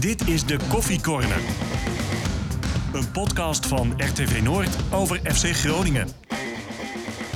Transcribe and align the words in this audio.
Dit 0.00 0.28
is 0.28 0.44
de 0.44 0.58
Koffie 0.68 1.00
Corner. 1.00 1.40
Een 2.92 3.10
podcast 3.10 3.66
van 3.66 3.94
RTV 3.96 4.40
Noord 4.42 4.76
over 4.90 5.20
FC 5.24 5.44
Groningen. 5.44 6.08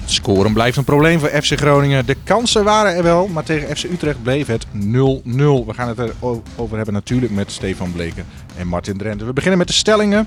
Scoren 0.04 0.52
blijft 0.52 0.76
een 0.76 0.84
probleem 0.84 1.18
voor 1.18 1.28
FC 1.28 1.58
Groningen. 1.58 2.06
De 2.06 2.16
kansen 2.24 2.64
waren 2.64 2.94
er 2.94 3.02
wel, 3.02 3.28
maar 3.28 3.44
tegen 3.44 3.76
FC 3.76 3.84
Utrecht 3.84 4.22
bleef 4.22 4.46
het 4.46 4.66
0-0. 4.66 4.70
We 4.74 5.64
gaan 5.68 5.88
het 5.88 5.98
erover 5.98 6.76
hebben 6.76 6.94
natuurlijk 6.94 7.32
met 7.32 7.52
Stefan 7.52 7.92
Bleken 7.92 8.26
en 8.56 8.66
Martin 8.66 8.98
Drenthe. 8.98 9.24
We 9.24 9.32
beginnen 9.32 9.58
met 9.58 9.68
de 9.68 9.74
stellingen. 9.74 10.26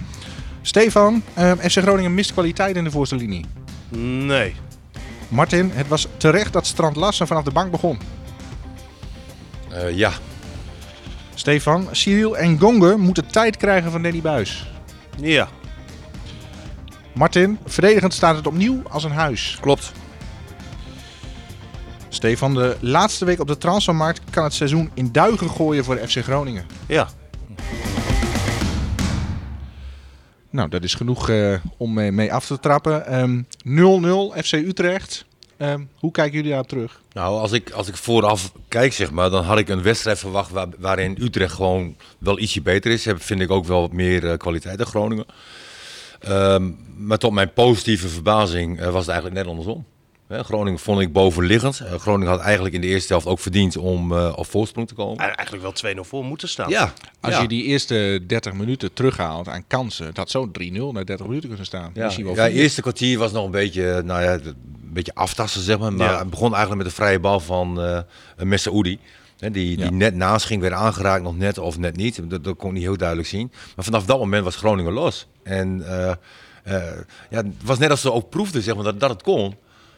Stefan, 0.62 1.24
eh, 1.34 1.52
FC 1.52 1.78
Groningen 1.78 2.14
mist 2.14 2.32
kwaliteit 2.32 2.76
in 2.76 2.84
de 2.84 2.92
voorste 2.92 3.16
linie. 3.16 3.46
Nee. 4.26 4.56
Martin, 5.28 5.72
het 5.74 5.88
was 5.88 6.08
terecht 6.18 6.54
dat 6.54 6.68
Strand 6.68 6.96
Lassen 6.96 7.28
vanaf 7.28 7.44
de 7.44 7.52
bank 7.52 7.72
begon. 7.72 8.00
Uh, 9.72 9.98
ja. 9.98 10.12
Stefan, 11.36 11.88
Cyril 11.92 12.38
en 12.38 12.60
Gonger 12.60 13.00
moeten 13.00 13.28
tijd 13.28 13.58
krijgen 13.58 13.92
van 13.92 14.04
Danny 14.04 14.22
Buis. 14.22 14.72
Ja. 15.18 15.48
Martin, 17.14 17.58
verdedigend 17.66 18.14
staat 18.14 18.36
het 18.36 18.48
opnieuw 18.48 18.82
als 18.90 19.04
een 19.04 19.12
huis. 19.12 19.58
Klopt. 19.62 19.92
Stefan, 22.10 22.54
de 22.54 22.78
laatste 22.80 23.26
week 23.26 23.40
op 23.40 23.48
de 23.48 23.58
transfermarkt 23.58 24.22
kan 24.30 24.44
het 24.44 24.54
seizoen 24.54 24.92
in 24.94 25.12
duigen 25.12 25.50
gooien 25.50 25.84
voor 25.84 25.98
FC 25.98 26.18
Groningen. 26.18 26.66
Ja. 26.88 27.08
Nou, 30.50 30.70
dat 30.70 30.84
is 30.84 30.94
genoeg 30.94 31.30
uh, 31.30 31.58
om 31.78 31.94
mee, 31.94 32.34
af 32.34 32.46
te 32.46 32.60
trappen. 32.60 33.20
Um, 33.20 33.48
0-0 34.36 34.44
FC 34.44 34.52
Utrecht. 34.54 35.26
Um, 35.58 35.90
hoe 35.96 36.12
kijken 36.12 36.36
jullie 36.36 36.52
daar 36.52 36.66
terug? 36.66 37.02
Nou, 37.14 37.40
als 37.40 37.52
ik, 37.52 37.72
als 37.72 37.88
ik 37.88 37.96
vooraf 37.96 38.52
kijk, 38.68 38.94
zeg 38.94 39.12
maar, 39.12 39.30
dan 39.30 39.44
had 39.44 39.58
ik 39.58 39.70
een 39.70 39.82
wedstrijd 39.82 40.20
verwacht 40.20 40.52
waar, 40.52 40.68
waarin 40.78 41.18
Utrecht 41.22 41.54
gewoon 41.54 41.96
wel 42.18 42.40
ietsje 42.40 42.62
beter 42.62 42.92
is. 42.92 43.06
Heb, 43.06 43.22
vind 43.22 43.42
ik 43.42 43.52
ook 43.52 43.66
wel 43.66 43.82
wat 43.82 43.92
meer 43.92 44.24
uh, 44.24 44.38
kwaliteit 44.38 44.78
dan 44.78 44.88
Groningen. 44.88 45.26
Um, 46.30 46.78
maar 46.98 47.18
tot 47.18 47.32
mijn 47.32 47.54
positieve 47.54 48.08
verbazing 48.08 48.80
uh, 48.80 48.86
was 48.86 49.06
het 49.06 49.10
eigenlijk 49.10 49.42
net 49.42 49.48
andersom. 49.48 49.86
Hè, 50.28 50.44
Groningen 50.44 50.80
vond 50.80 51.00
ik 51.00 51.14
bovenliggend. 51.14 51.82
Uh, 51.82 51.94
Groningen 51.94 52.32
had 52.32 52.40
eigenlijk 52.40 52.76
in 52.76 52.82
de 52.82 52.88
eerste 52.88 53.14
helft 53.14 53.28
ook 53.28 53.40
verdiend 53.40 53.78
om 53.78 54.12
uh, 54.12 54.34
op 54.36 54.46
voorsprong 54.46 54.88
te 54.88 54.94
komen. 54.94 55.18
Eigenlijk 55.18 55.82
wel 55.82 55.96
2-0 55.96 56.00
voor 56.00 56.24
moeten 56.24 56.50
staan. 56.50 56.70
Ja. 56.70 56.94
Als 57.20 57.34
ja. 57.34 57.42
je 57.42 57.48
die 57.48 57.64
eerste 57.64 58.20
30 58.28 58.54
minuten 58.54 58.94
terughaalt 58.94 59.48
aan 59.48 59.68
kansen, 59.68 60.14
dat 60.14 60.30
zou 60.30 60.48
3-0 60.48 60.52
na 60.72 61.04
30 61.04 61.26
minuten 61.26 61.48
kunnen 61.48 61.66
staan. 61.66 61.92
Ja, 61.94 62.24
wel 62.24 62.36
ja 62.36 62.48
eerste 62.48 62.82
kwartier 62.82 63.18
was 63.18 63.32
nog 63.32 63.46
een 63.46 63.52
beetje, 63.52 64.02
nou 64.06 64.24
ja, 64.24 64.40
beetje 64.96 65.16
aftasten, 65.16 65.62
zeg 65.62 65.80
maar. 65.80 65.94
Maar 65.94 66.12
Ja. 66.12 66.20
het 66.20 66.30
begon 66.30 66.54
eigenlijk 66.54 66.84
met 66.84 66.92
de 66.92 67.02
vrije 67.02 67.20
bal 67.20 67.40
van 67.40 67.84
uh, 67.86 68.00
Messaoudi. 68.38 69.00
Hè, 69.40 69.52
Die, 69.52 69.76
die 69.78 69.86
Ja. 69.86 69.92
net 69.92 70.16
naast 70.16 70.46
ging, 70.46 70.62
werd 70.62 70.74
aangeraakt, 70.74 71.24
nog 71.24 71.38
net 71.38 71.58
of 71.58 71.78
net 71.78 71.96
niet. 71.96 72.30
Dat, 72.30 72.44
dat 72.44 72.56
kon 72.58 72.68
ik 72.70 72.74
niet 72.76 72.84
heel 72.84 72.98
duidelijk 72.98 73.28
zien. 73.28 73.52
Maar 73.76 73.86
vanaf 73.86 74.06
dat 74.06 74.20
moment 74.20 74.44
was 74.44 74.56
Groningen 74.56 74.94
los. 74.94 75.28
En 75.44 75.78
uh, 75.80 75.88
uh, 76.68 76.74
ja, 77.30 77.38
het 77.38 77.46
was 77.64 77.78
net 77.78 77.90
als 77.90 78.02
ze 78.02 78.12
ook 78.12 78.30
proefden, 78.30 78.62
zeg 78.62 78.76
maar, 78.76 78.84
dat, 78.84 79.00
dat 79.00 79.10
het 79.10 79.22
kon. 79.24 79.56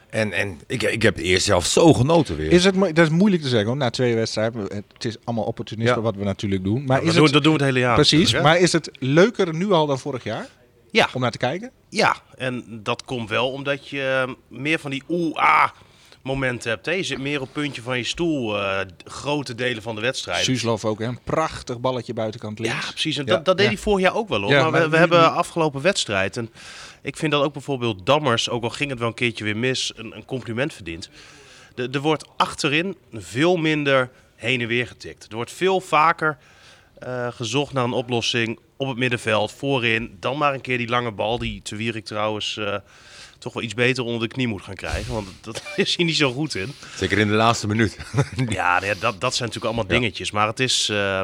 En, 0.09 0.31
en 0.34 0.59
ik, 0.68 0.84
ik 0.84 1.02
heb 1.02 1.18
eerst 1.18 1.45
zelf 1.45 1.66
zo 1.66 1.94
genoten 1.94 2.36
weer. 2.36 2.52
Is 2.52 2.64
het, 2.64 2.75
dat 2.80 2.98
is 2.98 3.09
moeilijk 3.09 3.42
te 3.42 3.50
zeggen, 3.50 3.68
hoor, 3.68 3.78
na 3.78 3.90
twee 3.90 4.16
wedstrijden. 4.16 4.62
Het 4.94 5.06
is 5.06 5.18
allemaal 5.23 5.45
opportunisme 5.45 5.95
Ja. 5.95 6.02
wat 6.02 6.16
we 6.16 6.23
natuurlijk 6.23 6.64
doen. 6.64 6.84
Maar 6.86 7.00
dat, 7.00 7.08
is 7.08 7.14
doen, 7.14 7.23
het, 7.23 7.34
dat 7.34 7.44
doen 7.44 7.52
we 7.53 7.58
het 7.58 7.68
hele 7.68 7.80
jaar. 7.86 7.95
precies, 7.95 8.34
maar 8.42 8.59
is 8.59 8.72
het 8.72 8.90
leuker 9.00 9.53
nu 9.53 9.72
al 9.72 9.86
dan 9.86 10.00
vorig 10.00 10.23
jaar 10.23 10.48
Ja. 10.92 11.10
om 11.14 11.22
naar 11.22 11.32
te 11.32 11.38
kijken? 11.38 11.72
Ja, 11.90 12.16
en 12.38 12.80
dat 12.84 13.04
komt 13.04 13.30
wel 13.30 13.52
omdat 13.52 13.88
je 13.90 14.24
eh, 14.28 14.34
meer 14.58 14.80
van 14.80 14.92
die 14.92 15.04
oeh-ah 15.10 15.70
momenten 16.24 16.70
hebt. 16.70 16.86
Hè? 16.86 16.92
Je 16.92 17.04
zit 17.04 17.18
meer 17.20 17.36
op 17.42 17.44
het 17.54 17.54
puntje 17.54 17.82
van 17.82 17.98
je 17.98 18.04
stoel 18.04 18.60
eh, 18.62 18.80
grote 19.06 19.56
delen 19.56 19.82
van 19.84 19.96
de 19.96 20.02
wedstrijd. 20.02 20.44
Suslov 20.44 20.86
ook, 20.86 21.00
hè? 21.00 21.06
een 21.06 21.20
prachtig 21.24 21.80
balletje 21.80 22.14
buitenkant 22.14 22.60
links. 22.60 22.86
Ja, 22.86 22.92
precies. 22.92 23.18
En 23.18 23.26
Ja. 23.26 23.32
dat, 23.36 23.46
dat 23.46 23.58
deed 23.58 23.66
Ja. 23.66 23.72
hij 23.72 23.82
vorig 23.82 24.06
jaar 24.06 24.16
ook 24.16 24.30
wel 24.30 24.42
hoor. 24.42 24.50
Ja, 24.52 24.62
maar 24.62 24.72
we, 24.72 24.78
maar 24.78 24.86
we 24.90 24.94
nu- 24.94 25.00
hebben 25.00 25.34
afgelopen 25.34 25.82
wedstrijd. 25.82 26.38
En 26.38 26.50
ik 27.02 27.18
vind 27.18 27.32
dat 27.32 27.44
ook 27.44 27.54
bijvoorbeeld 27.54 28.06
Dammers, 28.06 28.50
ook 28.50 28.64
al 28.64 28.70
ging 28.70 28.90
het 28.90 29.00
wel 29.00 29.08
een 29.08 29.14
keertje 29.14 29.44
weer 29.44 29.58
mis, 29.58 29.92
een, 29.96 30.16
een 30.16 30.26
compliment 30.26 30.74
verdient. 30.74 31.09
De- 31.76 31.90
Er 31.92 32.00
wordt 32.02 32.26
achterin 32.38 32.97
veel 33.14 33.58
minder 33.58 34.09
heen 34.36 34.62
en 34.62 34.68
weer 34.68 34.88
getikt. 34.88 35.24
Er 35.30 35.36
wordt 35.36 35.52
veel 35.52 35.81
vaker 35.81 36.38
eh, 37.00 37.28
gezocht 37.31 37.74
naar 37.74 37.84
een 37.84 37.91
oplossing 37.91 38.59
op 38.78 38.88
het 38.88 38.97
middenveld, 38.97 39.52
voorin. 39.52 40.18
Dan 40.19 40.38
maar 40.38 40.53
een 40.53 40.62
keer 40.62 40.78
die 40.78 40.88
lange 40.88 41.12
bal, 41.12 41.38
die 41.38 41.62
te 41.62 41.75
Wierik 41.75 42.06
trouwens 42.06 42.58
eh, 42.58 42.75
toch 43.40 43.53
wel 43.53 43.63
iets 43.63 43.74
beter 43.74 44.03
onder 44.03 44.28
de 44.28 44.34
knie 44.34 44.47
moet 44.47 44.62
gaan 44.62 44.75
krijgen. 44.75 45.13
Want 45.13 45.28
dat 45.41 45.63
is 45.75 45.96
hij 45.96 46.06
niet 46.06 46.16
zo 46.16 46.31
goed 46.31 46.56
in. 46.56 46.72
Zeker 46.96 47.18
in 47.18 47.28
de 47.28 47.34
laatste 47.34 47.68
minuut. 47.68 47.97
Ja, 48.50 48.80
nee, 48.80 48.96
dat, 49.00 49.22
dat 49.22 49.35
zijn 49.35 49.50
natuurlijk 49.50 49.75
allemaal 49.75 50.00
dingetjes. 50.00 50.31
Maar 50.31 50.47
het 50.47 50.59
is, 50.59 50.90
eh, 50.90 51.22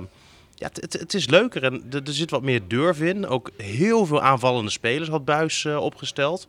ja, 0.56 0.70
het, 0.74 0.94
het, 0.94 1.14
is 1.14 1.28
leuker 1.28 1.64
en 1.64 1.84
er, 1.92 2.04
er 2.04 2.14
zit 2.14 2.30
wat 2.30 2.42
meer 2.42 2.68
durf 2.68 3.02
in. 3.02 3.28
Ook 3.28 3.52
heel 3.58 4.06
veel 4.06 4.22
aanvallende 4.22 4.72
spelers 4.72 5.10
had 5.10 5.26
Buis 5.26 5.66
eh, 5.66 5.78
opgesteld. 5.78 6.48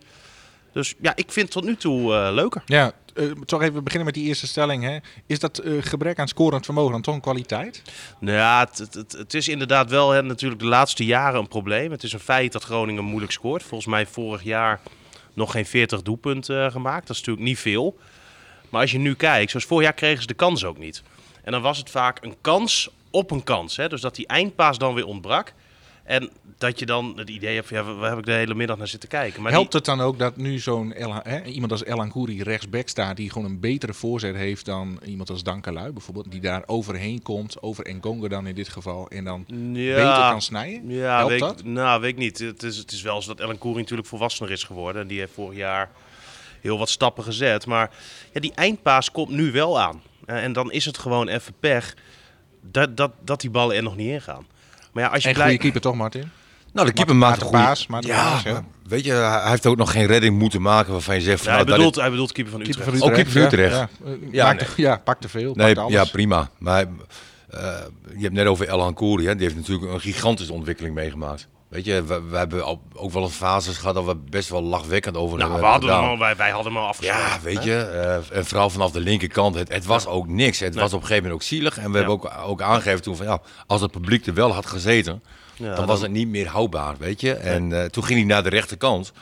Dus 0.73 0.95
ja, 1.01 1.12
ik 1.17 1.33
vind 1.33 1.47
het 1.47 1.51
tot 1.51 1.65
nu 1.65 1.77
toe 1.77 2.15
eh, 2.15 2.29
leuker. 2.33 2.62
Ja, 2.67 2.93
eh, 3.15 3.31
toch 3.31 3.63
even 3.63 3.85
beginnen 3.85 4.07
met 4.07 4.15
die 4.15 4.27
eerste 4.27 4.47
stelling. 4.47 4.83
Hè. 4.83 4.99
Is 5.27 5.39
dat 5.39 5.59
eh, 5.59 5.73
gebrek 5.81 6.19
aan 6.19 6.29
scorend 6.29 6.65
vermogen 6.65 6.93
dan 6.93 7.03
toch 7.03 7.15
een 7.15 7.21
kwaliteit? 7.21 7.83
Nou 8.19 8.37
ja, 8.37 8.69
het, 8.77 9.15
het 9.17 9.35
is 9.35 9.49
inderdaad 9.49 9.91
wel 9.91 10.11
hè, 10.11 10.23
natuurlijk 10.23 10.61
de 10.61 10.67
laatste 10.67 11.05
jaren 11.05 11.41
een 11.41 11.49
probleem. 11.49 11.91
Het 11.91 12.03
is 12.03 12.13
een 12.13 12.21
feit 12.21 12.53
dat 12.53 12.65
Groningen 12.65 13.05
moeilijk 13.05 13.33
scoort. 13.33 13.63
Volgens 13.63 13.91
mij 13.91 14.07
vorig 14.07 14.43
jaar 14.43 14.81
nog 15.35 15.51
geen 15.51 15.67
40 15.67 16.03
doelpunten 16.03 16.65
eh, 16.65 16.71
gemaakt. 16.71 17.07
Dat 17.07 17.17
is 17.17 17.23
natuurlijk 17.23 17.47
niet 17.47 17.59
veel. 17.59 17.99
Maar 18.69 18.81
als 18.81 18.93
je 18.93 18.99
nu 18.99 19.15
kijkt, 19.15 19.51
zoals 19.51 19.67
vorig 19.67 19.85
jaar 19.85 19.95
kregen 19.95 20.21
ze 20.21 20.27
de 20.27 20.35
kans 20.35 20.65
ook 20.65 20.79
niet. 20.79 21.03
En 21.43 21.53
dan 21.53 21.63
was 21.63 21.79
het 21.79 21.91
vaak 21.91 22.25
een 22.25 22.37
kans 22.41 22.91
op 23.11 23.31
een 23.31 23.45
kans. 23.45 23.77
Hè? 23.77 23.89
Dus 23.89 24.01
dat 24.01 24.15
die 24.15 24.27
eindpaas 24.27 24.79
dan 24.79 24.95
weer 24.95 25.07
ontbrak. 25.07 25.53
En 26.05 26.31
dat 26.59 26.79
je 26.79 26.87
dan 26.87 27.13
het 27.17 27.29
idee 27.31 27.55
hebt 27.55 27.69
van, 27.69 27.77
ja, 27.77 27.95
waar- 27.95 28.09
heb 28.11 28.19
ik 28.19 28.25
de 28.25 28.33
hele 28.33 28.55
middag 28.55 28.77
naar 28.79 28.89
zitten 28.89 29.09
kijken. 29.09 29.43
Maar 29.43 29.53
Helpt 29.53 29.71
die- 29.71 29.81
het 29.81 29.89
dan 29.89 30.01
ook 30.07 30.19
dat 30.19 30.37
nu 30.37 30.59
zo'n 30.59 30.93
El- 30.93 31.23
iemand 31.45 31.73
als 31.73 31.85
Elan 31.85 32.11
Kouri 32.11 32.43
rechtsback 32.43 32.89
staat... 32.89 33.17
die 33.17 33.31
gewoon 33.31 33.51
een 33.51 33.61
betere 33.61 33.95
voorzet 33.95 34.35
heeft 34.37 34.65
dan 34.65 35.01
iemand 35.05 35.31
als 35.31 35.43
Dankelui 35.43 35.93
bijvoorbeeld... 35.93 36.31
die 36.31 36.41
daar 36.41 36.63
overheen 36.67 37.23
komt, 37.23 37.63
over 37.63 37.85
Engonga 37.87 38.29
dan 38.29 38.47
in 38.47 38.55
dit 38.55 38.69
geval... 38.69 39.09
en 39.09 39.25
dan 39.25 39.45
Ja. 39.73 39.95
beter 39.95 40.31
kan 40.31 40.43
snijden? 40.43 40.89
Ja, 40.91 41.17
Helpt 41.17 41.31
weet, 41.31 41.41
dat? 41.41 41.65
Nou, 41.65 42.01
weet 42.01 42.11
ik 42.11 42.19
niet. 42.19 42.39
Het 42.39 42.63
is, 42.63 42.77
het 42.77 42.93
is 42.93 43.03
wel 43.03 43.23
zo 43.23 43.29
dat 43.29 43.41
Ellen 43.41 43.59
Koering 43.59 43.81
natuurlijk 43.81 44.09
volwassener 44.09 44.53
is 44.53 44.63
geworden. 44.65 45.03
En 45.03 45.09
die 45.09 45.19
heeft 45.19 45.33
vorig 45.35 45.59
jaar 45.59 45.91
heel 46.61 46.79
wat 46.79 46.89
stappen 46.89 47.25
gezet. 47.25 47.67
Maar 47.67 47.91
ja, 48.33 48.41
die 48.41 48.53
eindpaas 48.55 49.11
komt 49.11 49.31
nu 49.31 49.53
wel 49.53 49.81
aan. 49.81 50.03
Eh, 50.27 50.43
en 50.45 50.53
dan 50.53 50.73
is 50.73 50.85
het 50.85 50.99
gewoon 50.99 51.29
even 51.29 51.55
pech 51.61 51.95
dat, 52.71 52.97
dat, 52.97 53.13
dat 53.25 53.41
die 53.41 53.51
ballen 53.51 53.77
er 53.77 53.83
nog 53.83 53.97
niet 53.97 54.09
in 54.11 54.21
gaan. 54.23 54.47
Maar 54.94 55.03
ja, 55.03 55.09
als 55.10 55.22
je 55.22 55.28
En 55.28 55.34
goede 55.34 55.41
blijft... 55.49 55.60
keeper 55.62 55.81
toch, 55.81 55.94
Martin? 55.94 56.31
Nou, 56.72 56.87
de 56.87 56.93
keeper 56.93 57.16
maakt 57.16 57.38
maar 57.41 57.47
een 57.47 57.53
de 57.53 57.56
goede... 57.59 57.65
paas, 57.65 57.87
ja, 58.06 58.31
paas, 58.31 58.43
ja. 58.43 58.53
maar 58.53 58.65
weet 58.88 59.05
je, 59.05 59.12
hij 59.12 59.50
heeft 59.50 59.66
ook 59.66 59.77
nog 59.77 59.93
geen 59.93 60.06
redding 60.06 60.38
moeten 60.38 60.62
maken 60.62 60.93
waarvan 60.93 61.15
je 61.15 61.21
zegt... 61.21 61.43
Van, 61.43 61.53
Ja, 61.53 61.59
hij, 61.59 61.65
nou, 61.65 61.66
dat 61.66 61.77
bedoelt, 61.77 61.94
hij 62.05 62.10
bedoelt 62.10 62.32
keeper 62.32 62.53
van 62.53 62.62
Keeper 62.62 62.81
Utrecht. 62.81 62.99
van 62.99 63.09
Ook 63.10 63.16
Utrecht. 63.19 63.32
keeper 63.32 63.69
van 63.69 63.69
ja. 63.69 63.82
Utrecht. 63.82 63.91
Ja, 64.05 64.28
Ja, 64.38 64.44
maakt 64.44 64.60
nee. 64.60 64.69
te- 64.75 64.82
ja, 64.82 64.97
pak 65.05 65.21
te 65.21 65.28
veel, 65.28 65.55
nee, 65.55 65.66
pakt 65.75 65.78
alles. 65.78 65.93
ja, 65.93 66.05
prima. 66.05 66.50
Maar 66.59 66.87
eh, 67.50 67.60
je 68.16 68.22
hebt 68.22 68.32
net 68.34 68.47
over 68.47 68.69
El 68.69 68.93
Kouri, 68.93 69.27
hè. 69.27 69.32
Die 69.34 69.43
heeft 69.43 69.56
natuurlijk 69.56 69.93
een 69.93 70.00
gigantische 70.00 70.53
ontwikkeling 70.53 70.94
meegemaakt. 70.94 71.49
Weet 71.75 71.85
je, 71.85 72.05
we, 72.05 72.23
we 72.23 72.37
hebben 72.37 72.81
ook 72.95 73.12
wel 73.12 73.23
een 73.23 73.31
fases 73.31 73.77
gehad 73.77 73.95
dat 73.95 74.05
we 74.05 74.17
best 74.17 74.49
wel 74.49 74.62
lachwekkend 74.62 75.17
over 75.17 75.39
Nou, 75.39 75.61
we 75.61 75.67
hadden 75.67 75.95
hem 75.95 76.05
al, 76.05 76.19
wij, 76.19 76.37
wij 76.37 76.51
hadden 76.51 76.73
hem 76.73 76.83
al 76.83 76.89
afgesproken. 76.89 77.25
Ja, 77.25 77.41
weet 77.43 77.65
je, 77.65 77.77
eh, 77.77 78.37
en 78.37 78.47
vooral 78.47 78.71
vanaf 78.71 78.91
de 78.91 79.01
linkerkant, 79.01 79.55
het, 79.55 79.73
het 79.73 79.85
was 79.85 80.07
ook 80.07 80.29
niks. 80.29 80.59
Het 80.59 80.75
was 80.75 80.93
op 80.93 81.01
een 81.01 81.07
gegeven 81.07 81.23
moment 81.23 81.43
ook 81.43 81.49
zielig. 81.49 81.79
En 81.79 81.91
we 81.91 81.97
hebben 81.97 82.15
ook, 82.15 82.31
ook 82.47 82.62
aangegeven 82.62 83.03
toen 83.03 83.17
van 83.17 83.27
ja, 83.27 83.41
als 83.67 83.81
het 83.81 83.91
publiek 83.91 84.27
er 84.27 84.35
wel 84.35 84.53
had 84.53 84.67
gezeten, 84.67 85.23
Ja, 85.57 85.75
dan 85.75 85.87
was 85.87 86.01
het 86.01 86.11
niet 86.11 86.29
meer 86.29 86.49
houdbaar, 86.49 86.95
weet 86.99 87.21
je. 87.21 87.35
En 87.35 87.83
eh, 87.83 87.85
toen 87.85 88.05
ging 88.05 88.19
hij 88.19 88.29
naar 88.29 88.43
de 88.43 88.49
rechterkant 88.49 89.12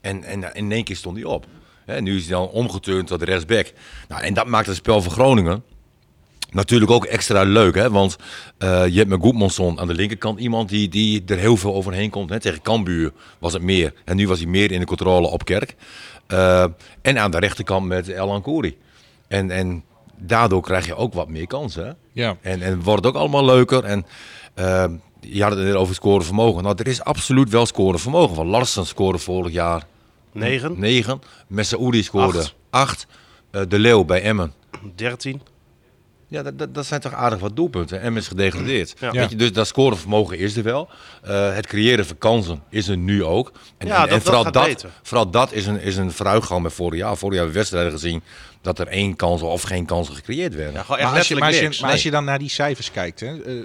en, 0.00 0.24
en 0.24 0.54
in 0.54 0.72
één 0.72 0.84
keer 0.84 0.96
stond 0.96 1.16
hij 1.16 1.24
op. 1.26 1.46
Hè, 1.84 2.00
nu 2.00 2.16
is 2.16 2.22
hij 2.22 2.36
dan 2.36 2.48
omgeturnd 2.48 3.06
tot 3.06 3.18
de 3.18 3.24
rechtsback. 3.24 3.72
Nou, 4.08 4.22
en 4.22 4.34
dat 4.34 4.46
maakt 4.46 4.66
het 4.66 4.76
spel 4.76 5.02
van 5.02 5.12
Groningen 5.12 5.64
natuurlijk 6.50 6.90
ook 6.90 7.04
extra 7.04 7.42
leuk. 7.42 7.74
Hè? 7.74 7.90
Want 7.90 8.16
eh, 8.58 8.86
je 8.86 8.98
hebt 8.98 9.08
met 9.08 9.20
Goedmanson 9.20 9.80
aan 9.80 9.86
de 9.86 9.94
linkerkant 9.94 10.38
iemand 10.38 10.68
die, 10.68 10.88
die 10.88 11.22
er 11.26 11.38
heel 11.38 11.56
veel 11.56 11.74
overheen 11.74 12.10
komt. 12.10 12.30
Hè? 12.30 12.40
Tegen 12.40 12.62
Cambuur 12.62 13.12
was 13.38 13.52
het 13.52 13.62
meer. 13.62 13.92
En 14.04 14.16
nu 14.16 14.28
was 14.28 14.38
hij 14.38 14.48
meer 14.48 14.72
in 14.72 14.80
de 14.80 14.86
controle 14.86 15.26
op 15.26 15.44
Kerk. 15.44 15.74
Eh, 16.26 16.64
en 17.02 17.18
aan 17.18 17.30
de 17.30 17.38
rechterkant 17.38 17.86
met 17.86 18.08
El 18.08 18.40
Kouri. 18.40 18.76
En, 19.28 19.50
en 19.50 19.84
daardoor 20.18 20.62
krijg 20.62 20.86
je 20.86 20.94
ook 20.94 21.14
wat 21.14 21.28
meer 21.28 21.46
kansen. 21.46 21.86
Hè? 21.86 21.92
Ja. 22.12 22.36
En, 22.40 22.62
en 22.62 22.82
wordt 22.82 23.04
het 23.04 23.14
ook 23.14 23.20
allemaal 23.20 23.44
leuker. 23.44 23.84
En 23.84 24.06
eh, 24.54 24.84
je 25.20 25.42
had 25.42 25.52
het 25.52 25.60
net 25.60 25.74
over 25.74 25.94
scoren 25.94 26.24
vermogen. 26.24 26.62
Nou, 26.62 26.74
er 26.78 26.86
is 26.86 27.02
absoluut 27.02 27.50
wel 27.50 27.66
scoren 27.66 28.00
vermogen. 28.00 28.34
Van 28.34 28.46
Larsen 28.46 28.86
scoorde 28.86 29.18
vorig 29.18 29.52
jaar 29.52 29.86
Negen, 30.32 30.74
9. 30.78 31.20
Messaoudi 31.46 32.02
scoorde 32.02 32.38
Acht. 32.70 33.06
8. 33.50 33.68
De 33.68 33.78
Leeuw 33.78 34.04
bij 34.04 34.22
Emmen. 34.22 34.52
13. 34.94 35.40
Ja, 36.28 36.42
dat, 36.42 36.58
dat, 36.58 36.74
dat 36.74 36.86
zijn 36.86 37.00
toch 37.00 37.12
aardig 37.12 37.38
wat 37.38 37.56
doelpunten. 37.56 38.00
En 38.00 38.16
is 38.16 38.28
gedegradeerd. 38.28 38.94
Ja. 39.00 39.10
Weet 39.10 39.30
je, 39.30 39.36
dus 39.36 39.52
dat 39.52 39.66
scorevermogen 39.66 40.38
is 40.38 40.56
er 40.56 40.62
wel. 40.62 40.88
Eh, 41.22 41.54
het 41.54 41.66
creëren 41.66 42.06
van 42.06 42.18
kansen 42.18 42.62
is 42.70 42.88
er 42.88 42.96
nu 42.96 43.24
ook. 43.24 43.52
En, 43.78 43.86
Ja, 43.86 43.94
en, 43.94 44.00
dat- 44.00 44.08
en 44.08 44.14
dat 44.14 44.22
vooral, 44.22 44.42
gaat 44.44 44.52
dat, 44.52 44.64
beter. 44.66 44.90
vooral 45.02 45.30
dat 45.30 45.52
is 45.52 45.66
een, 45.66 45.80
is 45.80 45.96
een 45.96 46.12
vooruitgang 46.12 46.62
met 46.62 46.72
vorig 46.72 46.98
jaar. 47.00 47.16
Vorig 47.16 47.34
jaar 47.36 47.44
hebben 47.44 47.52
we 47.52 47.58
wedstrijden 47.58 47.92
gezien 47.92 48.22
dat 48.60 48.78
er 48.78 48.86
één 48.88 49.16
kans 49.16 49.42
of 49.42 49.62
geen 49.62 49.86
kansen 49.86 50.14
gecreëerd 50.14 50.54
werden. 50.54 50.72
Ja, 50.74 50.84
Maar 50.88 51.04
als, 51.18 51.28
je, 51.28 51.34
maar, 51.36 51.46
als 51.46 51.56
je, 51.56 51.62
niks. 51.62 51.80
maar 51.80 51.90
als 51.90 52.02
je 52.02 52.10
dan 52.10 52.24
naar 52.24 52.38
die 52.38 52.48
cijfers 52.50 52.90
kijkt, 52.90 53.20
hè, 53.20 53.42
eh, 53.42 53.64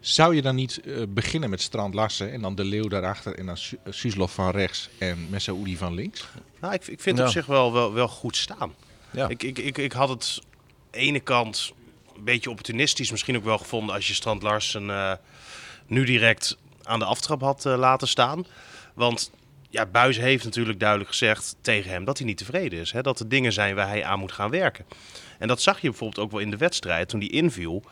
Zou 0.00 0.34
je 0.34 0.42
dan 0.42 0.54
niet 0.54 0.80
eh, 0.84 0.94
beginnen 1.08 1.50
met 1.50 1.62
Strand 1.62 1.94
Larsen 1.94 2.32
en 2.32 2.40
dan 2.40 2.54
De 2.54 2.64
Leeuw 2.64 2.88
daarachter 2.88 3.38
en 3.38 3.46
dan 3.46 3.56
Su- 3.56 3.76
Suslov 3.88 4.32
van 4.34 4.50
rechts 4.50 4.88
en 4.98 5.26
Messaoudi 5.30 5.76
van 5.76 5.94
links? 5.94 6.24
Nou, 6.60 6.74
ik, 6.74 6.86
ik 6.86 7.00
vind 7.00 7.16
Ja. 7.16 7.22
het 7.24 7.32
op 7.36 7.38
zich 7.38 7.46
wel, 7.46 7.72
wel, 7.72 7.92
wel 7.92 8.08
goed 8.08 8.36
staan. 8.36 8.74
Ja. 9.10 9.28
Ik, 9.28 9.42
ik, 9.42 9.58
ik, 9.58 9.78
ik 9.78 9.92
had 9.92 10.08
het 10.08 10.40
ene 10.90 11.20
kant 11.20 11.72
een 12.16 12.24
beetje 12.24 12.50
opportunistisch 12.50 13.10
misschien 13.10 13.36
ook 13.36 13.44
wel 13.44 13.58
gevonden 13.58 13.94
als 13.94 14.06
je 14.06 14.14
Strand 14.14 14.42
Larsen 14.42 14.90
eh, 14.90 15.12
nu 15.86 16.04
direct 16.04 16.56
aan 16.82 16.98
de 16.98 17.04
aftrap 17.04 17.40
had 17.40 17.66
eh, 17.66 17.76
laten 17.76 18.08
staan. 18.08 18.46
Want 18.94 19.30
ja, 19.70 19.86
Buis 19.86 20.16
heeft 20.16 20.44
natuurlijk 20.44 20.80
duidelijk 20.80 21.10
gezegd 21.10 21.56
tegen 21.60 21.90
hem 21.90 22.04
dat 22.04 22.18
hij 22.18 22.26
niet 22.26 22.38
tevreden 22.38 22.78
is. 22.78 22.92
Hè? 22.92 23.02
Dat 23.02 23.20
er 23.20 23.28
dingen 23.28 23.52
zijn 23.52 23.74
waar 23.74 23.88
hij 23.88 24.04
aan 24.04 24.18
moet 24.18 24.32
gaan 24.32 24.50
werken. 24.50 24.84
En 25.38 25.48
dat 25.48 25.62
zag 25.62 25.80
je 25.80 25.88
bijvoorbeeld 25.88 26.24
ook 26.24 26.30
wel 26.30 26.40
in 26.40 26.50
de 26.50 26.56
wedstrijd 26.56 27.08
toen 27.08 27.20
hij 27.20 27.28
inviel. 27.28 27.82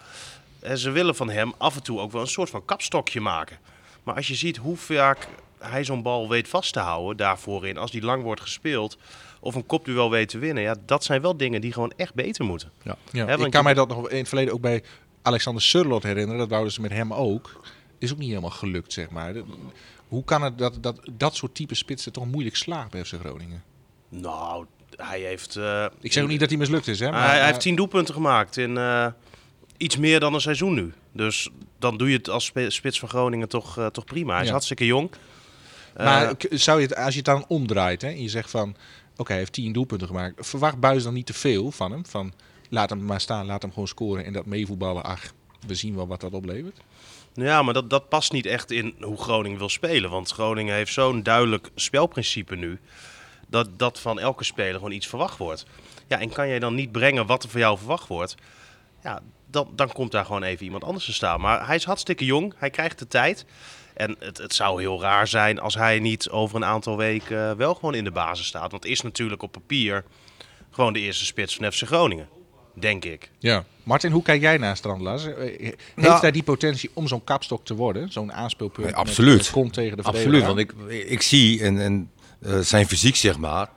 En 0.60 0.78
ze 0.78 0.90
willen 0.90 1.16
van 1.16 1.30
hem 1.30 1.54
af 1.58 1.76
en 1.76 1.82
toe 1.82 2.00
ook 2.00 2.12
wel 2.12 2.20
een 2.20 2.26
soort 2.26 2.50
van 2.50 2.64
kapstokje 2.64 3.20
maken. 3.20 3.58
Maar 4.02 4.14
als 4.14 4.28
je 4.28 4.34
ziet 4.34 4.56
hoe 4.56 4.76
vaak 4.76 5.28
hij 5.60 5.84
zo'n 5.84 6.02
bal 6.02 6.28
weet 6.28 6.48
vast 6.48 6.72
te 6.72 6.80
houden 6.80 7.16
daarvoor 7.16 7.66
in, 7.66 7.78
als 7.78 7.90
die 7.90 8.02
lang 8.02 8.22
wordt 8.22 8.40
gespeeld, 8.40 8.96
of 9.40 9.54
een 9.54 9.66
kopduel 9.66 10.10
weet 10.10 10.28
te 10.28 10.38
winnen, 10.38 10.62
ja, 10.62 10.74
dat 10.86 11.04
zijn 11.04 11.22
wel 11.22 11.36
dingen 11.36 11.60
die 11.60 11.72
gewoon 11.72 11.92
echt 11.96 12.14
beter 12.14 12.44
moeten. 12.44 12.70
Ja, 12.82 12.96
ik 13.12 13.38
je- 13.38 13.48
kan 13.48 13.64
mij 13.64 13.74
dat 13.74 13.88
nog 13.88 14.08
in 14.08 14.18
het 14.18 14.28
verleden 14.28 14.54
ook 14.54 14.60
bij 14.60 14.82
Alexander 15.22 15.62
Surlot 15.62 16.02
herinneren. 16.02 16.38
Dat 16.38 16.48
wouden 16.48 16.72
ze 16.72 16.80
met 16.80 16.90
hem 16.92 17.12
ook. 17.12 17.60
Is 17.98 18.12
ook 18.12 18.18
niet 18.18 18.28
helemaal 18.28 18.50
gelukt, 18.50 18.92
zeg 18.92 19.10
maar. 19.10 19.34
Hoe 20.08 20.24
kan 20.24 20.42
het 20.42 20.58
dat 20.58 20.78
dat, 20.82 21.00
dat 21.12 21.34
soort 21.36 21.54
type 21.54 21.74
spitsen 21.74 22.12
toch 22.12 22.26
moeilijk 22.26 22.56
slaagt 22.56 22.90
bij 22.90 23.04
FC 23.04 23.14
Groningen? 23.20 23.62
Nou, 24.08 24.66
hij 24.96 25.20
heeft. 25.20 25.56
eh, 25.56 25.86
Ik 26.00 26.12
zeg 26.12 26.22
ook 26.22 26.28
niet 26.28 26.40
dat 26.40 26.48
hij 26.48 26.58
mislukt 26.58 26.88
is, 26.88 27.00
hè? 27.00 27.10
Maar, 27.10 27.28
hij, 27.30 27.44
heeft 27.46 27.60
tien 27.60 27.76
doelpunten 27.76 28.14
gemaakt 28.14 28.56
in 28.56 28.76
eh, 28.76 29.06
iets 29.76 29.96
meer 29.96 30.20
dan 30.20 30.34
een 30.34 30.40
seizoen 30.40 30.74
nu. 30.74 30.92
Dus 31.12 31.48
dan 31.78 31.96
doe 31.96 32.10
je 32.10 32.16
het 32.16 32.28
als 32.28 32.52
spits 32.68 32.98
van 32.98 33.08
Groningen 33.08 33.48
toch, 33.48 33.78
eh, 33.78 33.86
toch 33.86 34.04
prima. 34.04 34.30
Hij 34.32 34.40
is 34.40 34.46
Ja. 34.46 34.52
hartstikke 34.52 34.86
jong. 34.86 35.10
Maar 35.96 36.26
Eh, 36.26 36.58
zou 36.58 36.80
je 36.80 36.86
het, 36.86 36.96
als 36.96 37.10
je 37.10 37.16
het 37.16 37.24
dan 37.24 37.44
omdraait 37.48 38.02
hè, 38.02 38.08
en 38.08 38.22
je 38.22 38.28
zegt 38.28 38.50
van... 38.50 38.76
Oké, 39.16 39.30
hij 39.30 39.40
heeft 39.40 39.52
tien 39.52 39.72
doelpunten 39.72 40.06
gemaakt. 40.06 40.46
Verwacht 40.46 40.80
Buis 40.80 41.02
dan 41.02 41.14
niet 41.14 41.26
te 41.26 41.32
veel 41.32 41.70
van 41.70 41.90
hem? 41.90 42.06
Van 42.06 42.32
laat 42.68 42.90
hem 42.90 43.04
maar 43.04 43.20
staan, 43.20 43.46
laat 43.46 43.62
hem 43.62 43.72
gewoon 43.72 43.88
scoren 43.88 44.24
en 44.24 44.32
dat 44.32 44.46
meevoetballen. 44.46 45.02
Ach, 45.04 45.32
we 45.66 45.74
zien 45.74 45.94
wel 45.94 46.06
wat 46.06 46.20
dat 46.20 46.32
oplevert. 46.32 46.80
Ja, 47.34 47.62
maar 47.62 47.74
dat, 47.74 47.90
dat 47.90 48.08
past 48.08 48.32
niet 48.32 48.46
echt 48.46 48.70
in 48.70 48.94
hoe 49.00 49.16
Groningen 49.22 49.58
wil 49.58 49.68
spelen. 49.68 50.10
Want 50.10 50.30
Groningen 50.30 50.74
heeft 50.74 50.92
zo'n 50.92 51.22
duidelijk 51.22 51.70
spelprincipe 51.74 52.56
nu. 52.56 52.78
Dat, 53.48 53.78
dat 53.78 54.00
van 54.00 54.18
elke 54.18 54.44
speler 54.44 54.74
gewoon 54.74 54.92
iets 54.92 55.06
verwacht 55.06 55.38
wordt. 55.38 55.64
Ja, 56.06 56.20
en 56.20 56.32
kan 56.32 56.48
jij 56.48 56.58
dan 56.58 56.74
niet 56.74 56.92
brengen 56.92 57.26
wat 57.26 57.42
er 57.42 57.48
van 57.48 57.60
jou 57.60 57.78
verwacht 57.78 58.08
wordt? 58.08 58.34
Ja, 59.02 59.20
dan, 59.46 59.68
dan 59.74 59.92
komt 59.92 60.12
daar 60.12 60.24
gewoon 60.24 60.42
even 60.42 60.64
iemand 60.64 60.84
anders 60.84 61.04
te 61.04 61.12
staan. 61.12 61.40
Maar 61.40 61.66
hij 61.66 61.76
is 61.76 61.84
hartstikke 61.84 62.24
jong. 62.24 62.54
Hij 62.56 62.70
krijgt 62.70 62.98
de 62.98 63.06
tijd. 63.06 63.44
En 64.00 64.16
het, 64.18 64.38
het 64.38 64.54
zou 64.54 64.80
heel 64.80 65.00
raar 65.00 65.28
zijn 65.28 65.60
als 65.60 65.74
hij 65.74 65.98
niet 65.98 66.28
over 66.28 66.56
een 66.56 66.64
aantal 66.64 66.96
weken 66.96 67.50
eh, 67.50 67.56
wel 67.56 67.74
gewoon 67.74 67.94
in 67.94 68.04
de 68.04 68.10
basis 68.10 68.46
staat. 68.46 68.70
Want 68.70 68.84
is 68.84 69.00
natuurlijk 69.00 69.42
op 69.42 69.52
papier 69.52 70.04
gewoon 70.70 70.92
de 70.92 71.00
eerste 71.00 71.24
spits 71.24 71.54
van 71.56 71.72
FC 71.72 71.82
Groningen. 71.86 72.28
Denk 72.74 73.04
ik. 73.04 73.30
Ja. 73.38 73.64
Martin, 73.82 74.12
hoe 74.12 74.22
kijk 74.22 74.40
jij 74.40 74.56
naar 74.58 74.76
Strandlas? 74.76 75.24
Eh, 75.26 75.34
Heeft 75.38 75.76
Nou- 75.94 76.20
hij 76.20 76.30
die 76.30 76.42
potentie 76.42 76.90
om 76.92 77.06
zo'n 77.08 77.24
kapstok 77.24 77.64
te 77.64 77.74
worden? 77.74 78.12
Zo'n 78.12 78.32
aanspeelpunt 78.32 78.86
Nee, 78.86 78.94
absoluut. 78.96 79.36
met 79.36 79.50
kont 79.50 79.72
tegen 79.72 79.96
de 79.96 80.02
Absoluut, 80.02 80.44
want 80.44 80.58
ik, 80.58 80.72
ik 80.88 81.22
zie 81.22 81.62
en, 81.62 81.80
en, 81.80 82.10
eh, 82.42 82.58
zijn 82.58 82.86
fysiek, 82.86 83.16
zeg 83.16 83.38
maar. 83.38 83.68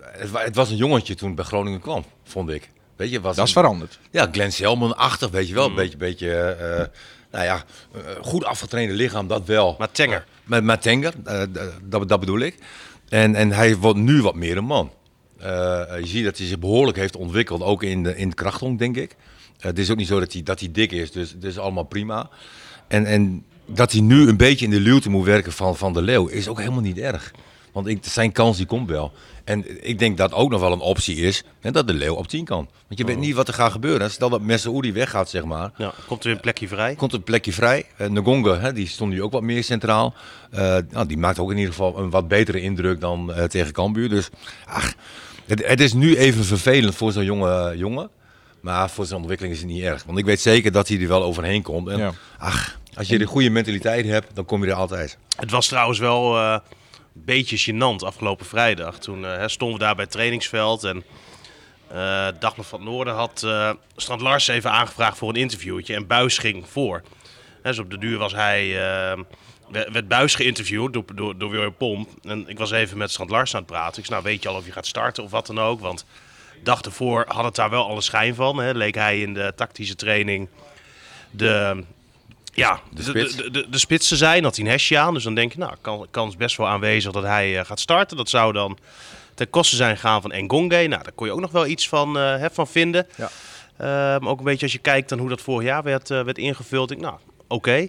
Het, 0.00 0.30
het 0.32 0.54
was 0.54 0.70
een 0.70 0.76
jongetje 0.76 1.14
toen 1.14 1.34
bij 1.34 1.44
Groningen 1.44 1.80
kwam, 1.80 2.04
vond 2.24 2.50
ik. 2.50 2.70
Weet 2.96 3.10
je, 3.10 3.20
was 3.20 3.36
Dat 3.36 3.48
is 3.48 3.54
een- 3.54 3.62
veranderd. 3.62 3.98
Ja, 4.10 4.28
Glenn 4.32 4.52
Selman-achtig, 4.52 5.30
weet 5.30 5.48
je 5.48 5.54
wel. 5.54 5.66
Een 5.66 5.74
beetje, 5.74 5.96
beetje 5.96 6.32
eh, 6.40 6.84
nou 7.30 7.44
ja, 7.44 7.64
eh, 7.94 8.00
goed 8.20 8.44
afgetrainde 8.44 8.94
lichaam, 8.94 9.28
dat 9.28 9.46
wel. 9.46 9.76
Maar 9.78 9.90
Tenger. 9.90 10.24
Met, 10.44 10.82
Tenger, 10.82 11.14
eh, 11.24 11.42
dat, 11.82 12.08
dat 12.08 12.20
bedoel 12.20 12.40
ik. 12.40 12.54
En, 13.08 13.34
en 13.34 13.52
hij 13.52 13.76
wordt 13.76 13.98
nu 13.98 14.22
wat 14.22 14.34
meer 14.34 14.56
een 14.56 14.64
man. 14.64 14.90
Eh, 15.40 16.00
je 16.00 16.06
ziet 16.06 16.24
dat 16.24 16.38
hij 16.38 16.46
zich 16.46 16.58
behoorlijk 16.58 16.98
heeft 16.98 17.16
ontwikkeld, 17.16 17.62
ook 17.62 17.82
in 17.82 18.02
de, 18.02 18.16
in 18.16 18.28
de 18.28 18.34
krachthonk, 18.34 18.78
denk 18.78 18.96
ik. 18.96 19.16
Eh, 19.58 19.64
het 19.64 19.78
is 19.78 19.90
ook 19.90 19.96
niet 19.96 20.06
zo 20.06 20.18
dat 20.18 20.32
hij, 20.32 20.42
dat 20.42 20.60
hij 20.60 20.72
dik 20.72 20.92
is, 20.92 21.12
dus 21.12 21.30
het 21.30 21.44
is 21.44 21.58
allemaal 21.58 21.84
prima. 21.84 22.30
En, 22.88 23.06
en 23.06 23.44
dat 23.66 23.92
hij 23.92 24.00
nu 24.00 24.28
een 24.28 24.36
beetje 24.36 24.64
in 24.64 24.70
de 24.70 24.80
luwte 24.80 25.10
moet 25.10 25.24
werken 25.24 25.52
van, 25.52 25.76
van 25.76 25.92
de 25.92 26.02
Leeuw, 26.02 26.26
is 26.26 26.48
ook 26.48 26.58
helemaal 26.58 26.80
niet 26.80 26.98
erg. 26.98 27.32
Want 27.72 27.86
ik, 27.86 27.98
zijn 28.02 28.32
kans 28.32 28.56
die 28.56 28.66
komt 28.66 28.88
wel. 28.88 29.12
En 29.44 29.88
ik 29.88 29.98
denk 29.98 30.16
dat 30.16 30.32
ook 30.32 30.50
nog 30.50 30.60
wel 30.60 30.72
een 30.72 30.80
optie 30.80 31.16
is 31.16 31.44
hè, 31.60 31.70
dat 31.70 31.86
de 31.86 31.92
Leeuw 31.92 32.14
op 32.14 32.28
10 32.28 32.44
kan. 32.44 32.68
Want 32.86 33.00
je 33.00 33.04
weet 33.04 33.18
niet 33.18 33.34
wat 33.34 33.48
er 33.48 33.54
gaat 33.54 33.72
gebeuren. 33.72 34.10
Stel 34.10 34.28
dat 34.28 34.40
Messaoudi 34.40 34.92
weggaat, 34.92 35.30
zeg 35.30 35.44
maar. 35.44 35.70
Ja, 35.76 35.92
komt 36.06 36.20
er 36.20 36.26
weer 36.26 36.34
een 36.34 36.42
plekje 36.42 36.68
vrij. 36.68 36.94
Komt 36.94 37.12
een 37.12 37.22
plekje 37.22 37.52
vrij. 37.52 37.86
Uh, 37.98 38.08
Ngonga, 38.08 38.58
hè, 38.58 38.72
die 38.72 38.88
stond 38.88 39.12
nu 39.12 39.22
ook 39.22 39.32
wat 39.32 39.42
meer 39.42 39.64
centraal. 39.64 40.14
Eh, 40.50 40.76
nou, 40.90 41.06
die 41.06 41.18
maakt 41.18 41.38
ook 41.38 41.50
in 41.50 41.56
ieder 41.56 41.72
geval 41.72 41.98
een 41.98 42.10
wat 42.10 42.28
betere 42.28 42.60
indruk 42.60 43.00
dan 43.00 43.32
eh, 43.32 43.44
tegen 43.44 43.72
Cambuur. 43.72 44.08
Dus 44.08 44.28
ach, 44.66 44.94
het, 45.46 45.66
het 45.66 45.80
is 45.80 45.92
nu 45.92 46.16
even 46.16 46.44
vervelend 46.44 46.94
voor 46.94 47.12
zo'n 47.12 47.24
jonge 47.24 47.74
jongen. 47.76 48.10
Maar 48.60 48.90
voor 48.90 49.06
zijn 49.06 49.18
ontwikkeling 49.18 49.54
is 49.54 49.60
het 49.60 49.70
niet 49.70 49.82
erg. 49.82 50.04
Want 50.04 50.18
ik 50.18 50.24
weet 50.24 50.40
zeker 50.40 50.72
dat 50.72 50.88
hij 50.88 51.00
er 51.00 51.08
wel 51.08 51.22
overheen 51.22 51.62
komt. 51.62 51.88
En, 51.88 51.98
Ja. 51.98 52.12
Ach, 52.38 52.78
als 52.94 53.08
je 53.08 53.18
de 53.18 53.24
goede 53.24 53.50
mentaliteit 53.50 54.06
hebt, 54.06 54.34
dan 54.34 54.44
kom 54.44 54.64
je 54.64 54.70
er 54.70 54.76
altijd. 54.76 55.18
Het 55.36 55.50
was 55.50 55.68
trouwens 55.68 55.98
wel 55.98 56.36
eh, 56.36 56.58
beetje 57.12 57.72
gênant 57.72 58.04
afgelopen 58.04 58.46
vrijdag. 58.46 58.98
Toen 58.98 59.26
eh, 59.26 59.46
stonden 59.46 59.78
we 59.78 59.84
daar 59.84 59.94
bij 59.94 60.04
het 60.04 60.12
trainingsveld 60.12 60.84
en 60.84 61.04
Dagblad 62.38 62.66
van 62.66 62.80
het 62.80 62.88
Noorden 62.88 63.14
had 63.14 63.42
eh 63.42 63.70
Strand 63.96 64.20
Lars 64.20 64.48
even 64.48 64.70
aangevraagd 64.70 65.18
voor 65.18 65.28
een 65.28 65.34
interviewtje 65.36 65.94
en 65.94 66.06
Buis 66.06 66.38
ging 66.38 66.68
voor. 66.68 67.02
Dus 67.62 67.78
op 67.78 67.90
de 67.90 67.98
duur 67.98 68.18
was 68.18 68.32
hij, 68.32 68.72
werd 69.68 70.08
Buis 70.08 70.34
geïnterviewd 70.34 70.92
door, 70.92 71.04
door, 71.14 71.38
door 71.38 71.72
Pomp. 71.72 72.08
En 72.22 72.48
ik 72.48 72.58
was 72.58 72.70
even 72.70 72.98
met 72.98 73.10
Strand 73.10 73.30
Lars 73.30 73.54
aan 73.54 73.60
het 73.60 73.70
praten. 73.70 73.98
Ik 73.98 74.06
zei, 74.06 74.20
nou 74.20 74.32
weet 74.32 74.42
je 74.42 74.48
al 74.48 74.56
of 74.56 74.66
je 74.66 74.72
gaat 74.72 74.86
starten 74.86 75.24
of 75.24 75.30
wat 75.30 75.46
dan 75.46 75.58
ook, 75.58 75.80
want 75.80 76.04
dag 76.62 76.80
ervoor 76.80 77.24
had 77.28 77.44
het 77.44 77.54
daar 77.54 77.70
wel 77.70 77.88
alle 77.88 78.00
schijn 78.00 78.34
van. 78.34 78.58
Hè. 78.58 78.72
Leek 78.72 78.94
hij 78.94 79.20
in 79.20 79.34
de 79.34 79.52
tactische 79.56 79.94
training 79.94 80.48
de, 81.30 81.84
ja, 82.52 82.80
de, 82.92 83.02
spits. 83.02 83.36
de, 83.36 83.50
de, 83.50 83.66
de 83.70 83.78
spits 83.78 84.08
te 84.08 84.16
zijn. 84.16 84.44
Had 84.44 84.56
hij 84.56 84.64
een 84.64 84.70
hesje 84.70 84.98
aan. 84.98 85.14
Dus 85.14 85.22
dan 85.22 85.34
denk 85.34 85.52
je, 85.52 85.58
nou, 85.58 85.74
kan, 85.80 86.06
kans 86.10 86.36
best 86.36 86.56
wel 86.56 86.68
aanwezig 86.68 87.12
dat 87.12 87.22
hij 87.22 87.58
eh, 87.58 87.64
gaat 87.64 87.80
starten. 87.80 88.16
Dat 88.16 88.28
zou 88.28 88.52
dan 88.52 88.78
ten 89.34 89.50
koste 89.50 89.76
zijn 89.76 89.96
gaan 89.96 90.22
van 90.22 90.32
Engonge. 90.32 90.68
Nou, 90.86 90.88
daar 91.02 91.12
kon 91.14 91.26
je 91.26 91.32
ook 91.32 91.40
nog 91.40 91.50
wel 91.50 91.66
iets 91.66 91.88
van, 91.88 92.14
hè, 92.14 92.50
van 92.50 92.66
vinden. 92.68 93.06
Ja. 93.16 93.30
Ehm, 93.76 94.28
ook 94.28 94.38
een 94.38 94.44
beetje 94.44 94.62
als 94.62 94.72
je 94.72 94.78
kijkt 94.78 95.10
naar 95.10 95.18
hoe 95.18 95.28
dat 95.28 95.40
vorig 95.40 95.66
jaar 95.66 95.82
werd, 95.82 96.10
eh, 96.10 96.22
werd 96.22 96.38
ingevuld. 96.38 96.90
Ik, 96.90 96.98
nou, 97.00 97.14
oké. 97.48 97.88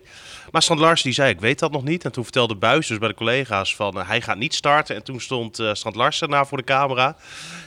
Maar 0.51 0.61
Strand 0.61 0.79
Lars 0.81 1.01
die 1.01 1.13
zei, 1.13 1.29
ik 1.29 1.39
weet 1.39 1.59
dat 1.59 1.71
nog 1.71 1.83
niet. 1.83 2.05
En 2.05 2.11
toen 2.11 2.23
vertelde 2.23 2.55
Buis 2.55 2.87
dus 2.87 2.97
bij 2.97 3.07
de 3.07 3.13
collega's 3.13 3.75
van, 3.75 3.97
hij 3.97 4.21
gaat 4.21 4.37
niet 4.37 4.53
starten. 4.53 4.95
En 4.95 5.03
toen 5.03 5.21
stond 5.21 5.59
eh 5.59 5.73
Strand 5.73 5.95
Lars 5.95 6.19
daarna 6.19 6.45
voor 6.45 6.57
de 6.57 6.63
camera. 6.63 7.15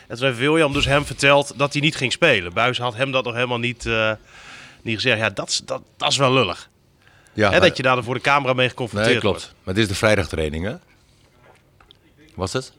En 0.08 0.16
toen 0.16 0.26
heeft 0.26 0.38
William 0.38 0.72
dus 0.72 0.84
hem 0.84 1.04
verteld 1.04 1.52
dat 1.56 1.72
hij 1.72 1.82
niet 1.82 1.96
ging 1.96 2.12
spelen. 2.12 2.52
Buis 2.52 2.78
had 2.78 2.94
hem 2.94 3.10
dat 3.12 3.24
nog 3.24 3.34
helemaal 3.34 3.58
niet, 3.58 3.88
niet 4.82 4.94
gezegd. 4.94 5.18
Ja, 5.18 5.30
dat, 5.30 5.48
is- 5.48 5.62
dat, 5.64 5.82
dat 5.96 6.10
is 6.10 6.16
wel 6.16 6.32
lullig. 6.32 6.68
Ja, 7.34 7.50
Hè, 7.50 7.60
dat 7.60 7.76
je 7.76 7.82
daar 7.82 8.02
voor 8.02 8.14
de 8.14 8.20
camera 8.20 8.52
mee 8.52 8.68
geconfronteerd 8.68 9.12
Nee, 9.12 9.20
klopt. 9.20 9.40
wordt. 9.42 9.54
Maar 9.64 9.74
dit 9.74 9.82
is 9.82 9.88
de 9.88 9.94
vrijdagtraining, 9.94 10.64
hè? 10.64 10.74
Was 12.34 12.52
het? 12.52 12.72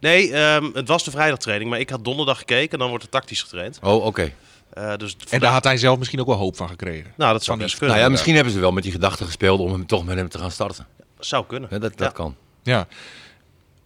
Nee, 0.00 0.32
ehm, 0.32 0.64
het 0.74 0.88
was 0.88 1.04
de 1.04 1.10
vrijdagtraining, 1.10 1.70
maar 1.70 1.80
ik 1.80 1.90
had 1.90 2.04
donderdag 2.04 2.38
gekeken 2.38 2.70
en 2.72 2.78
dan 2.78 2.88
wordt 2.88 3.04
er 3.04 3.10
tactisch 3.10 3.42
getraind. 3.42 3.78
Oh, 3.82 4.04
oké. 4.04 4.32
Eh, 4.72 4.96
dus 4.96 5.16
En 5.30 5.40
daar 5.40 5.52
had 5.52 5.64
hij 5.64 5.76
zelf 5.76 5.98
misschien 5.98 6.20
ook 6.20 6.26
wel 6.26 6.36
hoop 6.36 6.56
van 6.56 6.68
gekregen. 6.68 7.12
nou, 7.16 7.32
dat 7.32 7.44
zou 7.44 7.58
best 7.58 7.72
kunnen. 7.78 7.90
Nou 7.96 8.06
ja, 8.06 8.12
misschien 8.12 8.34
hebben 8.34 8.52
ze 8.52 8.60
wel 8.60 8.72
met 8.72 8.82
die 8.82 8.92
gedachte 8.92 9.24
gespeeld 9.24 9.60
om 9.60 9.72
hem 9.72 9.86
toch 9.86 10.04
met 10.04 10.16
hem 10.16 10.28
te 10.28 10.38
gaan 10.38 10.50
starten. 10.50 10.86
Zou 11.18 11.44
kunnen. 11.46 11.68
Hè, 11.70 11.78
dat 11.78 11.90
dat 11.98 12.06
Ja. 12.08 12.12
kan. 12.14 12.36
Ja. 12.62 12.86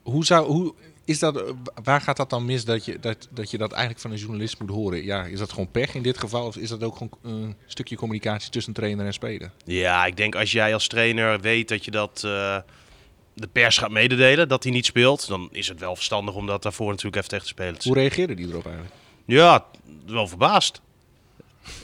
Hoe 0.02 0.25
zou, 0.25 0.47
hoe 0.47 0.75
is 1.06 1.18
dat, 1.18 1.36
eh, 1.36 1.52
waar 1.84 2.00
gaat 2.00 2.16
dat 2.16 2.30
dan 2.30 2.44
mis 2.44 2.64
dat 2.64 2.84
je 2.84 2.98
dat, 3.00 3.28
dat 3.30 3.50
je 3.50 3.58
dat 3.58 3.70
eigenlijk 3.70 4.00
van 4.00 4.10
een 4.10 4.16
journalist 4.16 4.58
moet 4.60 4.70
horen? 4.70 5.04
Ja, 5.04 5.25
is 5.25 5.38
dat 5.38 5.50
gewoon 5.50 5.70
pech 5.70 5.94
in 5.94 6.02
dit 6.02 6.18
geval? 6.18 6.46
Of 6.46 6.56
is 6.56 6.68
dat 6.68 6.82
ook 6.82 6.96
gewoon 6.96 7.12
een 7.22 7.56
stukje 7.66 7.96
communicatie 7.96 8.50
tussen 8.50 8.72
trainer 8.72 9.06
en 9.06 9.12
speler? 9.12 9.50
Ja, 9.64 10.06
ik 10.06 10.16
denk 10.16 10.34
als 10.34 10.52
jij 10.52 10.75
als 10.75 10.86
trainer 10.86 11.40
weet 11.40 11.68
dat 11.68 11.84
je 11.84 11.90
dat 11.90 12.22
eh, 12.25 12.58
de 13.34 13.48
pers 13.52 13.78
gaat 13.78 13.90
mededelen, 13.90 14.48
dat 14.48 14.62
hij 14.62 14.72
niet 14.72 14.86
speelt, 14.86 15.28
dan 15.28 15.48
is 15.52 15.68
het 15.68 15.80
wel 15.80 15.96
verstandig 15.96 16.34
om 16.34 16.46
dat 16.46 16.62
daarvoor 16.62 16.90
natuurlijk 16.90 17.16
even 17.16 17.28
tegen 17.28 17.76
te 17.78 17.88
Hoe 17.88 17.98
reageerde 17.98 18.34
die 18.34 18.48
erop 18.48 18.64
eigenlijk? 18.64 18.94
Ja, 19.26 19.64
wel 20.06 20.28
verbaasd. 20.28 20.80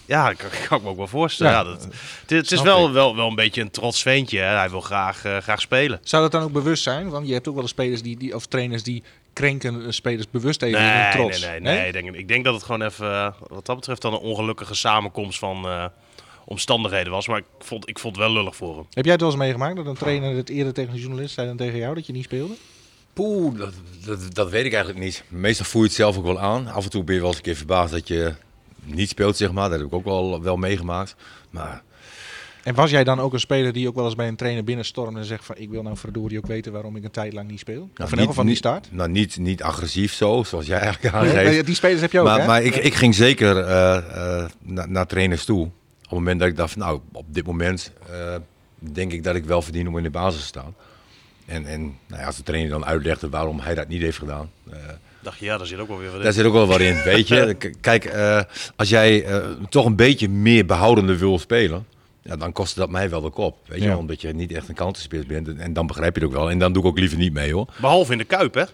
Ja, 0.04 0.28
dat 0.28 0.36
kan, 0.36 0.48
kan 0.68 0.78
ik 0.78 0.84
me 0.84 0.90
ook 0.90 0.96
wel 0.96 1.06
voorstellen. 1.06 1.52
Ja, 1.52 1.58
Ja, 1.58 1.64
dat, 1.64 1.82
het, 2.20 2.30
is- 2.30 2.36
het 2.38 2.52
is 2.52 2.62
wel, 2.62 2.86
ik. 2.86 2.92
wel, 2.92 3.16
wel 3.16 3.28
een 3.28 3.34
beetje 3.34 3.60
een 3.60 3.70
trots 3.70 4.02
ventje. 4.02 4.38
Hè? 4.38 4.56
Hij 4.56 4.70
wil 4.70 4.80
graag, 4.80 5.24
eh, 5.24 5.36
graag 5.36 5.60
spelen. 5.60 6.00
Zou 6.02 6.22
dat 6.22 6.32
dan 6.32 6.42
ook 6.42 6.52
bewust 6.52 6.82
zijn? 6.82 7.08
Want 7.08 7.26
je 7.26 7.32
hebt 7.32 7.48
ook 7.48 7.54
wel 7.54 7.62
eens 7.62 7.72
spelers 7.72 8.02
die, 8.02 8.16
die 8.16 8.34
of 8.34 8.46
trainers 8.46 8.82
die 8.82 9.02
krenken 9.32 9.94
spelers 9.94 10.30
bewust 10.30 10.62
even 10.62 10.78
in 10.80 10.84
hun 10.86 10.98
Nee, 11.02 11.12
trots. 11.12 11.40
nee, 11.40 11.60
nee, 11.60 11.76
nee. 11.78 11.86
Ik, 11.86 11.92
denk, 11.92 12.14
ik 12.14 12.28
denk 12.28 12.44
dat 12.44 12.54
het 12.54 12.62
gewoon 12.62 12.82
even, 12.82 13.12
eh, 13.12 13.32
wat 13.48 13.66
dat 13.66 13.76
betreft, 13.76 14.02
dan 14.02 14.12
een 14.12 14.18
ongelukkige 14.18 14.74
samenkomst 14.74 15.38
van 15.38 15.64
eh, 15.68 15.84
omstandigheden 16.44 17.12
was. 17.12 17.28
Maar 17.28 17.38
ik 17.38 17.44
vond, 17.58 17.88
ik 17.88 17.98
vond 17.98 18.16
het 18.16 18.24
wel 18.24 18.34
lullig 18.34 18.56
voor 18.56 18.76
hem. 18.76 18.86
Heb 18.90 19.04
jij 19.04 19.12
het 19.12 19.20
wel 19.22 19.30
eens 19.30 19.38
meegemaakt 19.40 19.76
dat 19.76 19.86
een 19.86 19.94
trainer 19.94 20.36
het 20.36 20.48
eerder 20.48 20.72
tegen 20.72 20.92
een 20.94 21.00
journalist 21.00 21.34
zei 21.34 21.46
dan 21.46 21.56
tegen 21.56 21.78
jou 21.78 21.94
dat 21.94 22.06
je 22.06 22.12
niet 22.12 22.24
speelde? 22.24 22.54
Poeh, 23.12 23.58
dat, 23.58 23.72
dat, 24.04 24.34
dat 24.34 24.50
weet 24.50 24.64
ik 24.64 24.72
eigenlijk 24.72 25.04
niet. 25.04 25.24
Meestal 25.28 25.66
voel 25.66 25.82
je 25.82 25.86
het 25.88 25.96
zelf 25.96 26.16
ook 26.16 26.24
wel 26.24 26.40
aan. 26.40 26.68
Af 26.68 26.84
en 26.84 26.90
toe 26.90 27.04
ben 27.04 27.14
je 27.14 27.20
wel 27.20 27.28
eens 27.28 27.38
een 27.38 27.44
keer 27.44 27.56
verbaasd 27.56 27.92
dat 27.92 28.08
je 28.08 28.34
niet 28.84 29.08
speelt, 29.08 29.36
zeg 29.36 29.52
maar. 29.52 29.68
Dat 29.68 29.78
heb 29.78 29.86
ik 29.88 29.94
ook 29.94 30.04
wel, 30.04 30.42
wel 30.42 30.56
meegemaakt. 30.56 31.14
Maar 31.50 31.82
En 32.62 32.74
was 32.74 32.90
jij 32.90 33.04
dan 33.04 33.20
ook 33.20 33.32
een 33.32 33.40
speler 33.40 33.72
die 33.72 33.88
ook 33.88 33.94
wel 33.94 34.04
eens 34.04 34.14
bij 34.14 34.28
een 34.28 34.36
trainer 34.36 34.64
binnenstormt 34.64 35.16
en 35.16 35.24
zegt 35.24 35.44
van 35.44 35.54
ik 35.58 35.70
wil 35.70 35.82
nou 35.82 35.96
verdorie 35.96 36.38
ook 36.38 36.46
weten 36.46 36.72
waarom 36.72 36.96
ik 36.96 37.04
een 37.04 37.10
tijd 37.10 37.32
lang 37.32 37.50
niet 37.50 37.58
speel? 37.58 37.90
of 37.96 38.12
in 38.12 38.18
elk 38.18 38.28
geval 38.28 38.44
niet 38.44 38.56
start? 38.56 38.88
Nou, 38.90 39.08
niet, 39.10 39.36
niet 39.38 39.62
agressief 39.62 40.12
zo, 40.12 40.42
zoals 40.42 40.66
jij 40.66 40.78
eigenlijk 40.78 41.14
aangeeft. 41.14 41.34
nee, 41.34 41.62
die 41.62 41.74
spelers 41.74 42.00
heb 42.00 42.12
je 42.12 42.20
ook, 42.20 42.26
maar, 42.26 42.40
hè? 42.40 42.46
maar 42.46 42.62
ik, 42.62 42.74
ik 42.76 42.94
ging 42.94 43.14
zeker 43.14 43.58
eh, 43.58 43.96
eh, 43.96 44.50
na- 44.62 44.86
naar 44.86 45.06
trainers 45.06 45.44
toe. 45.44 45.62
Op 45.64 45.70
het 46.00 46.10
moment 46.10 46.40
dat 46.40 46.48
ik 46.48 46.56
dacht, 46.56 46.76
nou, 46.76 47.00
op 47.12 47.34
dit 47.34 47.46
moment 47.46 47.92
eh, 48.10 48.34
denk 48.78 49.12
ik 49.12 49.24
dat 49.24 49.34
ik 49.34 49.44
wel 49.44 49.62
verdien 49.62 49.88
om 49.88 49.96
in 49.96 50.02
de 50.02 50.10
basis 50.10 50.40
te 50.40 50.46
staan. 50.46 50.74
En, 51.46 51.66
en 51.66 51.80
nou 52.06 52.20
ja, 52.20 52.26
als 52.26 52.36
de 52.36 52.42
trainer 52.42 52.70
dan 52.70 52.84
uitlegde 52.84 53.28
waarom 53.28 53.60
hij 53.60 53.74
dat 53.74 53.88
niet 53.88 54.02
heeft 54.02 54.18
gedaan. 54.18 54.50
Dacht 55.22 55.38
je, 55.38 55.44
ja, 55.44 55.56
daar 55.58 55.66
zit 55.66 55.78
ook 55.78 55.88
wel 55.88 55.98
weer 55.98 56.06
wat 56.08 56.16
in. 56.16 56.22
daar 56.22 56.32
zit 56.32 56.44
ook 56.44 56.52
wel 56.52 56.66
wat 56.66 56.80
in, 56.80 57.02
weet 57.12 57.28
je. 57.28 57.56
Kijk, 57.80 58.04
eh, 58.04 58.40
als 58.76 58.88
jij 58.88 59.24
eh, 59.24 59.38
toch 59.68 59.84
een 59.86 59.96
beetje 59.96 60.28
meer 60.28 60.66
behoudende 60.66 61.18
wil 61.18 61.38
spelen, 61.38 61.86
ja, 62.22 62.36
dan 62.36 62.52
kostte 62.52 62.80
dat 62.80 62.90
mij 62.90 63.10
wel 63.10 63.20
de 63.20 63.30
kop. 63.30 63.56
Weet 63.66 63.82
je, 63.82 63.88
Ja. 63.88 63.96
omdat 63.96 64.20
je 64.20 64.32
niet 64.34 64.52
echt 64.52 64.68
een 64.68 64.74
counterspits 64.74 65.26
bent. 65.26 65.48
En, 65.48 65.58
en 65.60 65.72
dan 65.72 65.86
begrijp 65.86 66.14
je 66.16 66.20
het 66.22 66.30
ook 66.30 66.36
wel. 66.36 66.50
En 66.50 66.58
dan 66.58 66.72
doe 66.72 66.82
ik 66.82 66.88
ook 66.88 66.98
liever 66.98 67.18
niet 67.18 67.32
mee, 67.32 67.52
hoor. 67.52 67.66
Behalve 67.80 68.12
in 68.12 68.18
de 68.18 68.24
Kuip, 68.24 68.54
hè? 68.54 68.64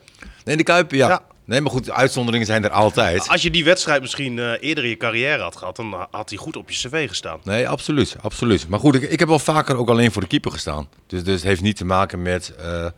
Nee, 0.44 0.56
de 0.56 0.62
Kuip, 0.62 0.92
ja. 0.92 1.08
Ja. 1.08 1.22
Nee, 1.48 1.60
maar 1.60 1.70
goed, 1.70 1.90
uitzonderingen 1.90 2.46
zijn 2.46 2.64
er 2.64 2.70
altijd. 2.70 3.28
Als 3.28 3.42
je 3.42 3.50
die 3.50 3.64
wedstrijd 3.64 4.00
misschien 4.00 4.38
eh, 4.38 4.52
eerder 4.60 4.84
in 4.84 4.90
je 4.90 4.96
carrière 4.96 5.42
had 5.42 5.56
gehad, 5.56 5.76
dan 5.76 6.06
had 6.10 6.28
hij 6.28 6.38
goed 6.38 6.56
op 6.56 6.70
je 6.70 6.88
cv 6.88 7.08
gestaan. 7.08 7.38
Nee, 7.44 7.68
absoluut, 7.68 8.16
absoluut. 8.20 8.68
Maar 8.68 8.78
goed, 8.80 8.94
ik, 8.94 9.02
ik 9.02 9.18
heb 9.18 9.28
wel 9.28 9.38
vaker 9.38 9.76
ook 9.76 9.88
alleen 9.88 10.12
voor 10.12 10.22
de 10.22 10.28
keeper 10.28 10.50
gestaan. 10.50 10.88
Dus, 11.06 11.24
dus 11.24 11.34
het 11.34 11.42
heeft 11.42 11.60
niet 11.60 11.76
te 11.76 11.84
maken 11.84 12.22
met 12.22 12.54
eh, 12.58 12.84
eh, 12.86 12.92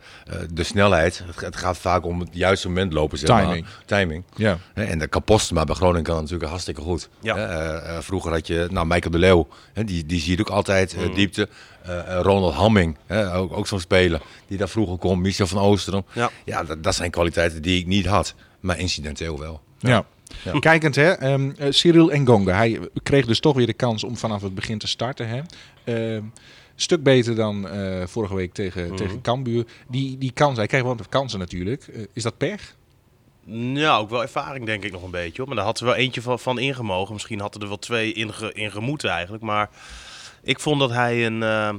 de 0.53 0.63
snelheid. 0.63 1.23
Het, 1.25 1.39
het 1.41 1.55
gaat 1.55 1.77
vaak 1.77 2.05
om 2.05 2.19
het 2.19 2.29
juiste 2.31 2.67
moment 2.67 2.93
lopen, 2.93 3.17
zeg 3.17 3.29
maar. 3.29 3.43
Timing. 3.43 3.65
Timing. 3.85 4.23
Ja. 4.35 4.57
Hè, 4.73 4.83
En 4.83 4.99
de 4.99 5.07
Kapostema 5.07 5.63
bij 5.63 5.75
Groningen 5.75 6.03
kan 6.03 6.15
natuurlijk 6.15 6.49
hartstikke 6.49 6.81
goed. 6.81 7.09
Ja. 7.21 7.35
Eh, 7.35 7.95
eh, 7.95 8.01
vroeger 8.01 8.31
had 8.31 8.47
je, 8.47 8.67
nou, 8.71 8.85
Michael 8.87 9.11
de 9.11 9.19
Leeuw, 9.19 9.47
hè, 9.73 9.83
die, 9.83 10.05
die 10.05 10.19
zie 10.21 10.35
je 10.35 10.39
ook 10.39 10.49
altijd, 10.49 10.95
Mm. 10.97 11.03
eh, 11.03 11.15
diepte. 11.15 11.41
Eh, 11.41 11.47
eh, 11.83 12.19
Ronald 12.21 12.53
Hamming, 12.53 12.97
hè, 13.05 13.35
ook, 13.35 13.57
ook 13.57 13.67
zo'n 13.67 13.79
speler 13.79 14.21
die 14.47 14.57
daar 14.57 14.69
vroeger 14.69 14.97
kon. 14.97 15.21
Michel 15.21 15.47
van 15.47 15.61
Oosteren. 15.61 16.05
Ja. 16.13 16.29
ja 16.45 16.63
dat, 16.63 16.83
dat 16.83 16.95
zijn 16.95 17.11
kwaliteiten 17.11 17.61
die 17.61 17.79
ik 17.79 17.85
niet 17.87 18.05
had. 18.05 18.35
Maar 18.59 18.79
incidenteel 18.79 19.39
wel. 19.39 19.61
Ja. 19.79 20.05
Kijkend, 20.59 20.95
hè, 20.95 21.11
ehm, 21.11 21.51
eh, 21.57 21.71
Cyril 21.71 22.11
Engonga, 22.11 22.55
hij 22.55 22.79
kreeg 23.03 23.25
dus 23.25 23.39
toch 23.39 23.55
weer 23.55 23.65
de 23.65 23.73
kans 23.73 24.03
om 24.03 24.17
vanaf 24.17 24.41
het 24.41 24.55
begin 24.55 24.77
te 24.77 24.87
starten. 24.87 25.27
Hè. 25.27 25.41
Ehm, 25.83 26.23
stuk 26.75 27.03
beter 27.03 27.35
dan 27.35 27.67
eh, 27.69 28.07
vorige 28.07 28.35
week 28.35 28.53
tegen, 28.53 28.85
Mhm. 28.87 28.95
tegen 28.95 29.21
Cambuur. 29.21 29.65
Die, 29.89 30.17
die 30.17 30.31
kans, 30.31 30.57
hij 30.57 30.67
kreeg 30.67 30.81
wel 30.83 30.95
de 30.95 31.03
kansen 31.09 31.39
natuurlijk. 31.39 31.87
Eh, 31.87 32.01
is 32.13 32.23
dat 32.23 32.37
pech? 32.37 32.75
Ja, 33.73 33.97
ook 33.97 34.09
wel 34.09 34.21
ervaring 34.21 34.65
denk 34.65 34.83
ik 34.83 34.91
nog 34.91 35.03
een 35.03 35.11
beetje. 35.11 35.37
Hoor. 35.37 35.47
Maar 35.47 35.55
daar 35.55 35.65
had 35.65 35.79
er 35.79 35.85
wel 35.85 35.95
eentje 35.95 36.21
van, 36.21 36.39
van 36.39 36.59
ingemogen. 36.59 37.13
Misschien 37.13 37.39
hadden 37.39 37.61
er 37.61 37.67
wel 37.67 37.79
twee 37.79 38.13
inge, 38.13 38.53
ingemoeten 38.53 39.09
eigenlijk. 39.09 39.43
Maar 39.43 39.69
ik 40.43 40.59
vond 40.59 40.79
dat 40.79 40.91
hij 40.91 41.25
een 41.25 41.43
eh, 41.43 41.73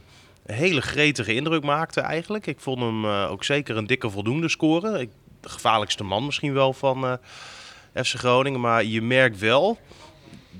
hele 0.46 0.80
gretige 0.82 1.34
indruk 1.34 1.62
maakte 1.62 2.00
eigenlijk. 2.00 2.46
Ik 2.46 2.60
vond 2.60 2.80
hem 2.80 3.04
eh, 3.04 3.30
ook 3.30 3.44
zeker 3.44 3.76
een 3.76 3.86
dikke 3.86 4.10
voldoende 4.10 4.48
scoren. 4.48 5.00
Ik, 5.00 5.10
de 5.40 5.48
gevaarlijkste 5.48 6.04
man 6.04 6.24
misschien 6.24 6.52
wel 6.52 6.72
van 6.72 7.06
eh, 7.06 8.04
FC 8.04 8.14
Groningen. 8.14 8.60
Maar 8.60 8.84
je 8.84 9.02
merkt 9.02 9.38
wel, 9.38 9.78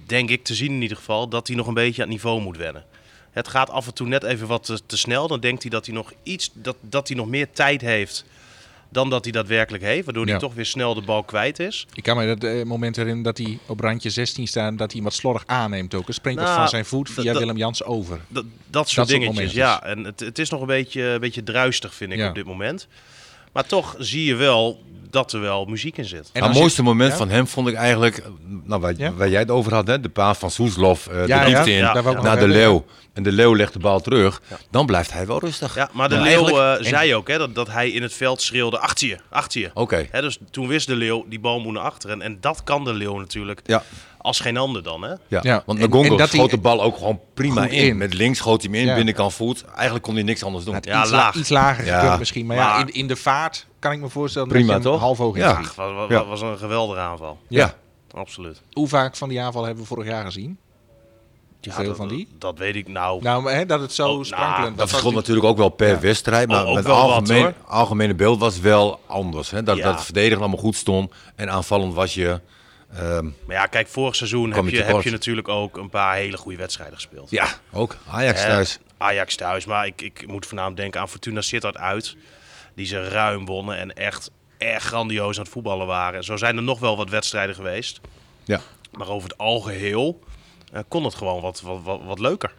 denk 0.07 0.31
ik 0.31 0.45
te 0.45 0.55
zien 0.55 0.73
in 0.73 0.83
ieder 0.83 0.97
geval, 0.97 1.29
dat 1.29 1.47
hij 1.47 1.57
nog 1.57 1.67
een 1.67 1.75
beetje 1.75 2.03
aan 2.03 2.09
het 2.09 2.17
niveau 2.17 2.41
moet 2.41 2.57
wennen. 2.57 2.85
Het 3.31 3.49
gaat 3.49 3.71
af 3.71 3.87
en 3.87 3.95
toe 3.95 4.07
net 4.07 4.23
even 4.23 4.47
wat 4.47 4.65
te, 4.65 4.81
te 4.87 4.97
snel. 4.97 5.29
Dan 5.29 5.41
denkt 5.41 5.63
hij 5.63 5.71
dat 5.71 5.87
hij 5.87 5.95
nog 5.95 6.13
iets, 6.23 6.51
dat, 6.55 6.77
dat 6.81 7.09
hij 7.09 7.17
nog 7.17 7.27
meer 7.27 7.51
tijd 7.51 7.81
heeft 7.81 8.25
dan 8.93 9.11
dat 9.11 9.25
hij 9.25 9.33
daadwerkelijk 9.33 9.85
heeft. 9.85 10.05
Waardoor 10.05 10.25
Ja. 10.25 10.31
hij 10.31 10.41
toch 10.41 10.55
weer 10.55 10.67
snel 10.67 10.95
de 10.95 11.01
bal 11.03 11.23
kwijt 11.23 11.59
is. 11.59 11.87
Ik 11.95 12.03
kan 12.03 12.17
me 12.17 12.27
dat 12.27 12.45
eh, 12.45 12.63
moment 12.63 12.97
herinneren 12.97 13.25
dat 13.35 13.39
hij 13.47 13.59
op 13.67 13.81
randje 13.81 14.11
16 14.11 14.47
staat, 14.47 14.79
dat 14.79 14.93
hij 14.93 15.03
wat 15.03 15.15
slordig 15.15 15.43
aanneemt 15.47 15.95
ook. 15.95 16.07
Het 16.07 16.15
springt 16.17 16.39
wat 16.39 16.49
Nou, 16.49 16.61
van 16.61 16.69
zijn 16.71 16.85
voet 16.85 17.11
via 17.11 17.33
dat- 17.33 17.39
Willem 17.39 17.57
Jans 17.57 17.85
over. 17.85 18.21
Dat, 18.29 18.45
dat 18.71 18.89
soort 18.89 19.09
soort 19.09 19.21
dingetjes, 19.21 19.53
ja. 19.53 19.83
En 19.85 20.05
het, 20.05 20.21
het 20.21 20.39
is 20.39 20.51
nog 20.51 20.61
een 20.61 20.67
beetje, 20.67 21.03
een 21.03 21.21
beetje 21.21 21.43
druistig, 21.43 21.95
vind 21.95 22.13
ik, 22.13 22.19
Ja. 22.19 22.29
op 22.29 22.35
dit 22.35 22.45
moment. 22.47 22.87
Maar 23.53 23.67
toch 23.67 23.95
zie 23.99 24.25
je 24.25 24.35
wel 24.35 24.83
dat 25.13 25.33
er 25.33 25.41
wel 25.41 25.65
muziek 25.65 25.97
in 25.97 26.05
zit. 26.05 26.31
En 26.33 26.43
het 26.43 26.55
mooiste 26.55 26.83
moment 26.83 27.11
ja? 27.11 27.17
van 27.17 27.29
hem 27.29 27.47
vond 27.47 27.69
ik 27.69 27.75
eigenlijk, 27.75 28.23
nou, 28.65 28.81
waar, 28.81 28.95
Ja? 28.97 29.13
waar 29.13 29.29
jij 29.29 29.41
het 29.41 29.51
over 29.51 29.75
had, 29.75 29.87
hè, 29.87 30.01
de 30.01 30.09
paas 30.09 30.39
van 30.39 30.51
Soeslof, 30.51 31.07
eh 31.07 31.27
Ja, 31.27 31.45
de 31.45 31.51
ja, 31.51 31.63
diepte 31.65 31.73
in, 31.73 32.23
naar 32.23 32.39
de 32.39 32.49
leeuw. 32.49 32.85
En 33.13 33.23
de 33.23 33.33
leeuw 33.33 33.55
legt 33.55 33.73
de 33.73 33.79
bal 33.79 34.01
terug, 34.01 34.43
dan 34.71 34.87
blijft 34.87 35.13
hij 35.13 35.27
wel 35.27 35.39
rustig. 35.39 35.75
Ja, 35.75 35.91
maar 35.93 36.09
de 36.09 36.21
Leeuw 36.21 36.61
eh, 36.61 36.85
zei 36.85 37.15
ook 37.15 37.29
hè, 37.29 37.39
dat, 37.39 37.55
dat 37.55 37.69
hij 37.69 37.91
in 37.91 38.03
het 38.03 38.13
veld 38.13 38.43
schreeuwde 38.43 38.79
achter 38.79 39.09
je, 39.09 39.19
achter 39.31 39.61
je. 39.61 39.71
Oké. 39.75 40.07
Hè, 40.11 40.21
dus 40.21 40.39
toen 40.51 40.67
wist 40.67 40.87
de 40.87 40.95
Leeuw, 40.95 41.25
die 41.29 41.41
bal 41.41 41.61
moet 41.61 41.73
naar 41.73 41.83
achteren. 41.83 42.23
En 42.23 42.39
dat 42.41 42.65
kan 42.65 42.85
de 42.85 42.93
Leeuw 42.93 43.19
natuurlijk 43.19 43.61
Ja, 43.65 43.83
als 44.23 44.41
geen 44.41 44.57
ander 44.57 44.83
dan. 44.83 45.03
Hè? 45.03 45.09
ja. 45.29 45.41
Ja, 45.43 45.63
want 45.67 45.79
Ngongo 45.79 46.17
dat 46.17 46.29
schoot 46.29 46.41
hij- 46.51 46.57
de 46.57 46.63
bal 46.63 46.83
ook 46.83 46.97
gewoon 46.97 47.21
prima 47.35 47.67
in. 47.67 47.71
in. 47.87 47.97
Met 47.97 48.15
links 48.15 48.39
schoot 48.39 48.63
hij 48.63 48.71
hem 48.71 48.81
in, 48.81 48.87
Ja. 48.87 48.95
binnenkant 48.95 49.35
voet. 49.35 49.65
Eigenlijk 49.75 50.05
kon 50.05 50.15
hij 50.15 50.23
niks 50.23 50.45
anders 50.45 50.65
doen. 50.65 50.75
Het 50.75 50.85
Ja, 50.85 51.03
iets, 51.03 51.11
laag. 51.11 51.35
La, 51.35 51.41
iets 51.41 51.49
lager 51.49 51.85
Ja. 51.85 52.01
gekund 52.01 52.19
misschien. 52.19 52.47
Maar, 52.47 52.57
ja, 52.57 52.79
in, 52.81 52.89
in 52.93 53.07
de 53.07 53.17
vaart 53.17 53.67
kan 53.79 53.93
ik 53.93 54.01
me 54.01 54.09
voorstellen 54.09 54.49
Prima, 54.49 54.73
dat 54.73 54.83
je 54.83 54.89
toch? 54.89 55.01
half 55.01 55.19
hoog 55.19 55.35
in 55.35 55.41
Ja. 55.41 55.51
Ach, 55.51 55.75
was, 55.75 56.27
was, 56.27 56.41
een 56.41 56.59
geweldige 56.59 57.01
aanval. 57.01 57.39
ja. 57.49 57.75
Absoluut. 58.15 58.63
Hoe 58.73 58.89
vaak 58.89 59.17
van 59.17 59.29
die 59.29 59.41
aanval 59.41 59.63
hebben 59.65 59.83
we 59.83 59.89
vorig 59.89 60.07
jaar 60.07 60.25
gezien? 60.25 60.59
Ja, 61.61 61.73
Veel 61.73 61.85
dat, 61.87 61.97
van 61.97 62.09
die? 62.09 62.29
Dat 62.39 62.59
weet 62.59 62.75
ik 62.77 62.89
nou. 62.89 63.23
Nou, 63.23 63.43
maar, 63.43 63.55
hè, 63.55 63.67
dat 63.67 63.81
het 63.81 63.93
zo 63.93 64.03
Oh, 64.07 64.11
nou, 64.13 64.25
sprankelend 64.25 64.79
Dat 64.79 64.89
verschilt 64.89 65.15
natuurlijk 65.15 65.47
ook 65.47 65.57
wel 65.57 65.69
per 65.69 65.89
Ja. 65.89 66.01
wedstrijd. 66.01 66.49
Maar 66.49 66.67
Oh, 66.67 66.75
het 66.77 66.85
wat, 66.87 66.97
algemeen, 66.97 67.55
algemene 67.67 68.15
beeld 68.15 68.39
was 68.41 68.61
wel 68.61 69.01
anders. 69.07 69.51
Hè? 69.51 69.63
Dat, 69.63 69.77
Ja. 69.77 69.83
dat 69.85 69.95
het 69.95 70.05
verdedigen 70.05 70.39
allemaal 70.39 70.59
goed 70.59 70.77
stond. 70.77 71.13
En 71.37 71.51
aanvallend 71.51 71.95
was 71.95 72.15
je... 72.15 72.41
ehm, 72.97 73.25
Maar 73.47 73.57
ja, 73.57 73.67
kijk, 73.67 73.89
vorig 73.89 74.17
seizoen 74.17 74.53
heb 74.53 74.69
je 74.69 74.83
heb 74.83 75.03
je 75.03 75.11
natuurlijk 75.11 75.49
ook 75.49 75.77
een 75.77 75.91
paar 75.91 76.15
hele 76.15 76.37
goede 76.37 76.59
wedstrijden 76.59 76.95
gespeeld. 76.95 77.31
ja, 77.31 77.49
ook 77.73 77.97
Ajax 78.09 78.43
thuis. 78.43 78.79
Ajax 78.99 79.37
thuis, 79.37 79.65
maar 79.65 79.87
ik, 79.87 80.03
ik 80.03 80.27
moet 80.27 80.47
voornamelijk 80.47 80.81
denken 80.81 81.01
aan 81.01 81.09
Fortuna 81.09 81.41
Sittard 81.41 81.77
uit. 81.77 82.17
Die 82.75 82.87
ze 82.87 83.09
ruim 83.09 83.47
wonnen 83.47 83.77
en 83.77 83.95
echt, 83.95 84.31
echt 84.59 84.87
grandioos 84.87 85.37
aan 85.37 85.43
het 85.43 85.53
voetballen 85.53 85.87
waren. 85.87 86.25
Zo 86.25 86.37
zijn 86.37 86.57
er 86.57 86.63
nog 86.63 86.79
wel 86.79 86.97
wat 86.97 87.11
wedstrijden 87.11 87.55
geweest. 87.55 88.01
Ja. 88.45 88.61
Maar 88.93 89.09
over 89.09 89.29
het 89.29 89.39
algeheel 89.39 90.21
eh, 90.73 90.81
kon 90.89 91.05
het 91.05 91.15
gewoon 91.15 91.43
wat, 91.43 91.61
wat, 91.61 91.83
wat, 91.83 92.01
wat 92.05 92.19
leuker. 92.19 92.53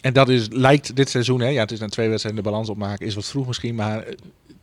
En 0.00 0.12
dat 0.12 0.28
is, 0.28 0.48
lijkt 0.50 0.96
dit 0.96 1.10
seizoen, 1.10 1.40
hè, 1.40 1.48
ja, 1.48 1.60
het 1.60 1.70
is 1.70 1.78
na 1.78 1.88
twee 1.88 2.08
wedstrijden 2.08 2.42
de 2.42 2.50
balans 2.50 2.68
opmaken, 2.68 3.06
is 3.06 3.14
wat 3.14 3.28
vroeg 3.28 3.46
misschien, 3.46 3.74
maar 3.74 4.02
eh, 4.02 4.14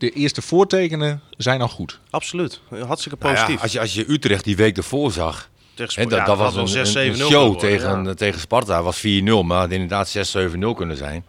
de 0.04 0.20
eerste 0.20 0.42
voortekenen 0.42 1.22
zijn 1.38 1.62
al 1.62 1.68
goed. 1.68 2.00
Absoluut. 2.10 2.62
Hartstikke 2.86 3.18
Nou 3.22 3.34
ja, 3.34 3.40
positief. 3.42 3.62
als, 3.62 3.72
je, 3.72 3.80
als 3.80 3.94
je 3.94 4.12
Utrecht 4.12 4.44
die 4.44 4.56
week 4.56 4.78
ervoor 4.78 5.12
zag... 5.12 5.50
Tegen 5.76 6.10
dat, 6.10 6.20
ja, 6.20 6.26
dat 6.26 6.38
was 6.38 6.56
een, 6.56 6.66
wel 6.74 6.86
een, 6.86 6.88
6-7-0 6.88 6.98
een 6.98 7.12
kunnen 7.12 7.28
show 7.28 7.42
worden, 7.42 7.60
tegen, 7.60 8.04
ja. 8.04 8.14
tegen 8.14 8.40
Sparta. 8.40 8.84
was 8.84 8.98
4-0, 8.98 9.02
maar 9.46 9.58
had 9.58 9.72
inderdaad 9.72 10.16
6-7-0 10.38 10.60
kunnen 10.76 10.98
zijn. 10.98 11.26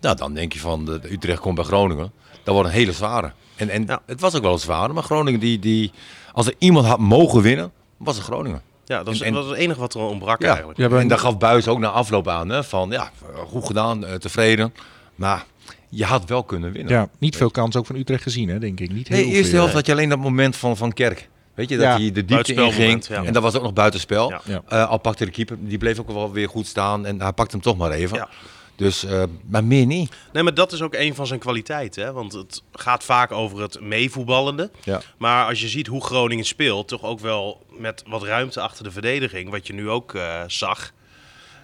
Nou, 0.00 0.16
dan 0.16 0.34
denk 0.34 0.52
je 0.52 0.58
van 0.58 0.84
de, 0.84 0.98
de 0.98 1.12
Utrecht 1.12 1.40
komt 1.40 1.54
bij 1.54 1.64
Groningen. 1.64 2.12
Dat 2.42 2.54
wordt 2.54 2.68
een 2.68 2.74
hele 2.74 2.92
zware. 2.92 3.32
En, 3.56 3.68
en 3.68 3.84
Ja. 3.86 4.02
het 4.06 4.20
was 4.20 4.34
ook 4.34 4.42
wel 4.42 4.52
een 4.52 4.58
zware. 4.58 4.92
Maar 4.92 5.02
Groningen, 5.02 5.40
die, 5.40 5.58
die, 5.58 5.92
als 6.32 6.46
er 6.46 6.54
iemand 6.58 6.86
had 6.86 6.98
mogen 6.98 7.42
winnen, 7.42 7.72
was 7.96 8.16
het 8.16 8.24
Groningen. 8.24 8.62
Ja, 8.84 9.02
dat 9.02 9.14
is, 9.14 9.20
En- 9.20 9.26
en- 9.26 9.32
dat 9.32 9.42
was 9.42 9.52
het 9.52 9.60
enige 9.60 9.80
wat 9.80 9.94
er 9.94 10.00
ontbrak 10.00 10.42
Ja, 10.42 10.48
eigenlijk. 10.48 10.78
Ja, 10.78 10.88
en 10.88 11.08
daar 11.08 11.18
gaf 11.18 11.38
Buis 11.38 11.68
ook 11.68 11.78
na 11.78 11.88
afloop 11.88 12.28
aan. 12.28 12.48
Hè, 12.48 12.64
van 12.64 12.90
ja, 12.90 13.10
goed 13.46 13.66
gedaan, 13.66 14.04
eh, 14.06 14.14
tevreden. 14.14 14.74
Maar 15.14 15.44
je 15.90 16.04
had 16.04 16.24
wel 16.24 16.42
kunnen 16.44 16.72
winnen. 16.72 16.92
Ja, 16.92 17.08
niet 17.18 17.36
veel 17.36 17.50
kans 17.50 17.76
ook 17.76 17.86
van 17.86 17.96
Utrecht 17.96 18.22
gezien, 18.22 18.48
hè, 18.48 18.58
denk 18.58 18.80
ik. 18.80 18.92
Niet 18.92 19.08
heel 19.08 19.16
Nee, 19.24 19.34
eerste 19.34 19.56
helft 19.56 19.72
had 19.72 19.86
je 19.86 19.92
alleen 19.92 20.08
dat 20.08 20.18
moment 20.18 20.56
van, 20.56 20.76
van 20.76 20.92
Kerk. 20.92 21.28
Weet 21.54 21.68
je, 21.68 21.76
dat 21.76 21.84
Ja, 21.84 21.96
hij 21.98 22.12
de 22.12 22.24
diepte 22.24 22.54
inging. 22.54 23.06
ja. 23.06 23.24
En 23.24 23.32
dat 23.32 23.42
was 23.42 23.54
ook 23.54 23.62
nog 23.62 23.72
buitenspel. 23.72 24.30
Ja. 24.30 24.40
Ja. 24.44 24.62
Eh, 24.68 24.88
al 24.88 24.98
pakte 24.98 25.24
de 25.24 25.30
keeper, 25.30 25.56
die 25.60 25.78
bleef 25.78 25.98
ook 25.98 26.06
wel 26.10 26.32
weer 26.32 26.48
goed 26.48 26.66
staan. 26.66 27.06
En 27.06 27.20
hij 27.20 27.32
pakte 27.32 27.52
hem 27.54 27.64
toch 27.64 27.76
maar 27.76 27.90
even. 27.90 28.16
Ja. 28.16 28.28
Dus, 28.76 29.04
eh, 29.04 29.22
maar 29.48 29.64
meer 29.64 29.86
niet. 29.86 30.12
Nee, 30.32 30.42
maar 30.42 30.54
dat 30.54 30.72
is 30.72 30.82
ook 30.82 30.94
een 30.94 31.14
van 31.14 31.26
zijn 31.26 31.38
kwaliteiten. 31.40 32.04
Hè? 32.04 32.12
Want 32.12 32.32
het 32.32 32.62
gaat 32.72 33.04
vaak 33.04 33.32
over 33.32 33.60
het 33.62 33.80
meevoetballende. 33.80 34.70
Ja. 34.84 35.00
Maar 35.18 35.46
als 35.46 35.60
je 35.60 35.68
ziet 35.68 35.86
hoe 35.86 36.04
Groningen 36.04 36.44
speelt, 36.44 36.88
toch 36.88 37.02
ook 37.02 37.20
wel 37.20 37.62
met 37.78 38.02
wat 38.06 38.22
ruimte 38.22 38.60
achter 38.60 38.84
de 38.84 38.90
verdediging, 38.90 39.50
wat 39.50 39.66
je 39.66 39.72
nu 39.72 39.88
ook 39.88 40.14
eh, 40.14 40.40
zag, 40.46 40.92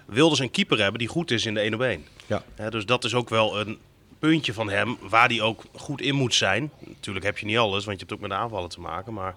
wilde 0.05 0.35
ze 0.35 0.43
een 0.43 0.51
keeper 0.51 0.77
hebben 0.79 0.99
die 0.99 1.07
goed 1.07 1.31
is 1.31 1.45
in 1.45 1.53
de 1.53 1.59
1 1.59 1.73
op 1.73 1.81
1. 1.81 2.05
Ja. 2.25 2.43
Hè, 2.55 2.69
dus 2.69 2.85
dat 2.85 3.03
is 3.03 3.13
ook 3.13 3.29
wel 3.29 3.59
een 3.59 3.77
puntje 4.19 4.53
van 4.53 4.69
hem 4.69 4.97
waar 5.01 5.27
hij 5.27 5.41
ook 5.41 5.63
goed 5.75 6.01
in 6.01 6.15
moet 6.15 6.35
zijn. 6.35 6.71
Natuurlijk 6.87 7.25
heb 7.25 7.37
je 7.37 7.45
niet 7.45 7.57
alles, 7.57 7.85
want 7.85 7.99
je 7.99 8.05
hebt 8.05 8.13
ook 8.13 8.27
met 8.27 8.29
de 8.29 8.43
aanvallen 8.43 8.69
te 8.69 8.79
maken. 8.79 9.13
Maar 9.13 9.35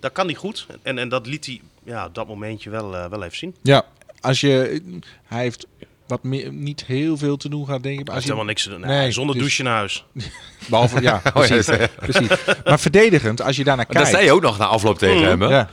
dat 0.00 0.12
kan 0.12 0.26
hij 0.26 0.34
goed. 0.34 0.66
En, 0.82 0.98
en 0.98 1.08
dat 1.08 1.26
liet 1.26 1.46
hij 1.46 1.60
ja, 1.84 2.06
op 2.06 2.14
dat 2.14 2.26
momentje 2.28 2.70
wel, 2.70 2.96
eh, 2.96 3.06
wel 3.06 3.22
even 3.22 3.36
zien. 3.36 3.54
Ja, 3.62 3.84
als 4.20 4.40
je, 4.40 4.82
hij 5.24 5.40
heeft 5.42 5.66
wat 6.06 6.22
meer, 6.22 6.52
niet 6.52 6.84
heel 6.84 7.16
veel 7.16 7.36
te 7.36 7.48
doen 7.48 7.64
gehad, 7.64 7.82
denk 7.82 8.00
ik. 8.00 8.06
Hij 8.06 8.14
Als 8.14 8.24
heeft 8.24 8.26
je, 8.26 8.32
helemaal 8.32 8.52
niks 8.54 8.62
te 8.62 8.68
doen. 8.70 8.80
Nee, 8.80 8.98
Nee, 8.98 9.10
zonder 9.12 9.34
dus- 9.34 9.42
douche 9.44 9.62
naar 9.62 9.76
huis. 9.76 10.04
behalve, 10.70 11.00
ja, 11.02 11.22
precies, 11.34 11.66
ja, 11.66 11.88
precies. 11.96 12.28
Maar 12.64 12.80
verdedigend, 12.80 13.42
als 13.42 13.56
je 13.56 13.64
daarnaar 13.64 13.86
Dat 13.86 13.94
kijkt. 13.94 14.10
zei 14.10 14.24
je 14.24 14.32
ook 14.32 14.42
nog 14.42 14.58
na 14.58 14.66
afloop 14.66 14.98
tegen 14.98 15.24
hem. 15.28 15.40
Hè? 15.42 15.48
ja, 15.48 15.70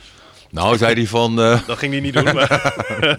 Nou, 0.50 0.76
zei 0.76 0.94
hij 0.94 1.06
van... 1.06 1.40
eh, 1.40 1.66
Dat 1.66 1.78
ging 1.78 1.92
hij 1.92 2.00
niet 2.00 2.12
doen. 2.14 2.24
Maar... 2.34 3.18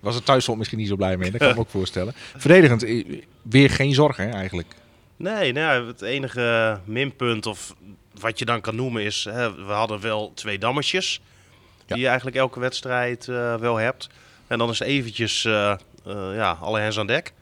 was 0.00 0.14
het 0.14 0.24
thuisfront 0.24 0.58
misschien 0.58 0.78
niet 0.78 0.88
zo 0.88 0.96
blij 0.96 1.16
mee, 1.16 1.30
dat 1.30 1.40
kan 1.40 1.48
ik 1.48 1.54
me 1.54 1.60
ook 1.60 1.70
voorstellen. 1.70 2.12
Verdedigend, 2.36 2.82
eh, 2.82 3.20
weer 3.42 3.70
geen 3.70 3.94
zorgen 3.94 4.24
hè, 4.28 4.30
eigenlijk. 4.34 4.74
Nee, 5.16 5.52
nou, 5.52 5.80
ja, 5.82 5.86
het 5.86 6.02
enige 6.02 6.80
minpunt 6.84 7.46
of 7.46 7.74
wat 8.20 8.38
je 8.38 8.44
dan 8.44 8.60
kan 8.60 8.74
noemen 8.74 9.02
is... 9.02 9.24
Hè, 9.30 9.54
we 9.54 9.72
hadden 9.72 10.00
wel 10.00 10.32
twee 10.34 10.58
dammetjes. 10.58 11.20
Die 11.86 11.98
je 11.98 12.06
eigenlijk 12.06 12.36
elke 12.36 12.60
wedstrijd 12.60 13.28
eh, 13.28 13.54
wel 13.54 13.76
hebt. 13.76 14.08
En 14.46 14.58
dan 14.58 14.70
is 14.70 14.80
eventjes 14.80 15.44
eh, 15.44 15.70
eh, 15.70 15.78
ja, 16.34 16.58
alle 16.60 16.80
hens 16.80 16.98
aan 16.98 17.06
dek. 17.06 17.32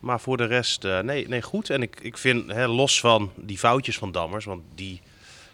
Maar 0.00 0.20
voor 0.20 0.36
de 0.36 0.44
rest, 0.46 0.84
eh, 0.84 0.98
nee, 1.00 1.28
nee, 1.28 1.42
goed. 1.42 1.70
En 1.70 1.82
ik, 1.82 1.96
ik 2.00 2.18
vind, 2.18 2.52
hè, 2.52 2.66
los 2.66 3.00
van 3.00 3.32
die 3.36 3.58
foutjes 3.58 3.98
van 3.98 4.12
Dammers, 4.12 4.44
want 4.44 4.62
die 4.74 5.00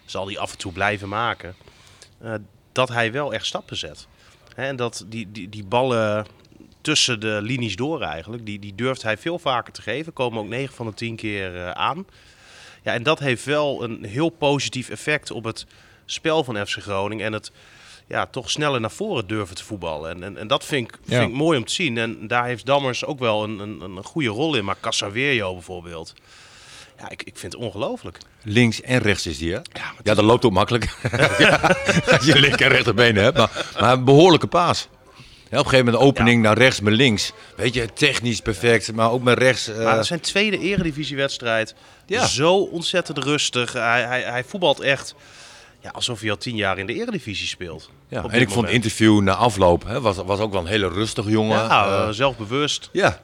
zal 0.04 0.26
hij 0.26 0.38
af 0.38 0.52
en 0.52 0.58
toe 0.58 0.72
blijven 0.72 1.08
maken, 1.08 1.54
eh, 2.20 2.34
dat 2.72 2.88
hij 2.88 3.12
wel 3.12 3.32
echt 3.34 3.46
stappen 3.46 3.76
zet. 3.76 4.06
Hè, 4.54 4.66
en 4.66 4.76
dat 4.76 5.04
die, 5.08 5.30
die, 5.32 5.48
die 5.48 5.64
ballen 5.64 6.26
tussen 6.80 7.20
de 7.20 7.38
linies 7.42 7.76
door 7.76 8.02
eigenlijk, 8.02 8.46
die, 8.46 8.58
die 8.58 8.74
durft 8.74 9.02
hij 9.02 9.16
veel 9.16 9.38
vaker 9.38 9.72
te 9.72 9.82
geven. 9.82 10.12
Komen 10.12 10.38
ook 10.42 10.48
9 10.48 10.74
van 10.74 10.86
de 10.86 10.94
10 10.94 11.16
keer 11.16 11.56
eh, 11.56 11.70
aan. 11.70 12.06
Ja, 12.82 12.92
en 12.92 13.02
dat 13.02 13.18
heeft 13.18 13.44
wel 13.44 13.82
een 13.82 14.04
heel 14.04 14.28
positief 14.28 14.88
effect 14.88 15.30
op 15.30 15.44
het 15.44 15.66
spel 16.04 16.44
van 16.44 16.66
FC 16.66 16.76
Groningen. 16.82 17.26
En 17.26 17.32
het 17.32 17.52
ja, 18.06 18.26
toch 18.26 18.50
sneller 18.50 18.80
naar 18.80 18.90
voren 18.90 19.26
durven 19.26 19.56
te 19.56 19.64
voetballen. 19.64 20.10
En, 20.10 20.22
en, 20.22 20.36
en 20.36 20.46
dat 20.48 20.64
vind 20.64 20.88
ik, 20.88 20.98
Ja. 21.04 21.18
vind 21.18 21.30
ik 21.30 21.36
mooi 21.36 21.58
om 21.58 21.64
te 21.64 21.72
zien. 21.72 21.98
En 21.98 22.26
daar 22.26 22.44
heeft 22.46 22.66
Dammers 22.66 23.04
ook 23.04 23.18
wel 23.18 23.44
een, 23.44 23.58
een, 23.58 23.80
een 23.80 24.04
goede 24.04 24.28
rol 24.28 24.54
in. 24.56 24.64
Maar 24.64 24.80
Casaverio 24.80 25.52
bijvoorbeeld. 25.52 26.14
Ja, 27.00 27.08
ik, 27.10 27.22
ik 27.22 27.36
vind 27.38 27.52
het 27.52 27.62
ongelooflijk. 27.62 28.18
Links 28.42 28.80
en 28.82 28.98
rechts 28.98 29.26
is 29.26 29.38
die, 29.38 29.50
hè? 29.52 29.56
Ja, 29.56 29.62
maar 29.72 29.94
Ja, 30.02 30.14
dat 30.14 30.24
loopt 30.24 30.44
ook 30.44 30.52
makkelijk. 30.52 30.84
ja, 31.38 31.56
als 32.10 32.24
je 32.24 32.38
linker 32.40 32.66
en 32.66 32.72
rechterbenen 32.72 33.22
hebt. 33.22 33.36
Maar, 33.36 33.66
maar 33.80 33.92
een 33.92 34.04
behoorlijke 34.04 34.46
paas. 34.46 34.88
Ja, 35.50 35.58
op 35.58 35.64
een 35.64 35.70
gegeven 35.70 35.92
moment 35.92 36.04
opening 36.10 36.42
naar 36.42 36.58
rechts 36.58 36.80
met 36.80 36.92
links. 36.94 37.32
Weet 37.56 37.74
je, 37.74 37.92
technisch 37.92 38.40
perfect, 38.40 38.92
maar 38.92 39.10
ook 39.10 39.22
met 39.22 39.38
rechts. 39.38 39.68
eh, 39.68 39.84
Maar 39.84 40.04
zijn 40.04 40.20
tweede 40.20 40.58
eredivisiewedstrijd. 40.58 41.74
Ja. 42.06 42.26
Zo 42.26 42.54
ontzettend 42.56 43.18
rustig. 43.18 43.72
Hij, 43.72 44.02
hij, 44.02 44.22
hij 44.22 44.44
voetbalt 44.44 44.80
echt 44.80 45.14
ja, 45.82 45.90
alsof 45.90 46.20
hij 46.20 46.30
al 46.30 46.36
tien 46.36 46.56
jaar 46.56 46.78
in 46.78 46.86
de 46.86 46.94
eredivisie 46.94 47.46
speelt. 47.46 47.90
ja. 48.08 48.24
En 48.28 48.40
ik 48.40 48.50
vond 48.50 48.64
het 48.66 48.74
interview 48.74 49.20
na 49.20 49.34
afloop, 49.34 49.84
hè, 49.86 50.00
was, 50.00 50.16
was 50.16 50.38
ook 50.38 50.52
wel 50.52 50.60
een 50.60 50.66
hele 50.66 50.88
rustige 50.88 51.30
jongen. 51.30 51.56
Ja, 51.58 51.86
Eh, 51.86 52.02
eh, 52.02 52.08
zelfbewust. 52.14 52.88
ja, 52.92 53.20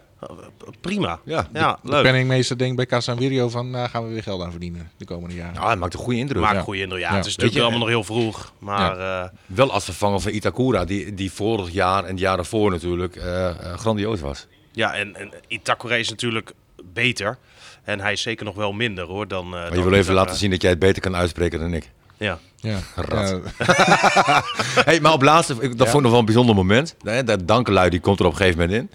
Prima. 0.81 1.19
Ja, 1.25 1.47
ja 1.53 1.79
De 1.83 1.91
leuk. 1.91 2.03
penningmeester 2.03 2.59
denkt 2.59 2.77
bij 2.77 2.87
Casanvirio 2.87 3.49
van, 3.49 3.71
nou 3.71 3.89
gaan 3.89 4.07
we 4.07 4.13
weer 4.13 4.23
geld 4.23 4.43
aan 4.43 4.51
verdienen 4.51 4.91
de 4.97 5.05
komende 5.05 5.35
jaren. 5.35 5.55
nou, 5.55 5.67
hij 5.67 5.77
maakt 5.77 5.95
een 5.95 6.01
goede 6.01 6.19
indruk. 6.19 6.41
Maakt 6.41 6.53
Ja. 6.53 6.59
een 6.59 6.65
goede 6.65 6.81
indruk. 6.81 7.01
Ja, 7.01 7.11
Ja. 7.11 7.17
het 7.17 7.27
is 7.27 7.37
natuurlijk 7.37 7.55
je, 7.57 7.63
allemaal 7.63 7.81
nog 7.81 7.89
heel 7.89 8.05
vroeg. 8.05 8.53
Maar 8.59 8.99
eh, 8.99 9.29
Wel 9.47 9.73
als 9.73 9.85
vervanger 9.85 10.21
van 10.21 10.33
Itakura, 10.33 10.85
die, 10.85 11.15
die 11.15 11.33
vorig 11.33 11.71
jaar 11.71 12.05
en 12.05 12.11
het 12.11 12.19
jaar 12.19 12.37
daarvoor 12.37 12.71
natuurlijk 12.71 13.17
eh, 13.17 13.49
eh, 13.49 13.55
grandioos 13.79 14.21
was. 14.21 14.47
ja, 14.73 14.95
en, 14.95 15.17
en 15.17 15.33
Itakure 15.49 15.99
is 15.99 16.09
natuurlijk 16.11 16.53
beter. 16.93 17.39
En 17.85 18.01
hij 18.01 18.13
is 18.13 18.23
zeker 18.23 18.45
nog 18.45 18.55
wel 18.55 18.73
minder 18.73 19.05
hoor 19.05 19.29
dan. 19.29 19.45
eh, 19.45 19.51
Maar 19.51 19.61
dan 19.69 19.71
je 19.79 19.83
wil 19.83 19.85
even 19.93 19.99
Itakura. 19.99 20.21
laten 20.21 20.37
zien 20.37 20.51
dat 20.51 20.61
jij 20.63 20.71
het 20.71 20.79
beter 20.79 21.03
kan 21.03 21.17
uitspreken 21.17 21.59
dan 21.59 21.73
ik. 21.75 21.91
Ja. 22.17 22.39
Ja. 22.57 22.79
Rat. 22.95 23.41
Ja, 23.59 24.43
Hey, 24.85 25.01
maar 25.01 25.13
op 25.13 25.23
laatste, 25.23 25.55
dat 25.55 25.63
Ja. 25.63 25.77
vond 25.77 25.95
ik 25.95 26.01
nog 26.01 26.11
wel 26.11 26.19
een 26.19 26.25
bijzonder 26.25 26.55
moment. 26.55 26.97
Dat 27.25 27.49
Dankelui 27.49 27.91
die 27.91 28.01
komt 28.01 28.21
er 28.21 28.27
op 28.27 28.31
een 28.33 28.37
gegeven 28.37 28.61
moment 28.61 28.79
in. 28.81 28.91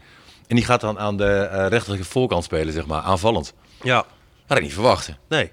En 0.52 0.58
die 0.58 0.66
gaat 0.66 0.82
dan 0.82 1.00
aan 1.00 1.18
de 1.18 1.26
eh, 1.52 1.68
rechterlijke 1.68 2.06
voorkant 2.06 2.44
spelen, 2.44 2.74
zeg 2.74 2.86
maar, 2.86 3.02
aanvallend. 3.02 3.54
ja, 3.82 4.06
Had 4.48 4.58
ik 4.58 4.64
niet 4.64 4.74
verwacht. 4.74 5.10
nee. 5.30 5.52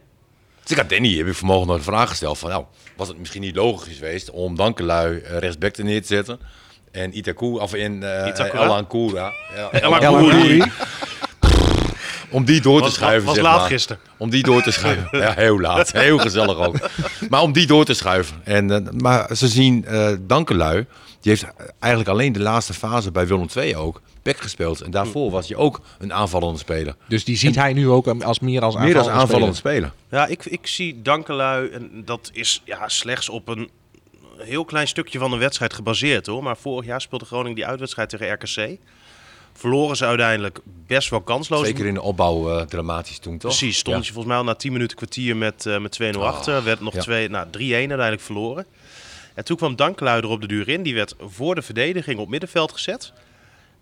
Dus 0.63 0.71
ik 0.71 0.77
had 0.77 0.89
Danny, 0.91 1.17
heb 1.17 1.27
ik 1.27 1.35
vanmorgen 1.35 1.67
nog 1.67 1.77
de 1.77 1.83
vraag 1.83 2.09
gesteld 2.09 2.39
van, 2.39 2.51
nou, 2.51 2.65
was 2.97 3.09
het 3.09 3.19
misschien 3.19 3.41
niet 3.41 3.57
logisch 3.57 3.97
geweest 3.97 4.31
om 4.31 4.57
Dankelui 4.57 5.19
eh, 5.19 5.39
rechtsback 5.39 5.73
te 5.73 5.83
neer 5.83 6.01
te 6.01 6.07
zetten? 6.07 6.41
En 6.93 7.17
Itaku, 7.19 7.47
of 7.47 7.75
in 7.75 8.03
uh? 8.03 8.39
Elan 8.53 8.87
Koura. 8.87 9.33
Ja, 9.57 9.71
Elan 9.73 10.01
Elan 10.01 10.19
Kouri. 10.21 10.59
Kouri. 10.59 10.73
Om 12.31 12.45
die 12.45 12.61
door 12.61 12.79
te 12.79 12.85
Was- 12.85 12.95
schuiven, 12.95 13.25
was 13.27 13.35
zeg 13.35 13.45
laat 13.45 13.59
maar. 13.59 13.69
gisteren. 13.69 14.03
Om 14.17 14.31
die 14.31 14.43
door 14.43 14.63
te 14.63 14.71
schuiven. 14.71 15.09
Ja, 15.21 15.33
heel 15.35 15.61
laat. 15.61 15.93
Heel 15.93 16.19
gezellig 16.19 16.57
ook. 16.59 16.77
Maar 17.29 17.43
om 17.43 17.53
die 17.53 17.67
door 17.67 17.85
te 17.85 17.95
schuiven. 17.95 18.41
En, 18.45 18.71
eh, 18.87 18.93
maar 18.93 19.37
ze 19.37 19.49
zien 19.49 19.85
eh 19.85 20.11
Dankelui, 20.21 20.87
die 21.21 21.33
heeft 21.33 21.47
eigenlijk 21.79 22.11
alleen 22.13 22.33
de 22.33 22.41
laatste 22.41 22.75
fase 22.75 23.11
bij 23.11 23.27
Willem 23.27 23.47
II 23.57 23.77
ook 23.77 24.01
back 24.23 24.41
gespeeld. 24.41 24.81
En 24.81 24.91
daarvoor 24.91 25.31
was 25.31 25.49
hij 25.49 25.57
ook 25.57 25.81
een 25.99 26.13
aanvallende 26.13 26.59
speler. 26.59 26.95
dus 27.09 27.25
die 27.25 27.37
ziet 27.37 27.55
hij 27.55 27.73
nu 27.73 27.89
ook 27.89 28.07
als 28.23 28.39
meer 28.39 28.63
als 28.63 28.75
Meer 28.75 28.85
aanvallende 28.85 29.11
als 29.13 29.21
aanvallende 29.23 29.55
speler. 29.55 29.91
speler. 30.09 30.23
Ja, 30.23 30.27
ik, 30.27 30.45
ik 30.45 30.67
zie 30.67 31.03
Dankelui, 31.03 31.69
en 31.71 32.03
dat 32.05 32.31
is 32.33 32.63
ja, 32.65 32.89
slechts 32.89 33.29
op 33.29 33.49
een 33.49 33.71
heel 34.39 34.65
klein 34.65 34.89
stukje 34.89 35.19
van 35.19 35.31
de 35.31 35.37
wedstrijd 35.37 35.73
gebaseerd 35.75 36.27
hoor. 36.27 36.43
Maar 36.43 36.57
vorig 36.57 36.87
jaar 36.87 37.01
speelde 37.01 37.25
Groningen 37.25 37.55
die 37.55 37.67
uitwedstrijd 37.67 38.09
tegen 38.09 38.33
RKC. 38.33 38.79
Verloren 39.59 39.97
ze 39.97 40.05
uiteindelijk 40.05 40.61
best 40.87 41.11
wel 41.11 41.21
kansloos. 41.21 41.67
Zeker 41.67 41.87
in 41.87 41.95
de 41.95 42.03
opbouw 42.03 42.59
eh, 42.59 42.67
dramatisch 42.67 43.19
toen, 43.19 43.39
toch? 43.39 43.51
Precies, 43.57 43.79
stond 43.79 43.97
Ja. 43.97 44.03
je 44.03 44.13
volgens 44.13 44.27
mij 44.27 44.37
al 44.37 44.45
na 44.45 44.55
10 44.55 44.73
minuten 44.73 44.97
kwartier 44.97 45.37
met, 45.37 45.67
eh 45.67 45.79
met 45.79 45.99
2-0 46.17 46.19
achter. 46.21 46.65
Werd 46.65 46.81
nog 46.81 46.95
ja. 46.95 47.01
2, 47.01 47.29
nou, 47.29 47.47
3-1 47.47 47.51
uiteindelijk 47.51 48.21
verloren. 48.21 48.67
En 49.35 49.45
toen 49.45 49.57
kwam 49.57 49.77
Dankelui 49.77 50.21
er 50.21 50.29
op 50.29 50.41
de 50.41 50.47
duur 50.47 50.69
in. 50.69 50.83
Die 50.83 50.95
werd 50.95 51.15
voor 51.21 51.55
de 51.55 51.63
verdediging 51.63 52.19
op 52.19 52.29
middenveld 52.29 52.73
gezet. 52.73 53.13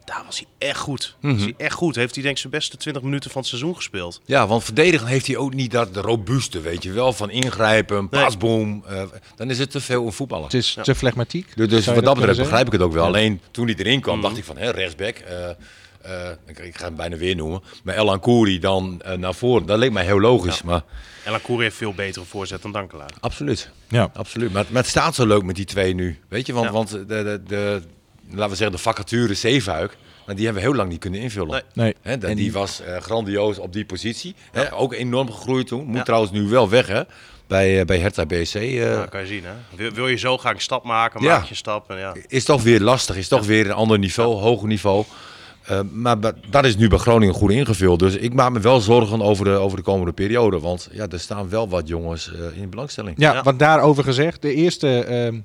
Daar 0.07 0.23
was 0.27 0.37
hij 0.39 0.69
echt 0.69 0.79
goed. 0.79 1.17
Mhm. 1.21 1.33
Was 1.35 1.43
hij 1.43 1.55
echt 1.57 1.75
goed. 1.75 1.95
Heeft 1.97 2.15
hij 2.15 2.23
denk 2.23 2.35
ik 2.35 2.41
zijn 2.41 2.53
beste 2.53 2.77
20 2.77 3.03
minuten 3.03 3.31
van 3.31 3.41
het 3.41 3.51
seizoen 3.51 3.77
gespeeld. 3.77 4.21
Ja, 4.25 4.47
want 4.47 4.65
verdedigen 4.65 5.07
heeft 5.07 5.27
hij 5.27 5.37
ook 5.37 5.55
niet 5.55 5.71
dat 5.71 5.95
de 5.95 6.01
robuuste, 6.01 6.61
weet 6.61 6.83
je 6.83 6.93
wel. 6.93 7.13
Van 7.13 7.31
ingrijpen, 7.31 7.97
Nee. 7.97 8.23
paasboom. 8.23 8.85
eh, 8.87 9.03
dan 9.37 9.51
is 9.51 9.59
het 9.59 9.71
te 9.71 9.81
veel 9.81 10.07
een 10.07 10.13
voetballer. 10.13 10.45
Het 10.45 10.55
is 10.55 10.79
te 10.83 10.95
flegmatiek. 10.95 11.57
Dus, 11.57 11.69
dus 11.69 11.87
wat 11.87 12.05
dat 12.05 12.15
betreft 12.15 12.39
begrijp 12.39 12.67
ik 12.67 12.73
het 12.73 12.83
ook 12.83 12.93
wel. 12.93 13.03
Ja. 13.03 13.09
Alleen 13.09 13.41
toen 13.51 13.67
hij 13.67 13.75
erin 13.77 13.95
Mm. 13.95 14.01
kwam, 14.01 14.21
dacht 14.21 14.37
ik 14.37 14.45
van, 14.45 14.57
hè, 14.57 14.71
rechtsback. 14.71 15.17
eh, 15.17 15.49
eh, 15.51 16.31
ik, 16.47 16.59
ik 16.59 16.77
ga 16.79 16.85
hem 16.85 16.97
bijna 16.97 17.17
weer 17.17 17.37
noemen. 17.37 17.63
Maar 17.85 17.95
Elan 17.97 18.21
Kouri 18.21 18.59
dan 18.59 19.03
naar 19.17 19.35
voren. 19.35 19.67
Dat 19.67 19.79
leek 19.79 19.93
mij 19.93 20.05
heel 20.05 20.21
logisch. 20.21 20.63
Maar 20.63 20.83
En 21.25 21.33
Lacour 21.33 21.63
heeft 21.63 21.77
veel 21.77 21.93
betere 21.95 22.25
voorzet 22.25 22.63
dan 22.63 22.73
Dankelui. 22.73 23.09
absoluut. 23.21 23.71
Ja. 23.89 24.11
absoluut. 24.15 24.53
Maar, 24.53 24.65
maar 24.71 24.83
het 24.83 24.91
staat 24.91 25.15
zo 25.15 25.27
leuk 25.27 25.43
met 25.43 25.57
die 25.57 25.65
twee 25.65 25.95
nu. 25.95 26.19
Weet 26.29 26.47
je, 26.47 26.53
want, 26.53 26.67
Ja. 26.67 26.73
want 26.73 26.91
de, 26.91 27.07
de, 27.07 27.43
de, 27.47 27.83
laten 28.31 28.51
we 28.51 28.57
zeggen, 28.57 28.77
de 28.77 28.83
vacature 28.83 29.35
Zeefuik. 29.35 29.97
Maar 30.27 30.35
die 30.35 30.45
hebben 30.45 30.63
we 30.63 30.69
heel 30.69 30.79
lang 30.79 30.91
niet 30.91 31.01
kunnen 31.01 31.21
invullen. 31.21 31.51
Nee. 31.51 31.63
Nee. 31.85 31.95
Hè, 32.03 32.19
dat- 32.19 32.31
En 32.31 32.37
die 32.37 32.53
was 32.53 32.81
eh, 32.81 32.97
grandioos 33.01 33.59
op 33.59 33.73
die 33.73 33.85
positie. 33.85 34.35
Hè, 34.53 34.75
ook 34.75 34.93
enorm 34.95 35.31
gegroeid 35.33 35.67
toen. 35.67 35.85
Moet 35.87 35.97
Ja. 35.97 36.03
trouwens 36.03 36.33
nu 36.33 36.43
wel 36.49 36.69
weg 36.69 36.87
hè, 36.87 37.03
bij, 37.47 37.81
eh, 37.81 37.85
bij 37.87 37.99
Hertha 37.99 38.27
BSC. 38.27 38.55
eh, 38.55 38.75
Ja, 38.93 39.07
kan 39.07 39.21
je 39.21 39.27
zien 39.27 39.45
hè. 39.45 39.77
Wil, 39.77 39.91
wil 39.91 40.09
je 40.09 40.17
zo 40.17 40.39
graag 40.39 40.55
een 40.55 40.61
stap 40.61 40.85
maken, 40.85 41.23
Ja. 41.23 41.35
maak 41.35 41.45
je 41.45 41.51
een 41.51 41.57
stap. 41.57 41.91
En 41.91 41.99
ja. 41.99 42.15
is 42.27 42.45
toch 42.45 42.63
weer 42.63 42.81
lastig. 42.81 43.17
Is 43.17 43.29
toch 43.29 43.47
weer 43.47 43.67
een 43.67 43.73
ander 43.73 43.99
niveau, 43.99 44.35
hoger 44.41 44.69
niveau. 44.69 45.05
Eh, 45.67 45.81
maar 45.93 46.17
dat 46.51 46.65
is 46.65 46.77
nu 46.77 46.89
bij 46.89 46.99
Groningen 46.99 47.35
goed 47.35 47.51
ingevuld. 47.51 47.99
Dus 47.99 48.17
ik 48.17 48.33
maak 48.35 48.51
me 48.53 48.61
wel 48.61 48.81
zorgen 48.81 49.23
over 49.23 49.45
de, 49.45 49.51
over 49.51 49.77
de 49.77 49.83
komende 49.85 50.13
periode. 50.13 50.61
Want 50.61 50.89
ja, 50.93 51.07
er 51.09 51.21
staan 51.21 51.49
wel 51.49 51.69
wat 51.69 51.89
jongens 51.89 52.33
eh, 52.33 52.61
in 52.63 52.71
belangstelling. 52.71 53.15
Ja, 53.19 53.33
Ja. 53.33 53.43
wat 53.43 53.59
daarover 53.59 54.05
gezegd. 54.05 54.43
De 54.43 54.55
eerste 54.55 55.05
ehm, 55.05 55.41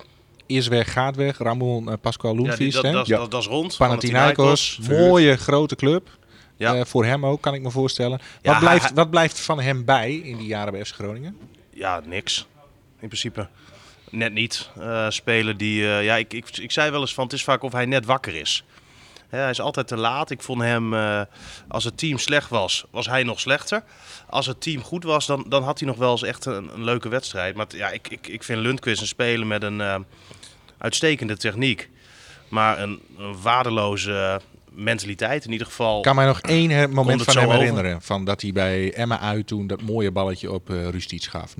is 0.57 0.67
weg, 0.67 0.91
gaat 0.91 1.15
weg. 1.15 1.37
Ramon 1.37 1.87
uh, 1.87 1.93
Pascual 2.01 2.31
Ja, 2.33 2.37
die- 2.39 2.47
Loenvist. 2.47 2.81
dat, 2.81 2.93
dat, 2.93 3.07
Ja. 3.07 3.17
dat, 3.17 3.31
dat 3.31 3.41
is 3.41 3.47
rond. 3.47 3.77
Panathinaikos, 3.77 4.79
mooie 4.89 5.37
grote 5.37 5.75
club. 5.75 6.09
Ja. 6.57 6.75
Eh, 6.75 6.85
voor 6.85 7.05
hem 7.05 7.25
ook, 7.25 7.41
kan 7.41 7.53
ik 7.53 7.61
me 7.61 7.71
voorstellen. 7.71 8.19
Ja, 8.41 8.51
wat, 8.51 8.59
blijft, 8.59 8.83
hij- 8.83 8.93
wat 8.93 9.09
blijft 9.09 9.39
van 9.39 9.59
hem 9.61 9.85
bij 9.85 10.13
in 10.15 10.37
die 10.37 10.47
jaren 10.47 10.73
bij 10.73 10.85
FC 10.85 10.93
Groningen? 10.93 11.37
Ja, 11.73 12.01
niks. 12.05 12.47
In 12.99 13.07
principe. 13.07 13.47
Net 14.09 14.33
niet. 14.33 14.69
Eh 14.79 15.05
spelen 15.09 15.57
die... 15.57 15.83
eh, 15.87 16.03
ja, 16.03 16.15
ik, 16.15 16.33
ik, 16.33 16.57
ik 16.57 16.71
zei 16.71 16.91
wel 16.91 17.01
eens 17.01 17.13
van, 17.13 17.23
het 17.23 17.33
is 17.33 17.43
vaak 17.43 17.63
of 17.63 17.71
hij 17.71 17.85
net 17.85 18.05
wakker 18.05 18.35
is. 18.35 18.63
Hè, 19.29 19.39
hij 19.39 19.49
is 19.49 19.61
altijd 19.61 19.87
te 19.87 19.97
laat. 19.97 20.31
Ik 20.31 20.41
vond 20.41 20.61
hem, 20.61 20.93
eh, 20.93 21.21
als 21.67 21.83
het 21.83 21.97
team 21.97 22.17
slecht 22.17 22.49
was, 22.49 22.85
was 22.89 23.07
hij 23.07 23.23
nog 23.23 23.39
slechter. 23.39 23.83
Als 24.29 24.45
het 24.45 24.61
team 24.61 24.81
goed 24.81 25.03
was, 25.03 25.25
dan, 25.25 25.45
dan 25.47 25.63
had 25.63 25.79
hij 25.79 25.87
nog 25.87 25.97
wel 25.97 26.11
eens 26.11 26.23
echt 26.23 26.45
een, 26.45 26.69
een 26.73 26.83
leuke 26.83 27.09
wedstrijd. 27.09 27.55
Maar 27.55 27.67
t- 27.67 27.73
ja, 27.73 27.89
ik, 27.89 28.07
ik, 28.07 28.27
ik 28.27 28.43
vind 28.43 28.59
Lundqvist 28.59 29.01
een 29.01 29.07
speler 29.07 29.47
met 29.47 29.63
een 29.63 29.81
eh, 29.81 29.95
uitstekende 30.81 31.37
techniek. 31.37 31.89
Maar 32.47 32.79
een, 32.79 32.99
een 33.17 33.41
waardeloze 33.41 34.41
mentaliteit 34.73 35.45
in 35.45 35.51
ieder 35.51 35.67
geval. 35.67 35.97
Ik 35.97 36.03
kan 36.03 36.15
mij 36.15 36.25
nog 36.25 36.41
één 36.59 36.91
moment 36.93 37.23
van 37.23 37.37
hem 37.37 37.45
over? 37.45 37.59
herinneren. 37.59 38.01
Van 38.01 38.25
dat 38.25 38.41
hij 38.41 38.51
bij 38.51 38.93
Emma 38.93 39.19
uit 39.19 39.47
toen 39.47 39.67
dat 39.67 39.81
mooie 39.81 40.11
balletje 40.11 40.51
op 40.51 40.69
eh 40.69 40.89
Rustic 40.89 41.23
gaf. 41.23 41.53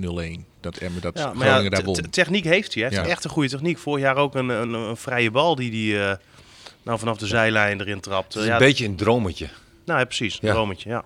Dat 0.60 0.76
Emma 0.76 1.00
dat 1.00 1.18
Ja, 1.18 1.32
maar 1.34 1.46
ja, 1.62 1.68
daar 1.70 1.84
won. 1.84 2.10
techniek 2.10 2.44
heeft 2.44 2.74
hij. 2.74 2.82
Hij 2.82 2.92
heeft 2.92 3.04
Ja. 3.06 3.12
echt 3.12 3.24
een 3.24 3.30
goede 3.30 3.48
techniek. 3.48 3.78
Vorig 3.78 4.02
jaar 4.04 4.16
ook 4.16 4.34
een, 4.34 4.48
een, 4.48 4.72
een 4.72 4.96
vrije 4.96 5.30
bal 5.30 5.54
die 5.54 5.92
hij 5.96 6.10
eh, 6.10 6.16
nou, 6.82 6.98
vanaf 6.98 7.16
de 7.16 7.26
zijlijn 7.26 7.80
erin 7.80 8.00
trapt. 8.00 8.32
Het 8.34 8.42
is 8.42 8.48
ja, 8.48 8.52
een 8.52 8.58
beetje 8.58 8.84
een 8.84 8.96
drometje. 8.96 9.48
Nou 9.84 9.98
ja, 9.98 10.04
precies. 10.04 10.34
Een 10.34 10.48
Ja. 10.48 10.54
drometje, 10.54 10.88
ja. 10.88 11.04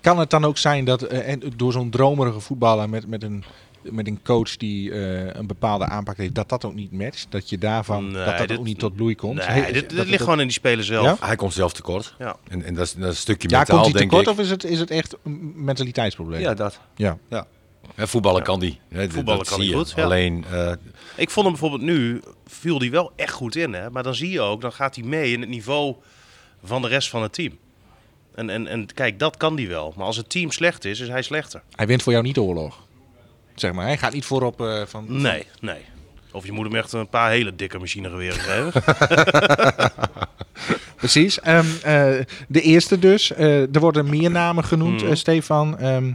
Kan 0.00 0.18
het 0.18 0.30
dan 0.30 0.44
ook 0.44 0.58
zijn 0.58 0.84
dat 0.84 1.02
eh, 1.02 1.28
en 1.32 1.42
door 1.56 1.72
zo'n 1.72 1.90
dromerige 1.90 2.40
voetballer 2.40 2.88
met, 2.88 3.06
met, 3.06 3.22
een, 3.22 3.44
met 3.82 4.06
een 4.06 4.20
coach 4.22 4.56
die 4.56 4.92
eh, 4.92 5.26
een 5.34 5.46
bepaalde 5.46 5.84
aanpak 5.84 6.16
heeft, 6.16 6.34
dat 6.34 6.48
dat 6.48 6.64
ook 6.64 6.74
niet 6.74 6.92
matcht? 6.92 7.26
Dat 7.30 7.48
je 7.50 7.58
daarvan 7.58 8.04
Nee, 8.04 8.24
dat 8.24 8.38
dat 8.38 8.48
dit- 8.48 8.58
ook 8.58 8.64
niet 8.64 8.78
tot 8.78 8.96
bloei 8.96 9.14
komt? 9.14 9.34
Nee, 9.34 9.46
He- 9.46 9.72
dit, 9.72 9.88
dat 9.88 9.98
dit 9.98 10.06
ligt 10.08 10.22
gewoon 10.22 10.38
in 10.40 10.46
die 10.46 10.52
speler 10.56 10.84
zelf. 10.84 11.04
Ja? 11.20 11.26
Hij 11.26 11.36
komt 11.36 11.52
zelf 11.52 11.72
tekort. 11.72 12.14
Ja. 12.18 12.36
En, 12.48 12.62
en 12.64 12.74
dat, 12.74 12.84
is, 12.86 12.92
dat 12.92 13.02
is 13.02 13.08
een 13.08 13.16
stukje 13.16 13.48
Ja, 13.48 13.56
mentaal, 13.58 13.80
komt 13.80 13.90
hij 13.90 13.98
denk 14.00 14.10
tekort 14.10 14.26
ik. 14.28 14.32
of 14.38 14.44
is 14.44 14.50
het, 14.50 14.64
is 14.64 14.78
het 14.80 14.90
echt 14.90 15.16
een 15.24 15.52
mentaliteitsprobleem? 15.64 16.40
Ja, 16.40 16.54
dat. 16.54 16.80
ja. 16.96 17.18
Ja. 17.28 17.46
Hè, 17.94 18.08
voetballen 18.08 18.42
kan 18.42 18.60
die. 18.60 18.80
Voetballen 18.90 19.24
dat 19.44 19.48
kan 19.48 19.64
je. 19.64 19.72
goed, 19.74 19.92
ja. 19.96 20.02
Alleen, 20.04 20.44
eh, 20.50 20.72
Ik 21.16 21.30
vond 21.30 21.46
hem 21.46 21.54
bijvoorbeeld 21.58 21.82
nu, 21.90 22.20
viel 22.46 22.78
hij 22.78 22.90
wel 22.90 23.12
echt 23.16 23.32
goed 23.32 23.56
in. 23.56 23.72
Hè? 23.72 23.90
Maar 23.90 24.02
dan 24.02 24.14
zie 24.14 24.30
je 24.30 24.40
ook, 24.40 24.60
dan 24.60 24.72
gaat 24.72 24.94
hij 24.96 25.04
mee 25.04 25.32
in 25.32 25.40
het 25.40 25.48
niveau 25.50 25.94
van 26.64 26.82
de 26.82 26.88
rest 26.88 27.08
van 27.08 27.22
het 27.22 27.32
team. 27.32 27.58
En, 28.34 28.50
en, 28.50 28.66
en 28.66 28.86
kijk, 28.94 29.18
dat 29.18 29.36
kan 29.36 29.56
hij 29.56 29.68
wel. 29.68 29.92
Maar 29.96 30.06
als 30.06 30.16
het 30.16 30.30
team 30.30 30.50
slecht 30.50 30.84
is, 30.84 31.00
is 31.00 31.08
hij 31.08 31.22
slechter. 31.22 31.62
Hij 31.76 31.86
wint 31.86 32.02
voor 32.02 32.12
jou 32.12 32.24
niet 32.24 32.34
de 32.34 32.42
oorlog. 32.42 32.86
Zeg 33.60 33.72
maar, 33.72 33.84
hij 33.86 33.98
gaat 33.98 34.12
niet 34.12 34.24
voorop 34.24 34.60
eh, 34.60 34.82
van... 34.86 35.04
Nee, 35.08 35.46
nee. 35.60 35.80
Of 36.32 36.46
je 36.46 36.52
moet 36.52 36.64
hem 36.66 36.74
echt 36.76 36.92
een 36.92 37.08
paar 37.08 37.30
hele 37.30 37.54
dikke 37.54 37.78
machinegeweren 37.78 38.40
geven. 38.40 38.82
Precies. 40.96 41.40
Ehm, 41.40 41.66
eh, 41.82 42.24
de 42.48 42.60
eerste 42.60 42.98
dus. 42.98 43.32
Eh, 43.32 43.74
er 43.74 43.80
worden 43.80 44.10
meer 44.10 44.30
namen 44.30 44.64
genoemd, 44.64 45.00
Hmm. 45.00 45.14
Stefan. 45.14 45.78
Ehm, 45.78 46.12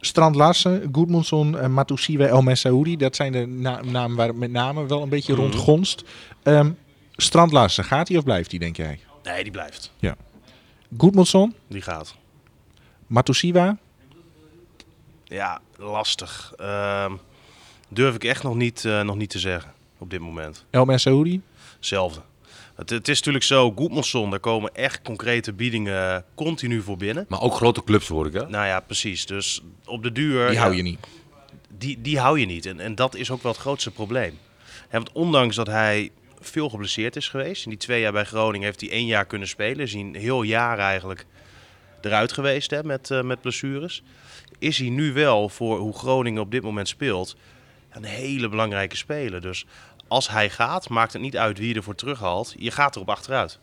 Strand 0.00 0.34
Larsen, 0.36 0.88
Goedmundsson, 0.92 1.54
uh, 1.54 1.66
Matusiwe, 1.66 2.26
El 2.26 2.42
Messaoudi. 2.42 2.96
Dat 2.96 3.16
zijn 3.16 3.32
de 3.32 3.46
na- 3.46 3.80
namen 3.84 4.16
waar 4.16 4.26
het 4.28 4.36
met 4.36 4.50
name 4.50 4.86
wel 4.86 5.02
een 5.02 5.08
beetje 5.08 5.32
Hmm. 5.32 5.42
rond 5.42 5.54
gonst. 5.54 6.02
Ehm, 6.42 6.70
Strand 7.16 7.52
Larsen, 7.52 7.84
gaat 7.84 8.08
hij 8.08 8.16
of 8.16 8.24
blijft 8.24 8.50
hij, 8.50 8.58
denk 8.58 8.76
jij? 8.76 8.98
Nee, 9.22 9.42
die 9.42 9.52
blijft. 9.52 9.92
Goedmundsson, 10.96 11.54
Die 11.68 11.82
gaat. 11.82 12.14
Matusiwa, 13.06 13.76
Ja, 15.28 15.60
lastig. 15.76 16.52
Ehm, 16.56 17.12
durf 17.88 18.14
ik 18.14 18.24
echt 18.24 18.42
nog 18.42 18.54
niet, 18.54 18.84
eh, 18.84 19.02
nog 19.02 19.16
niet 19.16 19.30
te 19.30 19.38
zeggen 19.38 19.72
op 19.98 20.10
dit 20.10 20.20
moment. 20.20 20.64
El 20.70 20.84
Messaoudi. 20.84 21.42
Hetzelfde. 21.76 22.20
Het, 22.74 22.90
het 22.90 23.08
is 23.08 23.16
natuurlijk 23.16 23.44
zo, 23.44 23.72
Goedmanson, 23.76 24.30
daar 24.30 24.40
komen 24.40 24.74
echt 24.74 25.02
concrete 25.02 25.52
biedingen 25.52 26.24
continu 26.34 26.82
voor 26.82 26.96
binnen. 26.96 27.24
Maar 27.28 27.40
ook 27.40 27.54
grote 27.54 27.84
clubs 27.84 28.08
hoor 28.08 28.26
ik, 28.26 28.32
hè? 28.32 28.48
Nou 28.48 28.66
ja, 28.66 28.80
precies. 28.80 29.26
Dus 29.26 29.62
op 29.84 30.02
de 30.02 30.12
duur... 30.12 30.48
Die 30.48 30.58
hou 30.58 30.70
ja, 30.70 30.76
je 30.76 30.82
niet. 30.82 30.98
Die, 31.78 32.00
die 32.00 32.18
hou 32.18 32.40
je 32.40 32.46
niet. 32.46 32.66
En, 32.66 32.80
en 32.80 32.94
dat 32.94 33.14
is 33.14 33.30
ook 33.30 33.42
wel 33.42 33.52
het 33.52 33.60
grootste 33.60 33.90
probleem. 33.90 34.38
Want 34.90 35.12
ondanks 35.12 35.56
dat 35.56 35.66
hij 35.66 36.10
veel 36.40 36.68
geblesseerd 36.68 37.16
is 37.16 37.28
geweest. 37.28 37.64
In 37.64 37.70
die 37.70 37.78
twee 37.78 38.00
jaar 38.00 38.12
bij 38.12 38.24
Groningen 38.24 38.66
heeft 38.66 38.80
hij 38.80 38.90
één 38.90 39.06
jaar 39.06 39.26
kunnen 39.26 39.48
spelen. 39.48 39.78
Is 39.78 39.92
hij 39.92 40.00
een 40.00 40.14
heel 40.14 40.42
jaar 40.42 40.78
eigenlijk 40.78 41.26
eruit 42.00 42.32
geweest 42.32 42.70
hè, 42.70 42.84
met, 42.84 43.10
eh, 43.10 43.22
met 43.22 43.40
blessures. 43.40 44.02
Is 44.58 44.78
hij 44.78 44.88
nu 44.88 45.12
wel 45.12 45.48
voor 45.48 45.78
hoe 45.78 45.94
Groningen 45.94 46.42
op 46.42 46.50
dit 46.50 46.62
moment 46.62 46.88
speelt 46.88 47.36
een 47.90 48.04
hele 48.04 48.48
belangrijke 48.48 48.96
speler. 48.96 49.40
Dus 49.40 49.66
als 50.08 50.28
hij 50.28 50.50
gaat, 50.50 50.88
maakt 50.88 51.12
het 51.12 51.22
niet 51.22 51.36
uit 51.36 51.58
wie 51.58 51.68
je 51.68 51.74
ervoor 51.74 51.94
terughaalt. 51.94 52.54
Je 52.58 52.70
gaat 52.70 52.96
erop 52.96 53.10
achteruit. 53.10 53.58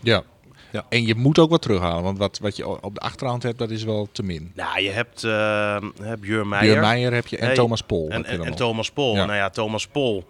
Ja. 0.00 0.22
Ja. 0.70 0.84
En 0.88 1.06
je 1.06 1.14
moet 1.14 1.38
ook 1.38 1.50
wat 1.50 1.62
terughalen, 1.62 2.02
want 2.02 2.18
wat, 2.18 2.38
wat 2.38 2.56
je 2.56 2.82
op 2.82 2.94
de 2.94 3.00
achterhand 3.00 3.42
hebt, 3.42 3.58
dat 3.58 3.70
is 3.70 3.84
wel 3.84 4.08
te 4.12 4.22
min. 4.22 4.52
Nou, 4.54 4.80
je 4.80 4.90
hebt, 4.90 5.22
uh, 5.22 5.76
hebt 6.02 6.20
Björn 6.20 6.48
Meijer. 6.48 7.12
Heb 7.12 7.26
je 7.26 7.38
en 7.38 7.46
Nee, 7.46 7.54
Thomas 7.54 7.82
Pol. 7.82 8.08
En, 8.08 8.24
en. 8.24 8.54
Thomas 8.54 8.90
Pol. 8.90 9.14
Ja. 9.14 9.24
Nou 9.24 9.38
ja, 9.38 9.50
Thomas 9.50 9.86
Pol. 9.86 10.24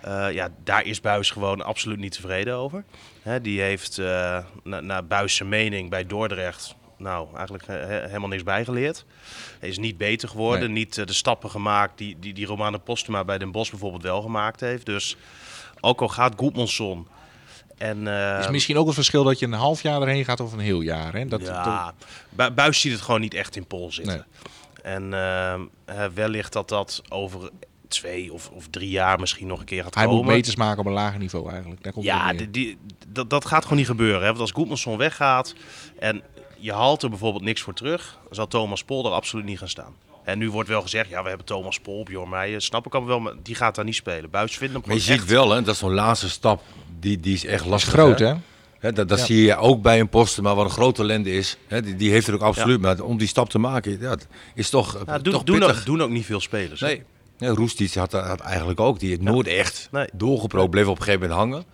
eh, 0.00 0.32
ja, 0.32 0.48
daar 0.64 0.84
is 0.84 1.00
Buis 1.00 1.30
gewoon 1.30 1.62
absoluut 1.62 1.98
niet 1.98 2.12
tevreden 2.12 2.54
over. 2.54 2.84
Hè, 3.22 3.40
die 3.40 3.60
heeft 3.60 3.98
eh 3.98 4.38
naar 4.62 4.84
na 4.84 5.02
Buis 5.02 5.42
mening 5.42 5.90
bij 5.90 6.06
Dordrecht 6.06 6.74
nou, 7.00 7.28
eigenlijk 7.34 7.66
eh, 7.66 7.74
he- 7.76 8.06
helemaal 8.06 8.28
niks 8.28 8.42
bijgeleerd. 8.42 9.04
Hij 9.58 9.68
is 9.68 9.78
niet 9.78 9.96
beter 9.98 10.28
geworden. 10.28 10.72
Nee. 10.72 10.78
Niet 10.84 10.98
eh, 10.98 11.06
de 11.06 11.12
stappen 11.12 11.50
gemaakt 11.50 11.98
die, 11.98 12.16
die, 12.20 12.32
die 12.34 12.46
Romane 12.46 12.78
Postuma 12.78 13.24
bij 13.24 13.38
Den 13.38 13.50
Bosch 13.52 13.70
bijvoorbeeld 13.70 14.02
wel 14.02 14.22
gemaakt 14.22 14.60
heeft. 14.60 14.86
Dus 14.86 15.16
ook 15.80 16.00
al 16.00 16.08
gaat 16.08 16.32
Goedmanson... 16.36 17.06
En, 17.78 18.08
eh, 18.08 18.38
is 18.40 18.48
misschien 18.50 18.76
ook 18.78 18.86
het 18.86 18.94
verschil 18.94 19.24
dat 19.24 19.38
je 19.38 19.46
een 19.46 19.52
half 19.52 19.82
jaar 19.82 20.00
erheen 20.00 20.24
gaat 20.24 20.40
of 20.40 20.52
een 20.52 20.58
heel 20.58 20.80
jaar. 20.80 21.12
Hè? 21.14 21.26
Dat, 21.26 21.40
ja, 21.46 21.94
Bu- 22.30 22.50
Buis 22.50 22.80
ziet 22.80 22.92
het 22.92 23.00
gewoon 23.00 23.20
niet 23.20 23.34
echt 23.34 23.56
in 23.56 23.66
Pol 23.66 23.92
zitten. 23.92 24.26
En 24.82 25.14
ehm, 25.14 25.60
wellicht 26.14 26.52
dat 26.52 26.68
dat 26.68 27.02
over 27.08 27.50
twee 27.88 28.32
of, 28.32 28.50
of 28.50 28.68
drie 28.68 28.90
jaar 28.90 29.20
misschien 29.20 29.46
nog 29.46 29.58
een 29.58 29.64
keer 29.64 29.82
gaat 29.82 29.94
hij 29.94 30.04
komen. 30.04 30.24
moet 30.24 30.32
meters 30.32 30.56
maken 30.56 30.78
op 30.78 30.86
een 30.86 30.92
lager 30.92 31.18
niveau 31.18 31.50
eigenlijk. 31.50 31.82
Daar 31.82 31.92
komt 31.92 32.04
Ja, 32.04 32.32
die, 32.32 32.50
die- 32.50 32.78
dat, 33.08 33.30
dat 33.30 33.44
gaat 33.44 33.62
gewoon 33.62 33.78
niet 33.78 33.86
gebeuren. 33.86 34.20
Hè? 34.20 34.26
Want 34.26 34.38
als 34.40 34.50
Goedmanson 34.50 34.96
weggaat 34.96 35.54
en 35.98 36.22
je 36.60 36.72
haalt 36.72 37.02
er 37.02 37.08
bijvoorbeeld 37.08 37.44
niks 37.44 37.60
voor 37.62 37.74
terug, 37.74 38.18
dan 38.24 38.34
zal 38.34 38.46
Thomas 38.46 38.84
Pol 38.84 39.04
er 39.06 39.12
absoluut 39.12 39.44
niet 39.44 39.58
gaan 39.58 39.68
staan. 39.68 39.94
En 40.24 40.38
nu 40.38 40.50
wordt 40.50 40.68
wel 40.68 40.82
gezegd, 40.82 41.08
ja, 41.10 41.22
we 41.22 41.28
hebben 41.28 41.46
Thomas 41.46 41.80
Pol, 41.80 42.02
Bjorn 42.04 42.28
Meijer, 42.28 42.62
snap 42.62 42.86
ik 42.86 42.94
al 42.94 43.06
wel, 43.06 43.20
maar 43.20 43.32
die 43.42 43.54
gaat 43.54 43.74
daar 43.74 43.84
niet 43.84 43.94
spelen. 43.94 44.30
Buis 44.30 44.56
vindt 44.56 44.72
hem 44.74 44.82
Maar 44.86 44.94
je 44.96 45.00
ziet 45.02 45.16
echt... 45.18 45.26
wel, 45.28 45.50
hè, 45.50 45.62
dat 45.62 45.76
zo'n 45.76 45.92
laatste 45.94 46.28
stap, 46.30 46.62
die, 47.00 47.20
die 47.20 47.34
is 47.34 47.44
echt 47.44 47.54
Dat 47.56 47.64
is 47.64 47.70
lastig. 47.70 47.92
groot, 47.92 48.18
hè? 48.18 48.34
hè? 48.78 48.92
Dat 48.92 49.08
dat 49.08 49.18
Ja. 49.18 49.24
zie 49.24 49.42
je 49.44 49.56
ook 49.56 49.82
bij 49.82 50.00
een 50.00 50.08
posten, 50.08 50.42
maar 50.42 50.54
wat 50.54 50.64
een 50.64 50.70
groot 50.70 50.94
talent 50.94 51.26
is. 51.26 51.56
Hè, 51.68 51.82
die, 51.82 51.96
die 51.96 52.10
heeft 52.10 52.26
er 52.28 52.34
ook 52.34 52.40
absoluut. 52.40 52.80
Maar 52.80 53.00
om 53.00 53.18
die 53.18 53.28
stap 53.28 53.48
te 53.50 53.58
maken, 53.58 54.00
ja, 54.00 54.16
is 54.54 54.70
toch, 54.70 54.92
Ja, 54.92 54.98
toch 55.18 55.22
doen, 55.22 55.44
doen, 55.44 55.58
pittig. 55.58 55.78
ook, 55.78 55.84
doen 55.84 56.02
ook 56.02 56.10
niet 56.10 56.24
veel 56.26 56.40
spelers. 56.40 56.80
Nee. 56.80 57.02
Ja, 57.38 57.48
Roestic 57.48 57.94
had, 57.94 58.12
had 58.12 58.40
eigenlijk 58.40 58.80
ook. 58.80 58.98
Die 59.00 59.08
heeft 59.08 59.20
nooit 59.22 59.46
echt 59.46 59.88
Nee. 59.90 60.08
doorgeprobeerd. 60.12 60.70
Bleef 60.70 60.86
op 60.86 60.96
een 60.98 61.02
gegeven 61.04 61.28
moment 61.28 61.38
hangen. 61.38 61.64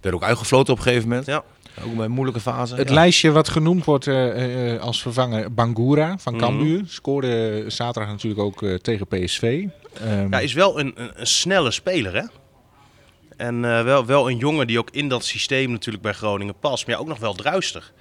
Werd 0.00 0.14
ook 0.14 0.22
uitgefloten 0.22 0.72
op 0.72 0.78
een 0.78 0.84
gegeven 0.84 1.08
moment. 1.08 1.26
Ja. 1.26 1.42
Ook 1.84 1.94
bij 1.96 2.04
een 2.04 2.10
moeilijke 2.10 2.40
fase. 2.40 2.74
Het 2.74 2.88
ja. 2.88 2.94
lijstje 2.94 3.30
wat 3.30 3.48
genoemd 3.48 3.84
wordt 3.84 4.06
eh, 4.06 4.74
eh, 4.74 4.80
als 4.80 5.02
vervanger 5.02 5.54
Bangura 5.54 6.18
van 6.18 6.32
Mhm. 6.34 6.42
Cambuur. 6.42 6.82
Scoorde 6.86 7.64
zaterdag 7.70 8.10
natuurlijk 8.12 8.40
ook 8.42 8.62
eh, 8.62 8.74
tegen 8.74 9.06
PSV. 9.06 9.64
Ehm, 10.00 10.26
Ja, 10.30 10.38
is 10.40 10.52
wel 10.52 10.80
een, 10.80 10.92
een, 10.94 11.10
een 11.14 11.26
snelle 11.26 11.70
speler, 11.70 12.14
hè? 12.14 12.22
En 13.36 13.64
eh, 13.64 13.82
wel, 13.84 14.06
wel 14.06 14.30
een 14.30 14.36
jongen 14.38 14.66
die 14.66 14.78
ook 14.78 14.90
in 14.90 15.08
dat 15.08 15.24
systeem 15.24 15.70
natuurlijk 15.70 16.02
bij 16.02 16.12
Groningen 16.12 16.54
past. 16.60 16.86
Maar 16.86 16.94
ja, 16.94 17.00
ook 17.00 17.08
nog 17.08 17.18
wel 17.18 17.34
druistig. 17.34 17.92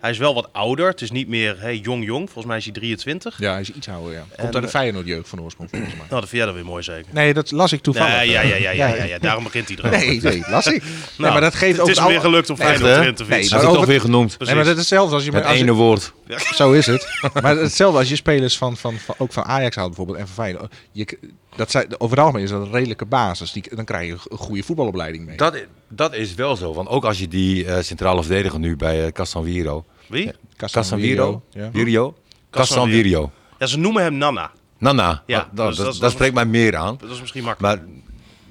Hij 0.00 0.10
is 0.10 0.18
wel 0.18 0.34
wat 0.34 0.48
ouder. 0.52 0.86
Het 0.88 1.00
is 1.00 1.10
niet 1.10 1.28
meer 1.28 1.56
hey, 1.60 1.76
jong-jong. 1.76 2.24
Volgens 2.24 2.46
mij 2.46 2.56
is 2.56 2.64
hij 2.64 2.72
23. 2.72 3.38
ja, 3.38 3.52
hij 3.52 3.60
is 3.60 3.70
iets 3.72 3.88
ouder, 3.88 4.12
ja. 4.12 4.18
Komt 4.18 4.36
En, 4.36 4.44
uit 4.44 4.52
de 4.52 4.60
eh, 4.60 4.68
Feyenoord-jeugd 4.68 5.28
van 5.28 5.40
oorsprong, 5.40 5.70
volgens 5.70 5.92
mij. 5.92 6.00
Nou, 6.08 6.20
dat 6.20 6.28
vind 6.28 6.32
jij 6.42 6.44
dan 6.44 6.54
weer 6.54 6.64
mooi 6.64 6.82
zeker. 6.82 7.06
Nee, 7.10 7.34
dat 7.34 7.50
las 7.50 7.72
ik 7.72 7.80
toevallig. 7.80 8.16
Nee, 8.16 8.30
ja, 8.30 8.40
ja, 8.40 8.54
ja, 8.56 8.70
ja, 8.70 8.86
Ja. 8.88 8.94
ja, 8.94 9.04
ja, 9.04 9.18
daarom 9.18 9.44
begint 9.44 9.68
hij 9.68 9.76
erover. 9.76 9.98
Nee, 9.98 10.20
nee, 10.20 10.42
las 10.50 10.66
ik. 10.66 10.82
nee, 10.82 10.92
Nou, 11.18 11.32
maar 11.32 11.40
dat 11.40 11.54
geeft 11.54 11.72
het 11.72 11.80
ook 11.80 11.88
is 11.88 11.94
het 11.94 12.04
hem 12.04 12.12
weer 12.12 12.20
gelukt 12.20 12.50
om 12.50 12.56
Feyenoord 12.56 12.96
erin 12.96 13.14
te 13.14 13.22
Nee. 13.22 13.30
Hij 13.30 13.48
maar 13.50 13.58
is 13.60 13.66
het 13.66 13.74
toch 13.74 13.86
weer 13.86 14.00
genoemd. 14.00 14.38
Nee, 14.38 14.54
maar 14.54 14.64
dat 14.64 14.72
is 14.72 14.78
hetzelfde 14.78 15.14
als 15.14 15.24
je 15.24 15.32
Met 15.32 15.44
als 15.44 15.56
je- 15.56 15.62
ene 15.62 15.72
woord. 15.72 16.12
Zo 16.54 16.72
is 16.72 16.86
het. 16.86 17.08
maar 17.42 17.56
hetzelfde 17.56 17.98
als 17.98 18.08
je 18.08 18.16
spelers 18.16 18.58
van, 18.58 18.76
van, 18.76 18.98
van 18.98 19.14
ook 19.18 19.32
van 19.32 19.44
Ajax 19.44 19.76
haalt 19.76 19.88
bijvoorbeeld 19.88 20.18
en 20.18 20.26
van 20.26 20.34
Feyenoord. 20.34 20.74
Je, 20.92 21.18
dat 21.56 21.70
zijn, 21.70 22.00
over 22.00 22.16
het 22.16 22.24
algemeen 22.26 22.44
is 22.44 22.50
dat 22.50 22.66
een 22.66 22.72
redelijke 22.72 23.04
basis. 23.04 23.52
Die, 23.52 23.74
dan 23.74 23.84
krijg 23.84 24.06
je 24.06 24.12
een 24.28 24.38
goede 24.38 24.62
voetbalopleiding 24.62 25.26
mee. 25.26 25.36
Dat, 25.36 25.64
dat 25.88 26.14
is 26.14 26.34
wel 26.34 26.56
zo. 26.56 26.74
Want 26.74 26.88
ook 26.88 27.04
als 27.04 27.18
je 27.18 27.28
die 27.28 27.64
eh, 27.66 27.82
centrale 27.82 28.22
verdediger 28.22 28.58
nu 28.58 28.76
bij 28.76 29.04
uh, 29.04 29.12
Casanviro. 29.12 29.84
Wie? 30.06 30.32
Casanviro? 30.56 31.42
Ja. 31.50 31.70
Virio? 31.72 32.14
Casanviro. 32.50 33.30
Ja, 33.58 33.66
ze 33.66 33.78
noemen 33.78 34.02
hem 34.02 34.14
Nana. 34.14 34.50
Nana. 34.78 35.22
Ja, 35.26 35.48
dat, 35.52 35.76
dus 35.76 35.98
dat, 35.98 36.10
spreekt 36.12 36.34
mij 36.34 36.46
meer 36.46 36.76
aan. 36.76 36.96
Dat 37.00 37.10
is 37.10 37.20
misschien 37.20 37.44
makkelijk. 37.44 37.76
Maar 37.80 37.86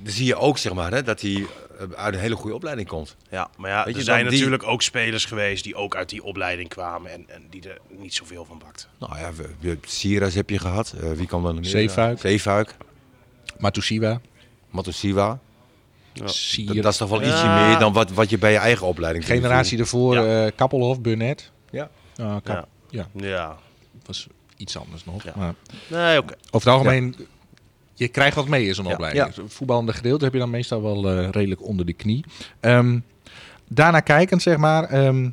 dan 0.03 0.13
zie 0.13 0.25
je 0.25 0.35
ook 0.35 0.57
zeg 0.57 0.73
maar, 0.73 0.91
hè, 0.91 1.03
dat 1.03 1.21
hij 1.21 1.45
eh, 1.79 1.85
uit 1.95 2.13
een 2.13 2.19
hele 2.19 2.35
goede 2.35 2.55
opleiding 2.55 2.87
komt. 2.87 3.15
Ja, 3.29 3.49
maar 3.57 3.69
ja, 3.69 3.83
Weet 3.85 3.93
er 3.93 3.99
je, 3.99 4.05
zijn 4.05 4.23
die- 4.23 4.31
natuurlijk 4.31 4.63
ook 4.63 4.81
spelers 4.81 5.25
geweest 5.25 5.63
die 5.63 5.75
ook 5.75 5.95
uit 5.95 6.09
die 6.09 6.23
opleiding 6.23 6.69
kwamen 6.69 7.11
en, 7.11 7.25
en 7.27 7.43
die 7.49 7.69
er 7.69 7.77
niet 7.99 8.13
zoveel 8.13 8.45
van 8.45 8.57
bakten. 8.57 8.87
Nou 8.99 9.17
ja, 9.17 9.33
we, 9.33 9.49
we, 9.59 9.77
Siras 9.81 10.33
heb 10.33 10.49
je 10.49 10.59
gehad. 10.59 10.93
Eh, 11.01 11.11
wie 11.11 11.27
kan 11.27 11.43
dan 11.43 11.51
nog 11.53 11.61
meer? 11.61 11.69
Zeefuik. 11.71 12.19
Zeefuik. 12.19 12.75
Matusiwa. 13.59 14.21
Matusiwa. 14.69 15.39
Sier. 16.25 16.65
Dat, 16.65 16.75
dat 16.75 16.91
is 16.91 16.97
toch 16.97 17.09
wel 17.09 17.21
ietsje 17.21 17.45
Ja. 17.45 17.67
meer 17.67 17.79
dan 17.79 17.93
wat, 17.93 18.11
wat 18.11 18.29
je 18.29 18.37
bij 18.37 18.51
je 18.51 18.57
eigen 18.57 18.87
opleiding 18.87 19.25
generatie 19.25 19.79
ervoor, 19.79 20.13
Ja. 20.15 20.45
eh, 20.45 20.51
Kappelhof, 20.55 21.01
Burnett. 21.01 21.51
Ja. 21.69 21.89
Ah, 22.17 22.35
Kap- 22.43 22.67
ja. 22.89 23.07
Ja. 23.13 23.57
was 24.05 24.27
iets 24.57 24.77
anders 24.77 25.05
nog. 25.05 25.23
Ja. 25.23 25.33
Maar 25.35 25.53
Nee, 25.87 26.17
oké. 26.17 26.33
over 26.51 26.67
het 26.69 26.77
algemeen, 26.79 27.15
je 27.93 28.07
krijgt 28.07 28.35
wat 28.35 28.47
mee 28.47 28.65
in 28.67 28.75
zo'n 28.75 28.85
Ja. 28.85 28.91
opleiding. 28.93 29.25
Het 29.25 29.39
Voetballende 29.47 29.93
gedeelte 29.93 30.23
heb 30.23 30.33
je 30.33 30.39
dan 30.39 30.49
meestal 30.49 30.81
wel 30.81 31.09
eh, 31.09 31.29
redelijk 31.29 31.63
onder 31.63 31.85
de 31.85 31.93
knie. 31.93 32.25
Ehm, 32.59 32.99
daarna 33.67 33.99
kijkend, 33.99 34.41
zeg 34.41 34.57
maar. 34.57 34.83
ehm, 34.83 35.29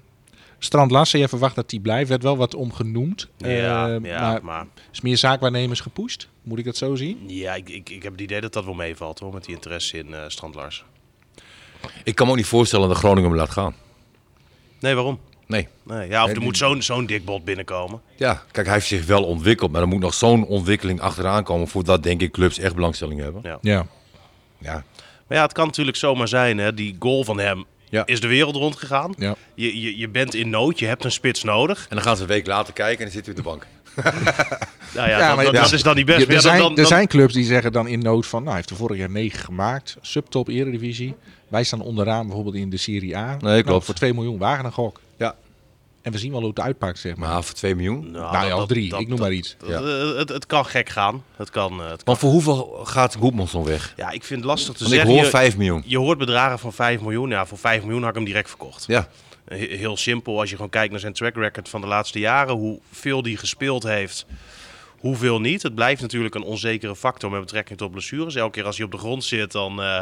Strand 0.64 0.90
Lassen, 0.90 1.18
je 1.18 1.28
verwacht 1.28 1.54
dat 1.54 1.70
die 1.70 1.80
blijft. 1.80 2.08
werd 2.08 2.22
wel 2.22 2.36
wat 2.36 2.54
omgenoemd. 2.54 3.28
Ja, 3.36 3.46
Eh, 3.88 3.98
ja, 4.02 4.30
maar 4.30 4.44
maar, 4.44 4.66
is 4.92 5.00
meer 5.00 5.16
zaakwaarnemers 5.16 5.80
gepusht? 5.80 6.28
Moet 6.42 6.58
ik 6.58 6.64
dat 6.64 6.76
zo 6.76 6.94
zien? 6.94 7.18
ja 7.26 7.54
ik, 7.54 7.68
ik, 7.68 7.90
ik 7.90 8.02
heb 8.02 8.12
het 8.12 8.20
idee 8.20 8.40
dat 8.40 8.52
dat 8.52 8.64
wel 8.64 8.74
meevalt 8.74 9.18
hoor, 9.18 9.32
met 9.32 9.44
die 9.44 9.54
interesse 9.54 9.98
in 9.98 10.14
eh 10.14 10.20
Strand 10.28 10.54
Larsen. 10.54 10.84
Ik 12.04 12.14
kan 12.14 12.26
me 12.26 12.32
ook 12.32 12.38
niet 12.38 12.46
voorstellen 12.46 12.88
dat 12.88 12.96
Groningen 12.96 13.28
hem 13.30 13.38
laat 13.38 13.50
gaan. 13.50 13.74
Nee, 14.80 14.94
waarom? 14.94 15.18
Nee. 15.46 15.68
Nee, 15.82 16.08
ja, 16.08 16.20
of 16.20 16.26
Nee, 16.26 16.36
er 16.36 16.42
moet 16.42 16.56
zo'n 16.56 16.82
zo'n 16.82 17.06
dik 17.06 17.24
bot 17.24 17.44
binnenkomen. 17.44 18.00
Ja, 18.16 18.42
kijk, 18.50 18.66
hij 18.66 18.74
heeft 18.74 18.86
zich 18.86 19.06
wel 19.06 19.24
ontwikkeld. 19.24 19.70
Maar 19.72 19.80
er 19.80 19.88
moet 19.88 20.00
nog 20.00 20.14
zo'n 20.14 20.46
ontwikkeling 20.46 21.00
achteraan 21.00 21.44
komen. 21.44 21.68
Voordat, 21.68 22.02
denk 22.02 22.20
ik, 22.20 22.32
clubs 22.32 22.58
echt 22.58 22.74
belangstelling 22.74 23.20
hebben. 23.20 23.40
Ja. 23.44 23.58
Ja. 23.60 23.86
Ja. 24.58 24.84
Maar 25.26 25.38
ja, 25.38 25.42
het 25.42 25.52
kan 25.52 25.66
natuurlijk 25.66 25.96
zomaar 25.96 26.28
zijn, 26.28 26.58
hè, 26.58 26.74
die 26.74 26.96
goal 26.98 27.24
van 27.24 27.38
hem 27.38 27.64
Ja. 27.94 28.06
is 28.06 28.20
de 28.20 28.26
wereld 28.26 28.56
rondgegaan. 28.56 29.14
ja. 29.18 29.34
Je, 29.54 29.80
je, 29.80 29.98
je 29.98 30.08
bent 30.08 30.34
in 30.34 30.50
nood, 30.50 30.78
je 30.78 30.86
hebt 30.86 31.04
een 31.04 31.12
spits 31.12 31.42
nodig. 31.42 31.86
En 31.88 31.96
dan 31.96 32.04
gaan 32.04 32.16
ze 32.16 32.22
een 32.22 32.28
week 32.28 32.46
later 32.46 32.72
kijken 32.72 32.98
en 32.98 33.12
dan 33.12 33.12
zit 33.12 33.26
hij 33.26 33.34
op 33.34 33.42
de 33.44 33.48
bank. 33.50 33.66
Nou 34.94 35.08
ja, 35.08 35.18
Ja, 35.18 35.26
dat, 35.26 35.36
maar 35.36 35.44
dat, 35.44 35.54
ja. 35.54 35.60
dat 35.62 35.72
is 35.72 35.82
dan 35.82 35.96
niet 35.96 36.06
best. 36.06 36.20
Er, 36.20 36.26
ja, 36.26 36.32
dan- 36.32 36.40
zijn, 36.42 36.58
dan- 36.58 36.70
er 36.70 36.76
dan- 36.76 36.86
zijn 36.86 37.06
clubs 37.06 37.32
die 37.34 37.44
zeggen 37.44 37.72
dan 37.72 37.86
in 37.86 37.98
nood 37.98 38.26
van, 38.26 38.38
nou, 38.38 38.48
hij 38.50 38.56
heeft 38.58 38.70
er 38.70 38.76
vorig 38.76 38.96
jaar 38.98 39.10
9 39.10 39.38
gemaakt. 39.38 39.96
Subtop 40.00 40.48
eredivisie. 40.48 41.14
Wij 41.48 41.64
staan 41.64 41.80
onderaan 41.80 42.24
bijvoorbeeld 42.26 42.54
in 42.54 42.70
de 42.70 42.76
Serie 42.76 43.16
A. 43.16 43.36
Nou, 43.40 43.62
klopt. 43.62 43.84
voor 43.84 43.94
2 43.94 44.14
miljoen 44.14 44.38
wagen 44.38 44.64
een 44.64 44.72
gok. 44.72 45.00
Ja. 45.16 45.34
En 46.04 46.12
we 46.12 46.18
zien 46.18 46.30
wel 46.30 46.40
hoe 46.40 46.48
het 46.48 46.60
uitpakt, 46.60 46.98
zeg 46.98 47.16
maar. 47.16 47.28
Maar 47.28 47.42
voor 47.44 47.54
2 47.54 47.74
miljoen. 47.74 48.10
Nou, 48.10 48.32
nou 48.32 48.44
ja, 48.44 48.50
dat- 48.50 48.60
of 48.60 48.66
drie. 48.66 48.88
dat- 48.88 49.00
ik 49.00 49.08
noem 49.08 49.16
dat- 49.16 49.26
maar 49.26 49.36
iets. 49.36 49.56
dat- 49.58 49.68
Ja. 49.68 49.76
eh, 49.80 50.16
het, 50.16 50.28
het 50.28 50.46
kan 50.46 50.66
gek 50.66 50.88
gaan. 50.88 51.24
Het 51.36 51.50
kan, 51.50 51.72
eh, 51.72 51.78
het 51.78 51.96
kan. 51.96 52.02
Maar 52.04 52.16
voor 52.16 52.30
hoeveel 52.30 52.80
gaat 52.84 53.14
Goedmanson 53.14 53.64
weg? 53.64 53.92
Ja, 53.96 54.10
ik 54.10 54.24
vind 54.24 54.40
het 54.40 54.48
lastig 54.48 54.72
te 54.74 54.78
Want 54.78 54.90
ik 54.90 54.98
zeggen. 54.98 55.14
hoor 55.16 55.24
Je- 55.24 55.30
5 55.30 55.56
miljoen. 55.56 55.82
Je 55.86 55.98
hoort 55.98 56.18
bedragen 56.18 56.58
van 56.58 56.72
5 56.72 57.00
miljoen. 57.00 57.28
Ja, 57.30 57.46
voor 57.46 57.58
5 57.58 57.82
miljoen 57.82 58.00
had 58.00 58.08
ik 58.10 58.16
hem 58.16 58.24
direct 58.24 58.48
verkocht. 58.48 58.84
Ja. 58.86 59.08
He- 59.44 59.56
Heel 59.76 59.96
simpel, 59.96 60.40
als 60.40 60.50
je 60.50 60.54
gewoon 60.56 60.70
kijkt 60.70 60.90
naar 60.90 61.00
zijn 61.00 61.12
track 61.12 61.34
record 61.34 61.68
van 61.68 61.80
de 61.80 61.86
laatste 61.86 62.18
jaren, 62.18 62.54
hoeveel 62.54 63.22
die 63.22 63.36
gespeeld 63.36 63.82
heeft, 63.82 64.26
hoeveel 64.98 65.40
niet. 65.40 65.62
Het 65.62 65.74
blijft 65.74 66.00
natuurlijk 66.02 66.34
een 66.34 66.42
onzekere 66.42 66.96
factor 66.96 67.30
met 67.30 67.40
betrekking 67.40 67.78
tot 67.78 67.90
blessures. 67.90 68.34
Elke 68.34 68.50
keer 68.52 68.64
als 68.64 68.76
hij 68.76 68.84
op 68.86 68.92
de 68.92 68.98
grond 68.98 69.24
zit, 69.24 69.52
dan 69.52 69.82
eh, 69.82 70.00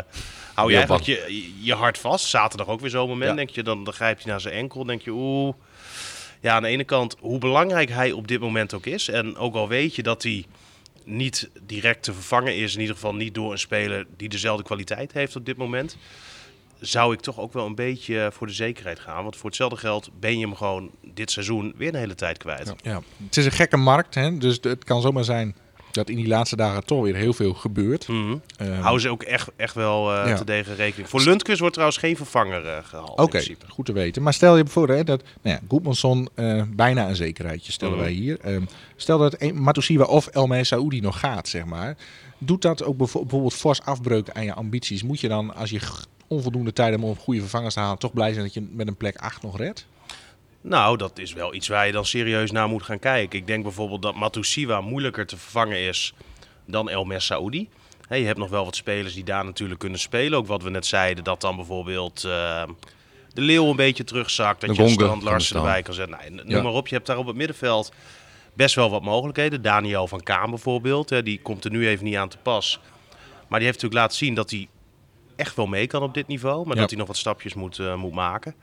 hou 0.55 0.69
je 0.71 0.77
eigenlijk 0.77 1.07
je, 1.07 1.51
je 1.61 1.75
hart 1.75 1.99
vast. 1.99 2.27
Zaterdag 2.27 2.67
ook 2.69 2.81
weer 2.81 2.91
zo'n 2.91 3.09
moment, 3.09 3.31
Ja. 3.31 3.37
denk 3.37 3.51
je, 3.51 3.63
dan, 3.63 3.85
dan 3.85 3.93
grijpt 3.95 4.23
hij 4.23 4.31
naar 4.33 4.41
zijn 4.41 4.55
enkel. 4.55 4.85
denk 4.85 5.03
je, 5.03 5.11
oeh. 5.11 5.55
Ja, 6.43 6.55
aan 6.55 6.63
de 6.63 6.69
ene 6.69 6.85
kant, 6.85 7.17
hoe 7.21 7.39
belangrijk 7.39 7.91
hij 7.91 8.13
op 8.13 8.29
dit 8.29 8.41
moment 8.41 8.75
ook 8.75 8.87
is. 8.87 9.09
En 9.09 9.37
ook 9.37 9.55
al 9.55 9.69
weet 9.69 9.95
je 9.95 10.03
dat 10.03 10.23
hij 10.23 10.45
niet 11.05 11.51
direct 11.67 12.03
te 12.03 12.13
vervangen 12.13 12.57
is, 12.57 12.75
in 12.75 12.81
ieder 12.81 12.95
geval 12.95 13.15
niet 13.15 13.35
door 13.35 13.53
een 13.53 13.59
speler 13.59 14.07
die 14.17 14.29
dezelfde 14.29 14.65
kwaliteit 14.65 15.13
heeft 15.13 15.37
op 15.37 15.47
dit 15.47 15.57
moment, 15.57 15.97
zou 16.81 17.15
ik 17.15 17.21
toch 17.21 17.39
ook 17.39 17.53
wel 17.53 17.67
een 17.67 17.75
beetje 17.75 18.31
voor 18.33 18.47
de 18.47 18.53
zekerheid 18.53 19.01
gaan. 19.01 19.23
Want 19.23 19.37
voor 19.37 19.47
hetzelfde 19.47 19.77
geld 19.77 20.11
ben 20.21 20.39
je 20.39 20.47
hem 20.47 20.55
gewoon 20.55 20.91
dit 21.15 21.31
seizoen 21.31 21.75
weer 21.77 21.89
een 21.89 21.95
hele 21.95 22.15
tijd 22.15 22.39
kwijt. 22.39 22.75
Ja. 22.83 23.03
Het 23.25 23.37
is 23.37 23.45
een 23.45 23.53
gekke 23.53 23.77
markt, 23.77 24.15
hè? 24.15 24.39
dus 24.39 24.59
het 24.61 24.85
kan 24.85 25.01
zomaar 25.01 25.25
zijn 25.25 25.57
dat 25.95 26.09
in 26.09 26.17
die 26.17 26.27
laatste 26.29 26.57
dagen 26.57 26.85
toch 26.85 27.03
weer 27.03 27.15
heel 27.15 27.33
veel 27.33 27.55
gebeurt. 27.55 28.07
Ehm, 28.07 28.73
Houden 28.81 29.01
ze 29.01 29.09
ook 29.09 29.23
echt, 29.23 29.49
echt 29.57 29.75
wel 29.75 30.13
eh 30.15 30.29
Ja. 30.29 30.37
te 30.37 30.45
degen 30.45 30.75
rekening. 30.75 31.09
Voor 31.09 31.21
Lundqvist 31.23 31.59
wordt 31.59 31.75
trouwens 31.75 32.01
geen 32.01 32.17
vervanger 32.17 32.67
eh, 32.67 32.77
gehaald 32.85 33.19
Oké, 33.19 33.43
goed 33.69 33.87
te 33.87 33.93
weten. 33.93 34.23
Maar 34.23 34.33
stel 34.33 34.57
je 34.57 34.67
voor 34.67 34.89
hè, 34.89 35.05
dat 35.05 35.23
nou 35.43 35.57
ja, 35.57 35.63
Goedmanson 35.69 36.29
eh, 36.35 36.63
bijna 36.69 37.09
een 37.09 37.17
zekerheidje 37.17 37.73
stellen 37.73 37.95
Mhm. 37.95 38.03
wij 38.03 38.13
hier. 38.13 38.41
Ehm, 38.41 38.63
stel 38.97 39.19
dat 39.19 39.53
Matusiwa 39.53 40.05
of 40.05 40.27
El 40.27 40.65
Saoudi 40.65 41.01
nog 41.01 41.19
gaat, 41.21 41.49
zeg 41.49 41.65
maar. 41.65 41.97
Doet 42.39 42.63
dat 42.63 42.85
ook 42.85 42.97
bijvoorbeeld 42.97 43.55
fors 43.55 43.83
afbreuk 43.83 44.31
aan 44.31 44.45
je 44.45 44.55
ambities? 44.55 45.03
Moet 45.03 45.21
je 45.21 45.29
dan, 45.29 45.55
als 45.55 45.71
je 45.71 45.81
onvoldoende 46.27 46.73
tijd 46.73 46.91
hebt 46.91 47.03
om 47.03 47.17
goede 47.17 47.41
vervangers 47.41 47.75
te 47.75 47.81
halen, 47.81 47.99
toch 47.99 48.13
blij 48.13 48.33
zijn 48.33 48.45
dat 48.45 48.55
je 48.55 48.69
met 48.71 48.87
een 48.89 48.97
plek 48.97 49.17
8 49.17 49.43
nog 49.43 49.57
redt? 49.59 49.87
Nou, 50.63 50.97
dat 50.97 51.19
is 51.19 51.33
wel 51.33 51.55
iets 51.55 51.69
waar 51.69 51.87
je 51.87 51.93
dan 51.93 52.05
serieus 52.05 52.51
naar 52.51 52.69
moet 52.69 52.83
gaan 52.83 52.99
kijken. 52.99 53.39
Ik 53.39 53.47
denk 53.47 53.63
bijvoorbeeld 53.63 54.03
dat 54.03 54.15
Matusiwa 54.15 54.81
moeilijker 54.81 55.27
te 55.27 55.37
vervangen 55.37 55.79
is 55.79 56.15
dan 56.67 56.89
El 56.91 57.07
Saoudi. 57.17 57.69
Hè, 58.09 58.17
je 58.17 58.27
hebt 58.27 58.39
nog 58.39 58.51
wel 58.51 58.65
wat 58.65 58.77
spelers 58.77 59.15
die 59.15 59.25
daar 59.25 59.45
natuurlijk 59.45 59.81
kunnen 59.81 59.99
spelen. 59.99 60.39
Ook 60.39 60.47
wat 60.47 60.63
we 60.63 60.71
net 60.71 60.87
zeiden, 60.87 61.25
dat 61.25 61.41
dan 61.41 61.57
bijvoorbeeld 61.57 62.25
eh, 62.25 62.65
de 63.33 63.41
Leeuw 63.41 63.71
een 63.71 63.77
beetje 63.77 64.05
terugzakt. 64.05 64.61
Dat 64.61 64.77
De 64.77 64.83
je 64.83 64.89
Strand 64.89 65.23
Larsen 65.23 65.57
erbij 65.57 65.83
kan 65.83 65.95
zetten. 65.95 66.17
Nou, 66.19 66.31
n- 66.31 66.37
Ja. 66.37 66.55
Noem 66.55 66.63
maar 66.63 66.73
op, 66.73 66.89
je 66.89 66.95
hebt 66.95 67.07
daar 67.07 67.19
op 67.19 67.27
het 67.27 67.37
middenveld 67.37 67.93
best 68.55 68.75
wel 68.75 68.91
wat 68.91 69.03
mogelijkheden. 69.03 69.63
Daniel 69.63 70.07
van 70.07 70.23
Kaan 70.23 70.51
bijvoorbeeld, 70.51 71.11
hè, 71.11 71.23
die 71.23 71.41
komt 71.43 71.65
er 71.65 71.71
nu 71.71 71.89
even 71.89 72.05
niet 72.05 72.17
aan 72.17 72.29
te 72.29 72.39
pas. 72.39 72.81
Maar 73.49 73.59
die 73.61 73.69
heeft 73.69 73.83
natuurlijk 73.83 73.95
laten 74.03 74.17
zien 74.17 74.35
dat 74.35 74.51
hij 74.51 74.69
echt 75.37 75.57
wel 75.57 75.67
mee 75.67 75.87
kan 75.87 76.03
op 76.03 76.15
dit 76.15 76.27
niveau. 76.27 76.67
Maar 76.67 76.75
Ja. 76.75 76.81
dat 76.81 76.91
hij 76.91 76.99
nog 76.99 77.09
wat 77.09 77.17
stapjes 77.17 77.55
moet, 77.55 77.79
eh, 77.79 77.95
moet 77.95 78.13
maken. 78.15 78.55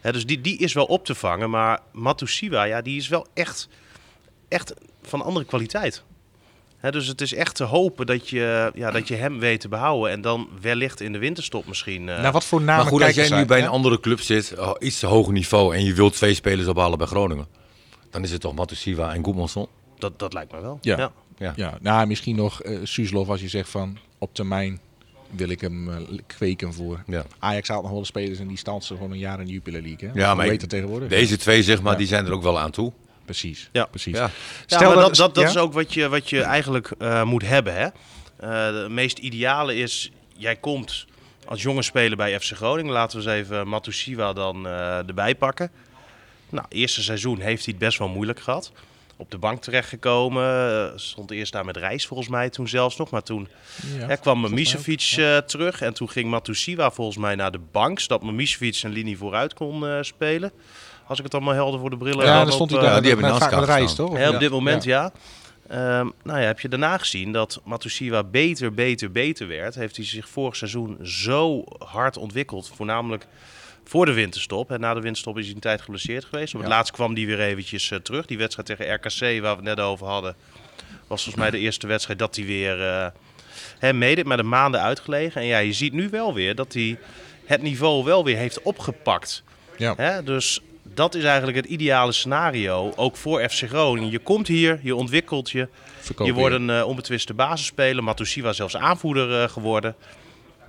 Hè, 0.00 0.12
dus 0.12 0.26
die, 0.26 0.40
die 0.40 0.58
is 0.58 0.72
wel 0.72 0.84
op 0.84 1.04
te 1.04 1.14
vangen. 1.14 1.50
Maar 1.50 1.80
Matusiwa, 1.92 2.62
ja, 2.62 2.82
die 2.82 2.96
is 2.96 3.08
wel 3.08 3.26
echt, 3.34 3.68
echt 4.48 4.74
van 5.02 5.22
andere 5.22 5.44
kwaliteit. 5.46 6.02
Hè, 6.76 6.90
dus 6.90 7.06
het 7.06 7.20
is 7.20 7.34
echt 7.34 7.54
te 7.54 7.64
hopen 7.64 8.06
dat 8.06 8.28
je, 8.28 8.70
ja, 8.74 8.90
dat 8.90 9.08
je 9.08 9.14
hem 9.14 9.38
weet 9.38 9.60
te 9.60 9.68
behouden. 9.68 10.10
En 10.10 10.20
dan 10.20 10.48
wellicht 10.60 11.00
in 11.00 11.12
de 11.12 11.18
winterstop 11.18 11.66
misschien. 11.66 12.08
eh, 12.08 12.20
nou, 12.20 12.32
wat 12.32 12.44
voor 12.44 12.60
namen 12.60 12.82
Maar 12.82 12.92
goed, 12.92 13.02
als 13.02 13.14
jij 13.14 13.38
nu 13.38 13.44
bij 13.44 13.58
hè? 13.58 13.64
een 13.64 13.70
andere 13.70 14.00
club 14.00 14.20
zit, 14.20 14.58
oh, 14.58 14.72
iets 14.78 14.98
te 14.98 15.06
hoger 15.06 15.32
niveau, 15.32 15.74
en 15.74 15.84
je 15.84 15.94
wilt 15.94 16.14
twee 16.14 16.34
spelers 16.34 16.68
ophalen 16.68 16.98
bij 16.98 17.06
Groningen, 17.06 17.46
dan 18.10 18.22
is 18.22 18.30
het 18.30 18.40
toch 18.40 18.54
Matusiwa 18.54 19.14
en 19.14 19.24
Goedmanson? 19.24 19.68
dat, 19.98 20.18
dat 20.18 20.32
lijkt 20.32 20.52
me 20.52 20.60
wel. 20.60 20.78
Ja. 20.80 20.98
ja. 20.98 21.12
Ja. 21.38 21.52
Ja, 21.56 21.78
nou, 21.80 22.06
misschien 22.06 22.36
nog 22.36 22.62
eh 22.62 22.78
Suslov 22.82 23.28
als 23.28 23.40
je 23.40 23.48
zegt 23.48 23.68
van 23.68 23.98
op 24.18 24.34
termijn 24.34 24.80
wil 25.30 25.48
ik 25.48 25.60
hem 25.60 25.88
eh, 25.90 25.96
kweken 26.26 26.72
voor. 26.72 27.02
Ja. 27.06 27.24
Ajax 27.38 27.68
haalt 27.68 27.82
nog 27.82 27.90
wel 27.90 28.00
de 28.00 28.06
spelers 28.06 28.38
en 28.38 28.46
die 28.48 28.58
stand 28.58 28.84
ze 28.84 28.94
gewoon 28.94 29.10
een 29.10 29.18
jaar 29.18 29.40
in 29.40 29.46
de 29.46 29.52
Jupiler 29.52 29.82
League. 29.82 30.08
Hè? 30.08 30.14
Ja, 30.20 30.26
Hoe 30.26 30.34
maar 30.36 30.44
weet 30.44 30.54
ik- 30.54 30.60
het 30.60 30.70
tegenwoordig? 30.70 31.08
Deze 31.08 31.36
twee, 31.36 31.62
zeg 31.62 31.82
maar, 31.82 31.92
Ja. 31.92 31.98
die 31.98 32.06
zijn 32.06 32.26
er 32.26 32.32
ook 32.32 32.42
wel 32.42 32.58
aan 32.58 32.70
toe. 32.70 32.92
Precies. 33.24 33.68
Ja. 33.72 33.84
precies. 33.84 34.16
Ja. 34.16 34.30
Ja, 34.66 34.80
maar 34.80 34.94
dat, 34.94 35.16
dat, 35.16 35.34
dat 35.34 35.48
is 35.48 35.56
ook 35.56 35.72
wat 35.72 35.94
je, 35.94 36.08
wat 36.08 36.30
je 36.30 36.42
eigenlijk 36.42 36.90
eh, 36.98 37.22
moet 37.24 37.42
hebben. 37.46 37.74
Hè? 37.74 37.86
Eh, 38.36 38.80
het 38.82 38.90
meest 38.90 39.18
ideale 39.18 39.76
is, 39.76 40.10
jij 40.36 40.56
komt 40.56 41.06
als 41.46 41.62
jonge 41.62 41.82
speler 41.82 42.16
bij 42.16 42.40
FC 42.40 42.52
Groningen. 42.56 42.92
Laten 42.92 43.20
we 43.22 43.30
eens 43.30 43.48
even 43.48 43.68
Matusiwa 43.68 44.32
dan 44.32 44.66
eh, 44.66 44.96
erbij 45.08 45.34
pakken. 45.34 45.70
Nou, 46.48 46.66
eerste 46.68 47.02
seizoen 47.02 47.40
heeft 47.40 47.64
hij 47.64 47.74
het 47.74 47.84
best 47.84 47.98
wel 47.98 48.08
moeilijk 48.08 48.40
gehad. 48.40 48.72
Op 49.20 49.30
de 49.30 49.38
bank 49.38 49.62
terechtgekomen. 49.62 50.44
eh, 50.90 50.98
stond 50.98 51.30
eerst 51.30 51.52
daar 51.52 51.64
met 51.64 51.76
Reis 51.76 52.06
volgens 52.06 52.28
mij 52.28 52.50
toen 52.50 52.68
zelfs 52.68 52.96
nog. 52.96 53.10
Maar 53.10 53.22
toen 53.22 53.48
Ja. 53.98 54.06
hè, 54.06 54.16
kwam 54.16 54.40
Mimicevic 54.40 55.14
eh, 55.16 55.36
terug. 55.36 55.80
En 55.80 55.94
toen 55.94 56.10
ging 56.10 56.30
Matusiwa 56.30 56.90
volgens 56.90 57.16
mij 57.16 57.34
naar 57.34 57.52
de 57.52 57.60
bank. 57.72 58.00
Zodat 58.00 58.22
Mimicevic 58.22 58.80
een 58.82 58.90
linie 58.90 59.18
vooruit 59.18 59.54
kon 59.54 59.86
eh, 59.86 59.98
spelen. 60.00 60.52
Als 61.06 61.18
ik 61.18 61.24
het 61.24 61.34
allemaal 61.34 61.54
helder 61.54 61.80
voor 61.80 61.90
de 61.90 61.96
brillen 61.96 62.24
Ja, 62.24 62.30
had 62.32 62.36
dan 62.38 62.46
op, 62.46 62.52
stond 62.52 62.70
hij 62.70 62.80
daar 62.80 62.94
Ja, 62.94 63.00
die 63.00 63.10
hebben 63.10 63.30
vaak 63.30 63.40
met 63.40 63.52
elkaar 63.52 63.76
reis, 63.76 63.94
toch? 63.94 64.16
Hè, 64.16 64.28
op 64.30 64.40
dit 64.40 64.50
moment 64.50 64.84
ja. 64.84 65.12
Ehm, 65.68 66.08
nou 66.22 66.40
ja, 66.40 66.46
heb 66.46 66.60
je 66.60 66.68
daarna 66.68 66.98
gezien 66.98 67.32
dat 67.32 67.60
Matusiwa 67.64 68.22
beter, 68.24 68.74
beter, 68.74 69.12
beter 69.12 69.48
werd. 69.48 69.74
Heeft 69.74 69.96
hij 69.96 70.04
zich 70.04 70.28
vorig 70.28 70.56
seizoen 70.56 70.98
zo 71.02 71.64
hard 71.78 72.16
ontwikkeld. 72.16 72.72
Voornamelijk 72.74 73.26
voor 73.90 74.06
de 74.06 74.12
winterstop. 74.12 74.70
En 74.70 74.80
na 74.80 74.94
de 74.94 75.00
winterstop 75.00 75.38
is 75.38 75.44
hij 75.44 75.54
een 75.54 75.60
tijd 75.60 75.80
geblesseerd 75.80 76.24
geweest. 76.24 76.54
Op 76.54 76.60
het 76.60 76.70
Ja. 76.70 76.76
laatst 76.76 76.92
kwam 76.92 77.14
hij 77.14 77.26
weer 77.26 77.40
eventjes 77.40 77.90
eh, 77.90 77.98
terug. 77.98 78.26
Die 78.26 78.38
wedstrijd 78.38 78.68
tegen 78.68 78.94
RKC, 78.94 79.20
waar 79.20 79.56
we 79.56 79.68
het 79.68 79.76
net 79.76 79.80
over 79.80 80.06
hadden, 80.06 80.36
was 81.06 81.22
volgens 81.22 81.34
mij 81.34 81.50
de 81.50 81.58
eerste 81.58 81.86
wedstrijd 81.86 82.18
dat 82.18 82.36
hij 82.36 82.44
weer 82.44 82.82
eh 82.82 83.06
hè, 83.78 83.92
meedeed. 83.92 84.24
Maar 84.24 84.36
de 84.36 84.42
maanden 84.42 84.80
uitgelegen. 84.80 85.40
En 85.40 85.46
ja, 85.46 85.58
je 85.58 85.72
ziet 85.72 85.92
nu 85.92 86.08
wel 86.10 86.34
weer 86.34 86.54
dat 86.54 86.72
hij 86.72 86.98
het 87.44 87.62
niveau 87.62 88.04
wel 88.04 88.24
weer 88.24 88.36
heeft 88.36 88.62
opgepakt. 88.62 89.42
Ja. 89.76 89.94
Hè, 89.96 90.22
dus 90.22 90.60
dat 90.82 91.14
is 91.14 91.24
eigenlijk 91.24 91.56
het 91.56 91.66
ideale 91.66 92.12
scenario, 92.12 92.92
ook 92.96 93.16
voor 93.16 93.48
FC 93.48 93.68
Groningen. 93.68 94.10
Je 94.10 94.18
komt 94.18 94.48
hier, 94.48 94.80
je 94.82 94.94
ontwikkelt 94.94 95.50
je, 95.50 95.68
Verkoop 96.00 96.26
je 96.26 96.32
wordt 96.32 96.54
een 96.54 96.70
eh, 96.70 96.86
onbetwiste 96.86 97.34
basisspeler. 97.34 98.04
Matusiwa 98.04 98.52
zelfs 98.52 98.76
aanvoerder 98.76 99.48
geworden. 99.48 99.94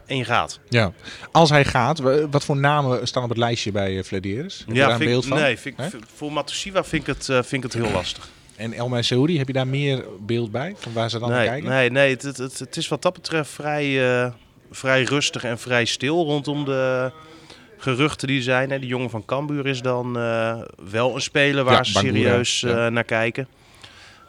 Je 0.07 0.23
gaat. 0.25 0.59
Ja. 0.69 0.91
Als 1.31 1.49
hij 1.49 1.65
gaat, 1.65 1.99
wa- 1.99 2.29
wat 2.29 2.43
voor 2.43 2.57
namen 2.57 3.07
staan 3.07 3.23
op 3.23 3.29
het 3.29 3.37
lijstje 3.37 3.71
bij 3.71 3.93
uh, 3.93 4.03
Flederis? 4.03 4.57
Heb 4.57 4.67
je 4.75 4.81
daar 4.81 4.91
een 4.91 4.99
beeld 4.99 5.25
van? 5.25 5.37
nee, 5.37 5.57
vind, 5.57 5.75
voor 6.15 6.31
Matusiwa 6.31 6.83
vind 6.83 7.07
ik 7.07 7.15
het, 7.15 7.29
eh, 7.29 7.35
vind 7.35 7.63
ik 7.63 7.71
het 7.71 7.83
heel 7.83 7.91
lastig. 7.91 8.29
En 8.55 8.73
El 8.73 9.03
Saoudi, 9.03 9.37
heb 9.37 9.47
je 9.47 9.53
daar 9.53 9.67
meer 9.67 10.05
beeld 10.19 10.51
bij? 10.51 10.73
Van 10.77 10.93
waar 10.93 11.09
ze 11.09 11.19
dan 11.19 11.29
naar 11.29 11.45
kijken? 11.45 11.69
nee, 11.69 11.89
nee 11.89 12.11
het, 12.21 12.37
het, 12.37 12.77
is 12.77 12.87
wat 12.87 13.01
dat 13.01 13.13
betreft 13.13 13.49
vrij, 13.49 14.21
eh, 14.23 14.31
vrij 14.71 15.03
rustig 15.03 15.43
en 15.43 15.59
vrij 15.59 15.85
stil 15.85 16.23
rondom 16.23 16.65
de 16.65 17.11
geruchten 17.77 18.27
die 18.27 18.37
er 18.37 18.43
zijn. 18.43 18.69
Hè. 18.71 18.79
Die 18.79 18.87
jongen 18.87 19.09
van 19.09 19.25
Cambuur 19.25 19.65
is 19.67 19.81
dan 19.81 20.17
eh, 20.17 20.61
wel 20.91 21.15
een 21.15 21.21
speler 21.21 21.63
waar 21.63 21.73
Ja, 21.73 21.83
ze 21.83 21.93
Bangura, 21.93 22.13
serieus 22.13 22.59
ja. 22.59 22.85
eh, 22.85 22.91
naar 22.91 23.03
kijken. 23.03 23.47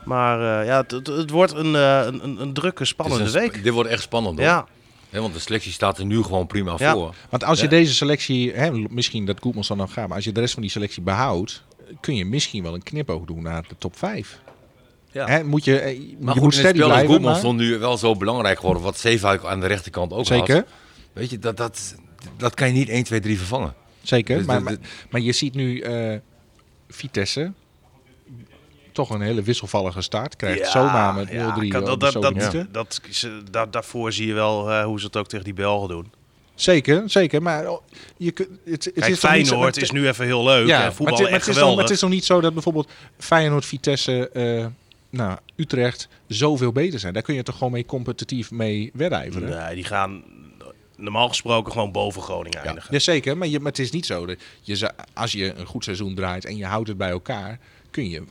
Maar 0.05 0.61
eh, 0.61 0.67
ja, 0.67 0.81
het, 0.81 0.91
het, 0.91 1.07
het 1.07 1.31
wordt 1.31 1.53
een, 1.53 1.75
eh, 1.77 2.01
een, 2.07 2.25
een, 2.25 2.41
een 2.41 2.53
drukke, 2.53 2.85
spannende 2.85 3.25
een 3.25 3.33
week. 3.33 3.63
Dit 3.65 3.73
wordt 3.73 3.91
echt 3.91 4.03
spannend 4.03 4.39
hoor. 4.39 4.47
Ja, 4.47 4.67
Hè, 5.13 5.21
want 5.21 5.35
de 5.35 5.41
selectie 5.41 5.73
staat 5.73 5.99
er 5.99 6.05
nu 6.07 6.23
gewoon 6.23 6.47
prima 6.47 6.75
Ja. 6.79 6.93
voor. 6.93 7.15
Want 7.31 7.45
als 7.45 7.59
je 7.59 7.65
Ja. 7.65 7.71
deze 7.71 7.95
selectie, 7.95 8.53
hè, 8.53 8.71
misschien 8.71 9.25
dat 9.27 9.41
Goedmans 9.41 9.69
dan 9.69 9.77
nog 9.77 9.93
gaat, 9.93 10.07
maar 10.07 10.17
als 10.17 10.25
je 10.25 10.33
de 10.33 10.41
rest 10.41 10.53
van 10.53 10.63
die 10.63 10.71
selectie 10.71 11.03
behoudt, 11.03 11.63
kun 12.01 12.15
je 12.17 12.25
misschien 12.25 12.63
wel 12.63 12.75
een 12.75 12.83
knipoog 12.83 13.25
doen 13.25 13.43
naar 13.43 13.63
de 13.69 13.75
top 13.79 13.97
5. 13.99 14.41
Ja. 15.11 15.27
Hè, 15.27 15.45
moet 15.45 15.65
je, 15.65 15.79
eh, 15.79 15.93
je 15.93 15.99
Maar 16.21 16.35
moet 16.35 16.43
goed, 16.43 16.43
het 16.45 16.55
steady 16.55 16.75
spel 16.77 16.87
blijven. 16.89 17.09
Goedman 17.09 17.31
maar- 17.31 17.41
stond 17.41 17.59
nu 17.59 17.79
wel 17.79 17.97
zo 17.99 18.17
belangrijk 18.17 18.59
geworden. 18.59 18.83
Wat 18.83 18.99
Zeefuik 18.99 19.45
aan 19.45 19.61
de 19.61 19.67
rechterkant 19.67 20.13
ook 20.13 20.27
Zeker, 20.27 20.55
had. 20.55 20.65
Weet 21.13 21.31
je, 21.31 21.39
dat, 21.39 21.57
dat, 21.57 21.95
dat 22.37 22.55
kan 22.55 22.67
je 22.67 22.73
niet 22.75 22.89
1, 22.89 23.05
2, 23.05 23.21
3 23.21 23.37
vervangen. 23.39 23.75
zeker. 24.03 24.37
Dus 24.37 24.47
maar, 24.47 24.59
de- 24.59 24.65
maar, 24.65 24.73
de- 24.75 24.81
maar 25.11 25.21
je 25.21 25.33
ziet 25.33 25.55
nu 25.55 25.81
eh, 25.81 26.17
Vitesse 26.89 27.53
toch 28.93 29.11
een 29.11 29.21
hele 29.21 29.43
wisselvallige 29.43 30.01
start. 30.01 30.37
Krijgt 30.37 30.59
Ja, 30.59 30.71
zomaar 30.71 31.15
met 31.15 31.29
0-3 31.29 31.33
ja, 31.33 31.81
dat, 31.81 32.01
dat, 32.01 32.13
dat, 32.71 33.01
dat, 33.51 33.73
daarvoor 33.73 34.13
zie 34.13 34.27
je 34.27 34.35
wel 34.35 34.71
eh, 34.71 34.85
hoe 34.85 35.01
ze 35.01 35.07
het 35.07 35.17
ook 35.17 35.29
tegen 35.29 35.45
die 35.45 35.55
Belgen 35.55 35.89
doen. 35.89 36.13
Zeker, 36.55 37.03
zeker. 37.07 37.43
Maar 37.43 37.71
oh, 37.71 37.83
je 38.17 38.31
kunt, 38.31 38.49
het, 38.65 38.85
het 38.85 38.95
Kijk, 38.95 39.07
is 39.13 39.49
zo- 39.49 39.67
is 39.67 39.91
nu 39.91 40.09
even 40.09 40.25
heel 40.25 40.45
leuk. 40.45 40.67
Ja, 40.67 40.77
en 40.77 40.83
maar, 40.83 40.93
voetbal 40.95 41.17
het, 41.17 41.25
maar, 41.25 41.33
echt 41.33 41.47
het 41.47 41.57
is 41.57 41.63
nog, 41.63 41.79
het 41.81 41.91
is 41.91 42.01
nog 42.01 42.11
niet 42.11 42.25
zo 42.25 42.41
dat 42.41 42.53
bijvoorbeeld 42.53 42.91
Feyenoord, 43.19 43.65
Vitesse, 43.65 44.29
eh, 44.29 44.67
nou, 45.11 45.39
Utrecht 45.57 46.09
zoveel 46.27 46.73
beter 46.73 46.99
zijn. 46.99 47.13
Daar 47.13 47.23
kun 47.23 47.35
je 47.35 47.43
toch 47.43 47.57
gewoon 47.57 47.73
mee 47.73 47.87
competitief 47.87 48.51
mee 48.51 48.91
wedijveren. 48.95 49.49
Nee, 49.49 49.75
die 49.75 49.85
gaan 49.85 50.23
normaal 50.97 51.29
gesproken 51.29 51.73
gewoon 51.73 51.93
boven 51.93 52.23
Groningen 52.23 52.63
eindigen. 52.65 52.93
Jazeker, 52.93 53.37
maar, 53.37 53.49
je, 53.49 53.59
maar 53.61 53.71
het 53.71 53.81
is 53.81 53.91
niet 53.91 54.07
zo 54.07 54.27
dat 54.27 54.37
je, 54.61 54.91
als 55.13 55.33
je 55.33 55.55
een 55.55 55.67
goed 55.67 55.85
seizoen 55.85 56.15
draait 56.15 56.45
en 56.45 56.57
je 56.57 56.65
houdt 56.67 56.89
het 56.89 56.97
bij 56.97 57.11
elkaar, 57.11 57.59
kun 57.91 58.09
je 58.09 58.23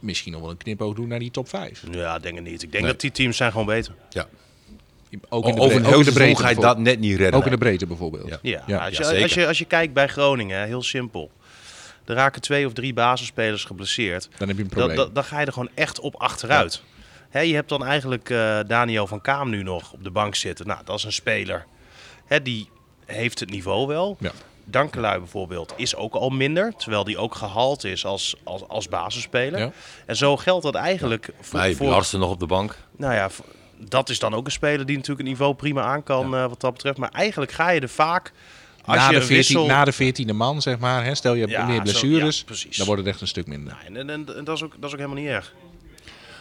misschien 0.00 0.32
nog 0.32 0.40
wel 0.40 0.50
een 0.50 0.56
knipoog 0.56 0.94
doen 0.94 1.08
naar 1.08 1.18
die 1.18 1.30
top 1.30 1.48
5. 1.48 1.82
Ja, 1.90 2.16
ik 2.16 2.22
denk 2.22 2.34
het 2.34 2.44
niet. 2.44 2.62
Ik 2.62 2.72
denk 2.72 2.82
Nee. 2.84 2.92
dat 2.92 3.00
die 3.00 3.10
teams 3.10 3.36
zijn 3.36 3.50
gewoon 3.50 3.66
beter. 3.66 3.94
Ja. 4.10 4.26
Ook 5.28 5.46
in 5.48 5.54
de, 5.54 5.60
Over 5.60 5.80
bre- 5.80 5.88
een 5.88 5.94
ook 5.94 6.04
de 6.04 6.12
breedte. 6.12 6.42
ga 6.42 6.48
je 6.48 6.54
dat 6.54 6.62
bijvoorbeeld. 6.64 6.86
net 6.86 7.00
niet 7.10 7.18
redden. 7.18 7.38
Ook 7.38 7.44
in 7.44 7.50
de 7.50 7.58
breedte 7.58 7.86
bijvoorbeeld. 7.86 8.28
Ja. 8.28 8.38
Ja, 8.42 8.62
Ja, 8.66 8.78
als, 8.86 8.96
je, 8.96 9.04
ja, 9.14 9.22
als, 9.22 9.34
je, 9.34 9.46
als 9.46 9.58
je 9.58 9.64
kijkt 9.64 9.92
bij 9.92 10.08
Groningen, 10.08 10.66
heel 10.66 10.82
simpel. 10.82 11.30
Er 12.04 12.14
raken 12.14 12.40
twee 12.40 12.66
of 12.66 12.72
drie 12.72 12.92
basisspelers 12.92 13.64
geblesseerd. 13.64 14.28
Dan 14.38 14.48
heb 14.48 14.56
je 14.56 14.62
een 14.62 14.68
Dan, 14.68 14.78
probleem. 14.78 14.96
dan, 14.96 15.10
dan 15.12 15.24
ga 15.24 15.40
je 15.40 15.46
er 15.46 15.52
gewoon 15.52 15.68
echt 15.74 16.00
op 16.00 16.14
achteruit. 16.16 16.82
Hè, 17.30 17.40
je 17.40 17.54
hebt 17.54 17.68
dan 17.68 17.84
eigenlijk 17.84 18.30
eh, 18.30 18.58
Daniel 18.66 19.06
van 19.06 19.20
Kaam 19.20 19.50
nu 19.50 19.62
nog 19.62 19.92
op 19.92 20.04
de 20.04 20.10
bank 20.10 20.34
zitten. 20.34 20.66
Nou, 20.66 20.80
dat 20.84 20.98
is 20.98 21.04
een 21.04 21.12
speler. 21.12 21.66
Hè, 22.26 22.42
die 22.42 22.68
heeft 23.06 23.40
het 23.40 23.50
niveau 23.50 23.86
wel. 23.86 24.16
Ja. 24.20 24.32
Dankelui 24.70 25.18
bijvoorbeeld 25.18 25.72
is 25.76 25.96
ook 25.96 26.14
al 26.14 26.30
minder, 26.30 26.72
terwijl 26.76 27.04
die 27.04 27.18
ook 27.18 27.34
gehaald 27.34 27.84
is 27.84 28.04
als, 28.04 28.34
als, 28.44 28.68
als 28.68 28.88
basisspeler. 28.88 29.58
Ja. 29.60 29.70
En 30.06 30.16
zo 30.16 30.36
geldt 30.36 30.62
dat 30.62 30.74
eigenlijk 30.74 31.28
voor, 31.40 31.60
Nee, 31.60 31.76
voor 31.76 31.86
Larsen 31.86 32.18
nog 32.20 32.30
op 32.30 32.40
de 32.40 32.46
bank. 32.46 32.76
nou 32.96 33.14
ja, 33.14 33.28
dat 33.88 34.08
is 34.08 34.18
dan 34.18 34.34
ook 34.34 34.46
een 34.46 34.52
speler 34.52 34.86
die 34.86 34.96
natuurlijk 34.96 35.20
het 35.28 35.28
niveau 35.28 35.54
prima 35.54 35.82
aan 35.82 36.02
kan 36.02 36.34
eh, 36.36 36.46
wat 36.46 36.60
dat 36.60 36.72
betreft. 36.72 36.98
Maar 36.98 37.10
eigenlijk 37.12 37.52
ga 37.52 37.70
je 37.70 37.80
er 37.80 37.88
vaak 37.88 38.32
als 38.84 38.96
na, 38.96 39.04
je 39.08 39.14
de 39.14 39.20
een 39.20 39.26
14, 39.26 39.36
wissel... 39.36 39.66
na 39.66 39.84
de 39.84 39.94
14e 40.32 40.34
man, 40.34 40.62
zeg 40.62 40.78
maar. 40.78 41.04
Hè, 41.04 41.14
stel 41.14 41.34
je 41.34 41.40
hebt 41.40 41.52
Ja, 41.52 41.66
meer 41.66 41.76
zo- 41.76 41.82
blessures, 41.82 42.44
dan 42.76 42.86
wordt 42.86 43.00
het 43.02 43.10
echt 43.10 43.20
een 43.20 43.26
stuk 43.28 43.46
minder. 43.46 43.76
En, 43.86 43.96
en, 43.96 44.10
en, 44.10 44.36
en 44.36 44.44
dat, 44.44 44.56
is 44.56 44.62
ook, 44.62 44.72
dat 44.72 44.84
is 44.84 44.92
ook 44.92 45.00
helemaal 45.00 45.22
niet 45.22 45.28
erg. 45.32 45.54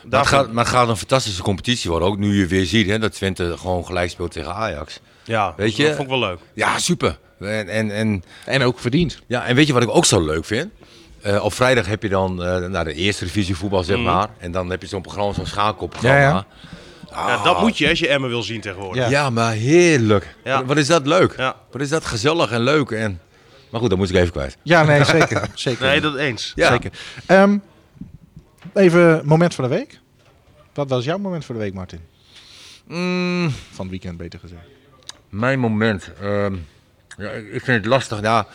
Maar 0.10 0.20
het, 0.20 0.28
gaat, 0.28 0.52
maar 0.52 0.64
het 0.66 0.74
gaat 0.74 0.88
een 0.90 0.98
fantastische 0.98 1.42
competitie 1.42 1.90
worden. 1.90 2.08
Ook 2.10 2.18
nu 2.18 2.40
je 2.40 2.48
weer 2.48 2.66
ziet 2.66 2.88
hè, 2.90 3.00
dat 3.00 3.12
Twente 3.14 3.58
gewoon 3.58 3.86
gelijk 3.86 4.10
speelt 4.10 4.32
tegen 4.32 4.54
Ajax. 4.56 5.00
ja, 5.24 5.54
weet 5.58 5.76
je- 5.76 5.84
dat 5.84 5.92
vond 5.96 6.04
ik 6.04 6.20
wel 6.20 6.20
leuk. 6.30 6.40
Ja, 6.54 6.78
super. 6.80 7.18
En, 7.40 7.68
en, 7.70 7.92
en, 7.92 8.24
En 8.46 8.62
ook 8.62 8.80
verdiend. 8.80 9.22
ja, 9.28 9.46
en 9.46 9.56
weet 9.56 9.68
je 9.68 9.74
wat 9.74 9.84
ik 9.84 9.90
ook 9.96 10.06
zo 10.06 10.26
leuk 10.26 10.46
vind? 10.46 10.72
Eh, 11.22 11.44
op 11.44 11.54
vrijdag 11.54 11.86
heb 11.86 12.04
je 12.04 12.10
dan 12.10 12.44
eh 12.44 12.66
naar 12.68 12.84
de 12.86 12.94
eerste 12.94 13.24
divisie 13.26 13.56
voetbal, 13.56 13.84
zeg 13.84 13.98
maar. 13.98 14.30
En 14.38 14.52
dan 14.52 14.70
heb 14.70 14.82
je 14.82 14.88
zo'n 14.88 15.02
programma, 15.02 15.34
zo'n 15.34 15.46
schakelprogramma. 15.46 16.20
Ja, 16.20 16.30
ja. 16.30 16.46
Ja, 17.12 17.44
dat 17.44 17.62
moet 17.62 17.78
je 17.78 17.90
als 17.90 18.00
je 18.00 18.08
Emmen 18.08 18.30
wil 18.30 18.44
zien 18.44 18.62
tegenwoordig. 18.62 19.04
Ja. 19.04 19.10
Ja, 19.10 19.30
maar 19.30 19.54
heerlijk. 19.54 20.36
Ja. 20.44 20.58
Wat, 20.58 20.66
wat 20.66 20.78
is 20.78 20.88
dat 20.88 21.08
leuk. 21.08 21.34
Ja. 21.38 21.56
Wat 21.72 21.82
is 21.82 21.90
dat 21.90 22.06
gezellig 22.06 22.52
en 22.52 22.62
leuk. 22.62 22.92
En... 22.92 23.20
Maar 23.70 23.80
goed, 23.82 23.90
dat 23.90 23.98
moet 24.00 24.10
ik 24.10 24.16
even 24.16 24.32
kwijt. 24.32 24.58
Ja, 24.64 24.84
nee, 24.84 25.04
zeker. 25.04 25.50
zeker. 25.56 25.86
Nee, 25.86 26.02
dat 26.02 26.16
eens. 26.16 26.52
Ja. 26.56 26.72
Zeker. 26.72 26.92
Ehm, 27.26 27.58
even 28.74 29.22
moment 29.26 29.56
van 29.56 29.64
de 29.64 29.70
week. 29.76 30.00
Wat 30.74 30.90
was 30.90 31.04
jouw 31.06 31.18
moment 31.18 31.46
voor 31.46 31.56
de 31.56 31.62
week, 31.62 31.74
Martin? 31.74 32.00
Mm, 32.88 33.50
Van 33.72 33.82
het 33.86 33.90
weekend, 33.90 34.18
beter 34.18 34.40
gezegd. 34.40 34.62
mijn 35.30 35.60
moment. 35.60 36.12
ehm, 36.22 36.56
ja, 37.20 37.30
ik 37.30 37.64
vind 37.64 37.78
het 37.78 37.86
lastig. 37.86 38.22
Nou, 38.22 38.46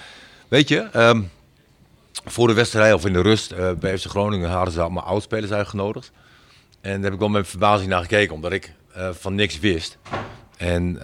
weet 0.49 0.69
je, 0.69 0.89
ehm, 0.93 1.23
voor 2.25 2.47
de 2.47 2.55
wedstrijd 2.55 2.95
of 2.95 3.07
in 3.07 3.13
de 3.13 3.23
rust 3.23 3.53
eh, 3.53 3.73
bij 3.73 3.99
FC 3.99 4.07
Groningen 4.07 4.51
hadden 4.51 4.75
ze 4.75 4.81
allemaal 4.81 5.05
oudspelers 5.05 5.53
uitgenodigd. 5.53 6.13
En 6.81 6.93
daar 6.93 7.03
heb 7.03 7.13
ik 7.13 7.19
wel 7.19 7.29
met 7.29 7.49
verbazing 7.49 7.89
naar 7.89 8.01
gekeken, 8.01 8.35
omdat 8.35 8.53
ik 8.53 8.73
eh, 8.93 9.11
van 9.13 9.35
niks 9.35 9.59
wist. 9.59 9.99
En 10.57 10.99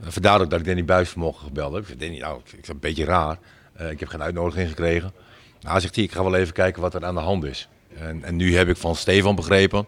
vandaar 0.00 0.40
ook 0.40 0.50
dat 0.50 0.58
ik 0.58 0.66
Danny 0.66 0.84
Buis 0.84 1.08
vanmorgen 1.08 1.44
gebeld 1.44 1.74
heb. 1.74 1.88
Ik 1.88 1.96
zei, 1.98 2.18
nou, 2.18 2.40
ik, 2.44 2.52
ik 2.52 2.68
een 2.68 2.78
beetje 2.78 3.04
raar. 3.04 3.38
Eh, 3.72 3.90
ik 3.90 4.00
heb 4.00 4.08
geen 4.08 4.22
uitnodiging 4.22 4.68
gekregen. 4.68 5.12
Nou, 5.60 5.80
zegt 5.80 5.94
hij, 5.94 6.04
ik 6.04 6.12
ga 6.12 6.22
wel 6.22 6.34
even 6.34 6.52
kijken 6.52 6.82
wat 6.82 6.94
er 6.94 7.04
aan 7.04 7.14
de 7.14 7.20
hand 7.20 7.44
is. 7.44 7.68
En, 7.98 8.24
en 8.24 8.36
nu 8.36 8.56
heb 8.56 8.68
ik 8.68 8.76
van 8.76 8.96
Stefan 8.96 9.34
begrepen 9.34 9.86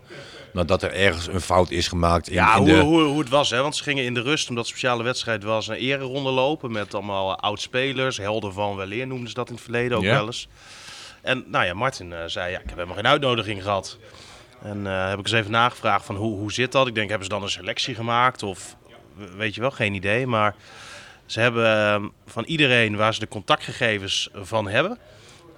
dat 0.63 0.83
er 0.83 0.93
ergens 0.93 1.27
een 1.27 1.41
fout 1.41 1.71
is 1.71 1.89
gemaakt 1.89 2.29
in, 2.29 2.35
Ja, 2.35 2.53
in 2.53 2.59
hoe, 2.59 2.67
de... 2.69 2.79
hoe, 2.81 3.03
hoe 3.03 3.19
het 3.19 3.29
was. 3.29 3.51
Hè? 3.51 3.63
Want 3.63 3.77
ze 3.77 3.83
gingen 3.83 4.05
in 4.05 4.15
de 4.15 4.21
rust, 4.23 4.49
omdat 4.49 4.65
het 4.65 4.73
speciale 4.75 5.03
wedstrijd 5.03 5.43
was, 5.43 5.69
een 5.69 5.75
ereronde 5.77 6.31
lopen. 6.31 6.73
Met 6.73 6.95
allemaal 6.95 7.39
oud-spelers. 7.39 8.17
Helden 8.17 8.53
van 8.53 8.77
weleer 8.77 9.07
noemden 9.07 9.29
ze 9.29 9.35
dat 9.35 9.49
in 9.49 9.55
het 9.55 9.63
verleden 9.63 9.97
ook 9.97 10.05
Ja. 10.05 10.15
wel 10.15 10.27
eens. 10.27 10.49
En 11.23 11.45
nou 11.47 11.65
ja, 11.65 11.75
Martin 11.75 12.13
eh, 12.13 12.19
zei, 12.27 12.51
ja, 12.51 12.59
ik 12.59 12.65
heb 12.67 12.75
helemaal 12.75 12.97
geen 12.97 13.07
uitnodiging 13.07 13.63
gehad. 13.63 13.99
En 14.63 14.87
eh, 14.87 15.09
heb 15.09 15.19
ik 15.19 15.25
eens 15.25 15.33
even 15.35 15.51
nagevraagd 15.51 16.05
van 16.05 16.17
hoe, 16.17 16.39
hoe 16.39 16.53
zit 16.53 16.73
dat? 16.73 16.87
Ik 16.87 16.95
denk, 16.95 17.09
hebben 17.09 17.27
ze 17.27 17.33
dan 17.35 17.43
een 17.43 17.49
selectie 17.51 17.95
gemaakt? 17.95 18.43
Of 18.43 18.77
weet 19.37 19.55
je 19.55 19.61
wel, 19.61 19.71
geen 19.71 19.95
idee. 19.95 20.27
Maar 20.27 20.55
ze 21.27 21.41
hebben 21.41 21.67
eh, 21.77 22.05
van 22.27 22.45
iedereen 22.45 22.97
waar 22.97 23.15
ze 23.15 23.21
de 23.21 23.29
contactgegevens 23.29 24.29
van 24.35 24.69
hebben, 24.69 24.99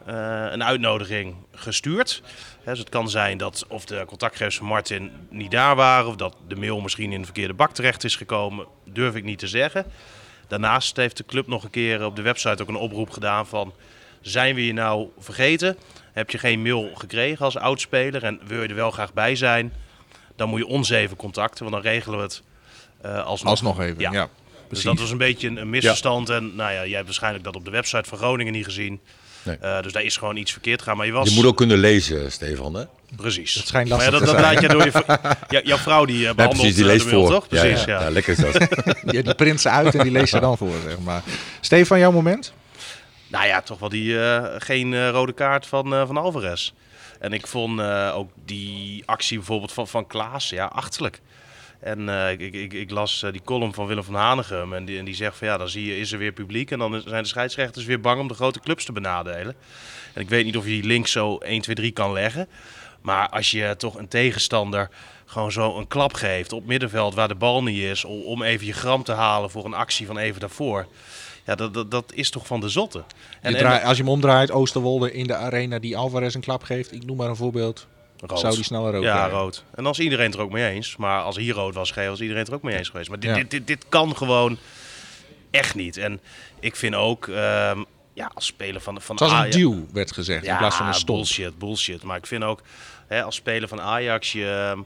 eh, 0.06 0.44
een 0.50 0.64
uitnodiging 0.64 1.34
gestuurd. 1.52 2.22
Dus 2.70 2.78
het 2.78 2.88
kan 2.88 3.10
zijn 3.10 3.38
dat 3.38 3.64
of 3.68 3.84
de 3.84 4.04
contactgegevens 4.06 4.56
van 4.56 4.66
Martin 4.66 5.10
niet 5.30 5.50
daar 5.50 5.76
waren, 5.76 6.08
of 6.08 6.16
dat 6.16 6.36
de 6.48 6.56
mail 6.56 6.80
misschien 6.80 7.12
in 7.12 7.18
de 7.18 7.24
verkeerde 7.24 7.54
bak 7.54 7.72
terecht 7.72 8.04
is 8.04 8.16
gekomen, 8.16 8.66
durf 8.84 9.14
ik 9.14 9.24
niet 9.24 9.38
te 9.38 9.46
zeggen. 9.46 9.86
Daarnaast 10.48 10.96
heeft 10.96 11.16
de 11.16 11.24
club 11.24 11.46
nog 11.46 11.64
een 11.64 11.70
keer 11.70 12.04
op 12.04 12.16
de 12.16 12.22
website 12.22 12.62
ook 12.62 12.68
een 12.68 12.76
oproep 12.76 13.10
gedaan 13.10 13.46
van, 13.46 13.74
zijn 14.20 14.54
we 14.54 14.66
je 14.66 14.72
nou 14.72 15.08
vergeten? 15.18 15.76
Heb 16.12 16.30
je 16.30 16.38
geen 16.38 16.62
mail 16.62 16.90
gekregen 16.94 17.44
als 17.44 17.56
oudspeler 17.56 18.24
en 18.24 18.40
wil 18.46 18.62
je 18.62 18.68
er 18.68 18.74
wel 18.74 18.90
graag 18.90 19.12
bij 19.12 19.36
zijn? 19.36 19.72
Dan 20.36 20.48
moet 20.48 20.58
je 20.58 20.66
ons 20.66 20.90
even 20.90 21.16
contacten, 21.16 21.70
want 21.70 21.82
dan 21.82 21.92
regelen 21.92 22.18
we 22.18 22.24
het 22.24 22.42
eh 23.00 23.24
alsnog. 23.24 23.50
Alsnog 23.50 23.80
even, 23.80 24.00
ja. 24.00 24.12
Ja. 24.12 24.28
Dus 24.68 24.82
dat 24.82 24.98
was 24.98 25.10
een 25.10 25.18
beetje 25.18 25.48
een, 25.48 25.56
een 25.56 25.70
misverstand. 25.70 26.28
En 26.28 26.56
nou 26.56 26.72
ja, 26.72 26.84
jij 26.84 26.94
hebt 26.94 27.04
waarschijnlijk 27.04 27.44
dat 27.44 27.56
op 27.56 27.64
de 27.64 27.70
website 27.70 28.08
van 28.08 28.18
Groningen 28.18 28.52
niet 28.52 28.64
gezien. 28.64 29.00
Nee. 29.46 29.56
Eh, 29.56 29.82
dus 29.82 29.92
daar 29.92 30.02
is 30.02 30.16
gewoon 30.16 30.36
iets 30.36 30.52
verkeerd 30.52 30.78
gegaan. 30.82 30.96
Maar 30.96 31.06
je 31.06 31.12
was... 31.12 31.28
Je 31.28 31.34
moet 31.34 31.44
ook 31.44 31.56
kunnen 31.56 31.78
lezen, 31.78 32.32
Stefan. 32.32 32.74
Hè? 32.74 32.84
Precies. 33.16 33.54
Het 33.54 33.66
schijnt 33.66 33.88
maar 33.88 34.02
ja, 34.02 34.10
lastig 34.10 34.28
dat, 34.28 34.36
te 34.36 34.42
dat 34.42 34.44
zijn. 34.44 34.72
laat 34.72 34.92
je 34.92 34.92
door 35.02 35.04
je... 35.20 35.34
Ja, 35.56 35.60
jouw 35.64 35.76
vrouw 35.76 36.04
die 36.04 36.16
eh, 36.16 36.22
Ja, 36.22 36.34
behandelt 36.34 36.60
precies, 36.60 36.74
die 36.76 36.84
eh, 36.84 36.90
leest 36.90 37.04
de 37.04 37.10
mail, 37.10 37.26
voor. 37.26 37.34
toch? 37.34 37.48
Precies, 37.48 37.84
ja. 37.84 37.98
ja, 37.98 38.02
ja, 38.04 38.10
lekker 38.10 38.32
is 38.32 38.52
dat. 38.52 38.68
Ja, 39.14 39.22
die 39.22 39.34
print 39.34 39.60
ze 39.60 39.68
uit 39.68 39.94
en 39.94 40.02
die 40.02 40.12
leest 40.12 40.28
ze 40.32 40.40
dan 40.40 40.56
voor, 40.56 40.74
zeg 40.86 40.98
maar. 40.98 41.22
Stefan, 41.60 41.98
jouw 41.98 42.12
moment? 42.12 42.52
Nou 43.28 43.46
ja, 43.46 43.60
toch 43.62 43.78
wel 43.78 43.88
die 43.88 44.20
eh, 44.20 44.44
geen 44.58 44.94
eh, 44.94 45.08
rode 45.08 45.32
kaart 45.32 45.66
van, 45.66 45.94
eh, 45.94 46.06
van 46.06 46.16
Alvarez. 46.16 46.72
En 47.20 47.32
ik 47.32 47.46
vond 47.46 47.80
eh, 47.80 48.12
ook 48.14 48.30
die 48.44 49.02
actie 49.06 49.36
bijvoorbeeld 49.36 49.72
van, 49.72 49.88
van 49.88 50.06
Klaas, 50.06 50.48
ja, 50.48 50.64
achterlijk. 50.64 51.20
En 51.80 52.08
eh, 52.08 52.30
ik, 52.30 52.54
ik, 52.54 52.72
ik 52.72 52.90
las 52.90 53.22
eh, 53.22 53.32
die 53.32 53.42
column 53.44 53.74
van 53.74 53.86
Willem 53.86 54.04
van 54.04 54.14
Hanegem 54.14 54.74
en 54.74 54.84
die, 54.84 54.98
en 54.98 55.04
die 55.04 55.14
zegt 55.14 55.36
van 55.36 55.48
ja, 55.48 55.56
dan 55.56 55.68
zie 55.68 55.86
je, 55.86 55.98
is 55.98 56.12
er 56.12 56.18
weer 56.18 56.32
publiek 56.32 56.70
en 56.70 56.78
dan 56.78 57.02
zijn 57.06 57.22
de 57.22 57.28
scheidsrechters 57.28 57.84
weer 57.84 58.00
bang 58.00 58.20
om 58.20 58.28
de 58.28 58.34
grote 58.34 58.60
clubs 58.60 58.84
te 58.84 58.92
benadelen. 58.92 59.54
En 60.12 60.20
ik 60.20 60.28
weet 60.28 60.44
niet 60.44 60.56
of 60.56 60.64
je 60.64 60.70
die 60.70 60.84
link 60.84 61.06
zo 61.06 61.36
1, 61.36 61.60
2, 61.60 61.74
3 61.74 61.90
kan 61.90 62.12
leggen. 62.12 62.48
Maar 63.00 63.28
als 63.28 63.50
je 63.50 63.74
toch 63.78 63.94
een 63.98 64.08
tegenstander 64.08 64.90
gewoon 65.26 65.52
zo 65.52 65.78
een 65.78 65.88
klap 65.88 66.14
geeft 66.14 66.52
op 66.52 66.66
middenveld 66.66 67.14
waar 67.14 67.28
de 67.28 67.34
bal 67.34 67.62
niet 67.62 67.82
is, 67.82 68.04
om, 68.04 68.42
even 68.42 68.66
je 68.66 68.72
gram 68.72 69.02
te 69.02 69.12
halen 69.12 69.50
voor 69.50 69.64
een 69.64 69.74
actie 69.74 70.06
van 70.06 70.18
even 70.18 70.40
daarvoor. 70.40 70.86
Ja, 71.44 71.54
dat, 71.54 71.74
dat, 71.74 71.90
dat 71.90 72.12
is 72.14 72.30
toch 72.30 72.46
van 72.46 72.60
de 72.60 72.68
zotte. 72.68 73.04
Je 73.42 73.54
draai- 73.54 73.84
als 73.84 73.96
je 73.96 74.02
hem 74.02 74.12
omdraait, 74.12 74.50
Oosterwolde 74.50 75.12
in 75.12 75.26
de 75.26 75.34
arena 75.34 75.78
die 75.78 75.96
Alvarez 75.96 76.34
een 76.34 76.40
klap 76.40 76.62
geeft. 76.62 76.92
Ik 76.92 77.04
noem 77.04 77.16
maar 77.16 77.28
een 77.28 77.36
voorbeeld. 77.36 77.86
Rood. 78.20 78.40
Zou 78.40 78.54
die 78.54 78.64
sneller 78.64 78.92
rood 78.92 79.02
Ja, 79.02 79.14
krijgen? 79.14 79.38
rood. 79.38 79.64
En 79.74 79.82
dan 79.82 79.92
is 79.92 79.98
iedereen 79.98 80.26
het 80.26 80.34
er 80.34 80.40
ook 80.40 80.50
mee 80.50 80.68
eens. 80.70 80.96
Maar 80.96 81.22
als 81.22 81.36
hier 81.36 81.54
rood 81.54 81.74
was 81.74 81.88
gegeven, 81.88 82.10
was 82.10 82.20
iedereen 82.20 82.40
het 82.42 82.48
er 82.50 82.54
ook 82.56 82.62
mee 82.62 82.76
eens 82.78 82.88
geweest. 82.88 83.08
Maar 83.08 83.20
dit, 83.20 83.30
Ja. 83.30 83.36
dit, 83.36 83.50
dit, 83.50 83.66
dit 83.66 83.84
kan 83.88 84.16
gewoon 84.16 84.58
echt 85.50 85.74
niet. 85.74 85.96
En 85.96 86.20
ik 86.60 86.76
vind 86.76 86.94
ook, 86.94 87.28
ehm, 87.28 87.82
ja, 88.12 88.30
als 88.34 88.46
speler 88.46 88.80
van, 88.80 89.00
van 89.00 89.14
Het 89.16 89.24
was 89.24 89.32
een 89.32 89.38
Ajax- 89.38 89.56
duw, 89.56 89.86
werd 89.92 90.12
gezegd, 90.12 90.44
in 90.44 90.56
plaats 90.56 90.76
van 90.76 90.86
een 90.86 90.94
stomp. 90.94 91.18
bullshit, 91.18 91.58
bullshit. 91.58 92.02
Maar 92.02 92.16
ik 92.16 92.26
vind 92.26 92.42
ook, 92.44 92.62
hè, 93.06 93.22
als 93.22 93.34
speler 93.34 93.68
van 93.68 93.80
Ajax, 93.80 94.32
je 94.32 94.70
ehm, 94.70 94.80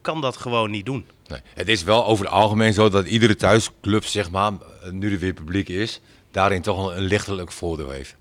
kan 0.00 0.20
dat 0.20 0.36
gewoon 0.36 0.70
niet 0.70 0.86
doen. 0.86 1.06
Nee. 1.26 1.40
Het 1.54 1.68
is 1.68 1.82
wel 1.82 2.06
over 2.06 2.24
het 2.24 2.34
algemeen 2.34 2.72
zo 2.72 2.88
dat 2.88 3.06
iedere 3.06 3.36
thuisclub, 3.36 4.04
zeg 4.04 4.30
maar, 4.30 4.52
nu 4.90 5.12
er 5.12 5.18
weer 5.18 5.32
publiek 5.32 5.68
is, 5.68 6.00
daarin 6.30 6.62
toch 6.62 6.76
wel 6.76 6.96
een 6.96 7.02
lichtelijk 7.02 7.52
voordeel 7.52 7.90
heeft. 7.90 8.16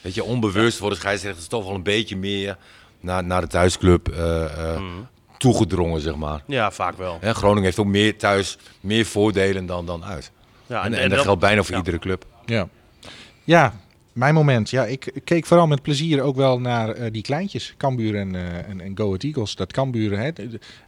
Weet 0.00 0.14
je, 0.14 0.24
onbewust 0.24 0.78
worden 0.78 0.98
scheidsrechters 0.98 1.46
toch 1.46 1.64
wel 1.64 1.74
een 1.74 1.82
beetje 1.82 2.16
meer 2.16 2.56
naar, 3.04 3.24
naar 3.24 3.40
de 3.40 3.46
thuisclub 3.46 4.08
eh, 4.08 4.44
eh, 4.44 4.80
Mhm. 4.80 4.84
toegedrongen, 5.38 6.00
zeg 6.00 6.16
maar. 6.16 6.42
Ja, 6.46 6.70
vaak 6.70 6.96
wel. 6.96 7.18
Hè, 7.20 7.34
Groningen 7.34 7.64
heeft 7.64 7.78
ook 7.78 7.86
meer 7.86 8.18
thuis, 8.18 8.58
meer 8.80 9.06
voordelen 9.06 9.66
dan, 9.66 9.86
dan 9.86 10.04
uit. 10.04 10.32
Ja, 10.66 10.84
en, 10.84 10.94
en, 10.94 11.10
dat 11.10 11.20
geldt 11.20 11.40
bijna 11.40 11.62
voor 11.62 11.72
ja. 11.72 11.78
iedere 11.78 11.98
club. 11.98 12.26
Ja. 12.44 12.68
ja, 13.44 13.74
mijn 14.12 14.34
moment. 14.34 14.70
Ja, 14.70 14.84
ik 14.84 15.12
keek 15.24 15.46
vooral 15.46 15.66
met 15.66 15.82
plezier 15.82 16.22
ook 16.22 16.36
wel 16.36 16.60
naar 16.60 16.88
eh, 16.88 17.12
die 17.12 17.22
kleintjes. 17.22 17.74
Cambuur 17.76 18.16
en, 18.16 18.34
eh, 18.34 18.68
en, 18.68 18.80
en 18.80 18.96
Go 18.96 19.06
Ahead 19.06 19.22
Eagles. 19.22 19.54
Dat 19.54 19.72
Cambuur 19.72 20.18
hè, 20.18 20.30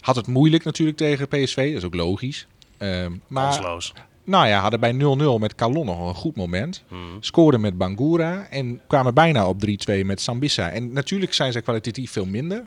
had 0.00 0.16
het 0.16 0.26
moeilijk 0.26 0.64
natuurlijk 0.64 0.96
tegen 0.96 1.28
PSV. 1.28 1.56
Dat 1.56 1.76
is 1.76 1.84
ook 1.84 1.94
logisch. 1.94 2.46
Ehm, 2.78 3.12
maar 3.26 3.44
Kansloos. 3.44 3.92
Nou 4.26 4.46
ja, 4.46 4.60
hadden 4.60 4.80
bij 4.80 4.92
0-0 4.92 5.40
met 5.40 5.54
Calon 5.54 5.86
nog 5.86 6.08
een 6.08 6.14
goed 6.14 6.36
moment. 6.36 6.82
Mhm. 6.88 7.00
Scoorden 7.20 7.60
met 7.60 7.78
Bangura 7.78 8.46
en 8.50 8.80
kwamen 8.86 9.14
bijna 9.14 9.48
op 9.48 9.60
3-2 9.60 10.04
met 10.04 10.20
Sambissa. 10.20 10.70
En 10.70 10.92
natuurlijk 10.92 11.34
zijn 11.34 11.52
ze 11.52 11.60
kwalitatief 11.60 12.10
veel 12.12 12.26
minder. 12.26 12.64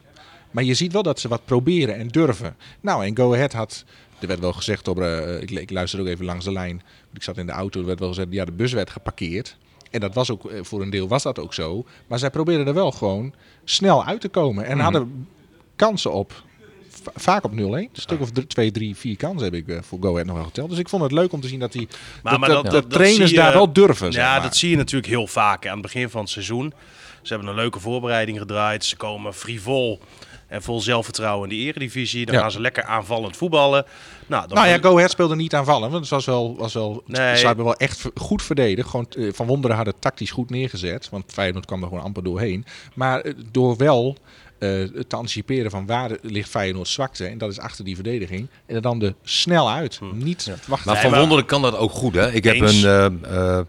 Maar 0.52 0.64
je 0.64 0.74
ziet 0.74 0.94
wel 0.94 1.04
dat 1.04 1.20
ze 1.20 1.28
wat 1.28 1.46
proberen 1.46 1.96
en 1.96 2.08
durven. 2.08 2.56
Nou, 2.82 3.06
en 3.06 3.18
Go 3.18 3.34
Ahead 3.34 3.54
had... 3.54 3.86
Er 4.20 4.28
werd 4.28 4.40
wel 4.40 4.54
gezegd, 4.54 4.88
op, 4.88 5.00
eh, 5.00 5.42
ik, 5.42 5.52
ik 5.52 5.72
luisterde 5.72 6.06
ook 6.06 6.12
even 6.12 6.26
langs 6.26 6.46
de 6.46 6.52
lijn. 6.52 6.82
Ik 7.14 7.24
zat 7.24 7.38
in 7.38 7.46
de 7.46 7.52
auto, 7.52 7.80
er 7.80 7.86
werd 7.86 8.00
wel 8.00 8.08
gezegd, 8.10 8.28
ja, 8.32 8.46
de 8.46 8.52
bus 8.52 8.74
werd 8.74 8.90
geparkeerd. 8.90 9.58
En 9.92 10.00
dat 10.00 10.14
was 10.14 10.32
ook, 10.32 10.52
eh, 10.52 10.60
voor 10.64 10.82
een 10.82 10.90
deel 10.90 11.08
was 11.08 11.24
dat 11.24 11.40
ook 11.40 11.54
zo. 11.54 11.86
Maar 12.08 12.20
zij 12.20 12.30
probeerden 12.30 12.68
er 12.68 12.74
wel 12.74 12.92
gewoon 12.92 13.34
snel 13.64 14.06
uit 14.06 14.22
te 14.22 14.30
komen. 14.30 14.66
En 14.66 14.80
hadden 14.80 15.28
kansen 15.76 16.14
op, 16.14 16.44
vaak 17.16 17.44
op 17.44 17.52
0-1. 17.52 17.56
Een 17.56 17.90
stuk 17.94 18.22
of 18.22 18.32
2, 18.32 18.72
3, 18.72 18.96
4 18.96 19.18
kansen 19.18 19.44
heb 19.44 19.54
ik 19.54 19.68
eh, 19.68 19.78
voor 19.82 19.98
Go 20.02 20.12
Ahead 20.12 20.26
nog 20.26 20.36
wel 20.36 20.46
geteld. 20.46 20.70
Dus 20.70 20.80
ik 20.80 20.90
vond 20.90 21.04
het 21.04 21.12
leuk 21.12 21.32
om 21.34 21.42
te 21.42 21.48
zien 21.48 21.60
dat 21.60 21.72
die 21.72 21.88
dat, 22.24 22.42
dat, 22.50 22.72
de 22.72 22.88
trainers 22.88 23.30
je- 23.32 23.36
daar 23.36 23.54
wel 23.54 23.74
durven. 23.74 24.14
zeg 24.14 24.24
Ja, 24.24 24.32
maar. 24.32 24.42
dat 24.42 24.56
zie 24.56 24.70
je 24.70 24.76
natuurlijk 24.78 25.12
heel 25.12 25.28
vaak 25.28 25.66
aan 25.68 25.74
het 25.74 25.82
begin 25.82 26.10
van 26.10 26.22
het 26.22 26.30
seizoen. 26.30 26.74
Ze 27.22 27.34
hebben 27.34 27.48
een 27.52 27.56
leuke 27.60 27.80
voorbereiding 27.80 28.38
gedraaid. 28.40 28.86
Ze 28.86 28.96
komen 28.96 29.34
frivol 29.34 30.00
en 30.48 30.62
vol 30.62 30.82
zelfvertrouwen 30.82 31.50
in 31.50 31.58
de 31.58 31.64
eredivisie. 31.64 32.26
Dan 32.26 32.36
Ja. 32.36 32.42
gaan 32.42 32.52
ze 32.52 32.62
lekker 32.62 32.84
aanvallend 32.84 33.38
voetballen. 33.38 33.86
Nou, 34.28 34.48
dan 34.48 34.58
Nou 34.58 34.70
ja, 34.70 34.78
Go 34.78 34.96
Ahead 34.96 35.12
speelde 35.12 35.36
niet 35.36 35.54
aanvallen. 35.56 35.90
Want 35.90 36.02
het 36.02 36.10
was 36.10 36.26
wel, 36.26 36.56
was 36.58 36.74
wel, 36.74 37.04
Nee. 37.06 37.38
ze 37.38 37.46
hebben 37.46 37.66
wel 37.66 37.76
echt 37.76 38.06
goed 38.16 38.44
verdedigd. 38.44 38.90
Gewoon, 38.90 39.06
eh, 39.10 39.30
van 39.34 39.46
Wonderen 39.48 39.76
hadden 39.76 39.94
het 39.94 40.04
tactisch 40.04 40.32
goed 40.32 40.50
neergezet. 40.50 41.10
Want 41.10 41.24
Feyenoord 41.28 41.66
kwam 41.66 41.82
er 41.82 41.88
gewoon 41.88 42.04
amper 42.04 42.24
doorheen. 42.24 42.66
Maar 42.94 43.20
eh, 43.22 43.34
door 43.52 43.78
wel 43.78 44.18
eh, 44.60 44.84
te 45.08 45.16
anticiperen 45.16 45.72
van 45.72 45.86
waar 45.86 46.12
ligt 46.22 46.50
Feyenoord 46.50 46.88
zwakte. 46.88 47.26
En 47.26 47.38
dat 47.38 47.52
is 47.52 47.60
achter 47.60 47.86
die 47.86 47.96
verdediging. 47.96 48.48
En 48.66 48.82
dan 48.82 49.02
er 49.02 49.14
snel 49.24 49.72
uit. 49.72 50.00
Niet 50.14 50.52
wachten. 50.68 50.92
Maar 50.92 51.02
Van 51.02 51.14
Wonderen 51.20 51.46
kan 51.46 51.62
dat 51.62 51.78
ook 51.78 51.92
goed, 51.92 52.16
hè? 52.16 52.32
Ik 52.32 52.44
heb 52.44 52.56
Eens. 52.56 52.84
een... 52.84 53.20
eh, 53.26 53.58
eh, 53.58 53.66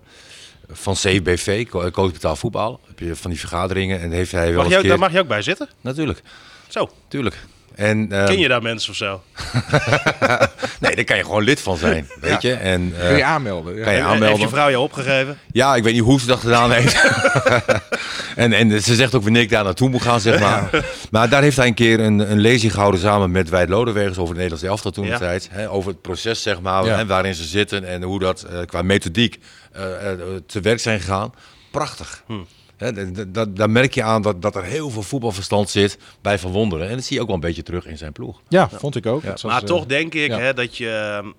van 0.72 0.94
CBV, 0.94 1.66
Co- 1.68 1.90
Coach 1.90 2.12
Betaal 2.12 2.36
Voetbal. 2.36 2.80
Heb 2.86 2.98
je 2.98 3.16
van 3.16 3.30
die 3.30 3.40
vergaderingen 3.40 4.00
en 4.00 4.10
heeft 4.10 4.32
hij 4.32 4.52
wel 4.52 4.62
Mag 4.62 4.72
je, 4.72 4.78
keer... 4.80 4.88
daar 4.88 4.98
mag 4.98 5.12
je 5.12 5.18
ook 5.18 5.28
bij 5.28 5.42
zitten? 5.42 5.68
Natuurlijk, 5.80 6.22
Zo, 6.68 6.90
tuurlijk. 7.08 7.36
En, 7.80 8.12
eh, 8.12 8.24
ken 8.24 8.38
je 8.38 8.48
daar 8.48 8.62
mensen 8.62 8.90
of 8.90 8.96
zo? 8.96 9.22
Nee, 10.80 10.94
daar 10.94 11.04
kan 11.04 11.16
je 11.16 11.22
gewoon 11.24 11.42
lid 11.42 11.60
van 11.60 11.76
zijn, 11.76 12.08
weet 12.20 12.42
je. 12.42 12.52
En, 12.52 12.92
eh, 13.00 13.06
Kun 13.08 13.16
je 13.16 13.24
aanmelden. 13.24 13.76
Ja. 13.76 13.82
kan 13.84 13.92
je 13.92 13.98
Heeft 13.98 14.08
je 14.10 14.14
aanmelden. 14.14 14.48
vrouw 14.48 14.68
je 14.68 14.78
opgegeven? 14.78 15.38
Ja, 15.52 15.74
ik 15.76 15.82
weet 15.82 15.92
niet 15.92 16.02
hoe 16.02 16.20
ze 16.20 16.26
dat 16.26 16.40
gedaan 16.40 16.72
heeft. 16.72 17.02
en, 18.36 18.52
en 18.52 18.82
ze 18.82 18.94
zegt 18.94 19.14
ook 19.14 19.22
wanneer 19.22 19.42
ik 19.42 19.50
daar 19.50 19.64
naartoe 19.64 19.88
moet 19.88 20.02
gaan, 20.02 20.20
zeg 20.20 20.40
maar. 20.40 20.70
Maar 21.10 21.28
daar 21.28 21.42
heeft 21.42 21.56
hij 21.56 21.66
een 21.66 21.74
keer 21.74 22.00
een, 22.00 22.30
een 22.30 22.38
lezing 22.38 22.72
gehouden 22.72 23.00
samen 23.00 23.30
met 23.30 23.48
Wijd 23.48 23.68
Lodewegers 23.68 24.18
over 24.18 24.34
het 24.34 24.36
Nederlands 24.42 24.64
elftal 24.64 24.90
toen 24.90 25.06
Ja. 25.06 25.12
de 25.12 25.18
tijd. 25.18 25.48
Hè, 25.50 25.70
over 25.70 25.90
het 25.90 26.00
proces, 26.02 26.42
zeg 26.42 26.60
maar, 26.60 26.84
Ja. 26.84 26.96
hè, 26.96 27.06
waarin 27.06 27.34
ze 27.34 27.44
zitten 27.44 27.84
en 27.84 28.02
hoe 28.02 28.18
dat 28.18 28.42
eh, 28.42 28.58
qua 28.66 28.82
methodiek 28.82 29.38
eh, 29.72 30.10
eh, 30.12 30.18
te 30.46 30.60
werk 30.60 30.80
zijn 30.80 31.00
gegaan. 31.00 31.32
Prachtig. 31.70 32.22
Hm. 32.26 32.32
Daar 33.48 33.70
merk 33.70 33.94
je 33.94 34.02
aan 34.02 34.22
dat, 34.22 34.42
dat 34.42 34.56
er 34.56 34.64
heel 34.64 34.90
veel 34.90 35.02
voetbalverstand 35.02 35.70
zit 35.70 35.98
bij 36.22 36.38
Van 36.38 36.50
Wonderen. 36.50 36.88
En 36.88 36.94
dat 36.94 37.04
zie 37.04 37.16
je 37.16 37.20
ook 37.20 37.26
wel 37.28 37.36
een 37.36 37.42
beetje 37.42 37.62
terug 37.62 37.86
in 37.86 37.98
zijn 37.98 38.12
ploeg. 38.12 38.40
Ja, 38.48 38.68
vond 38.68 38.96
ik 38.96 39.06
ook. 39.06 39.22
Maar 39.42 39.60
eh, 39.60 39.66
toch 39.66 39.86
denk 39.86 40.14
ik 40.14 40.30
ja. 40.30 40.38
hè, 40.38 40.54
dat 40.54 40.76
je 40.76 40.90
ehm, 40.90 41.30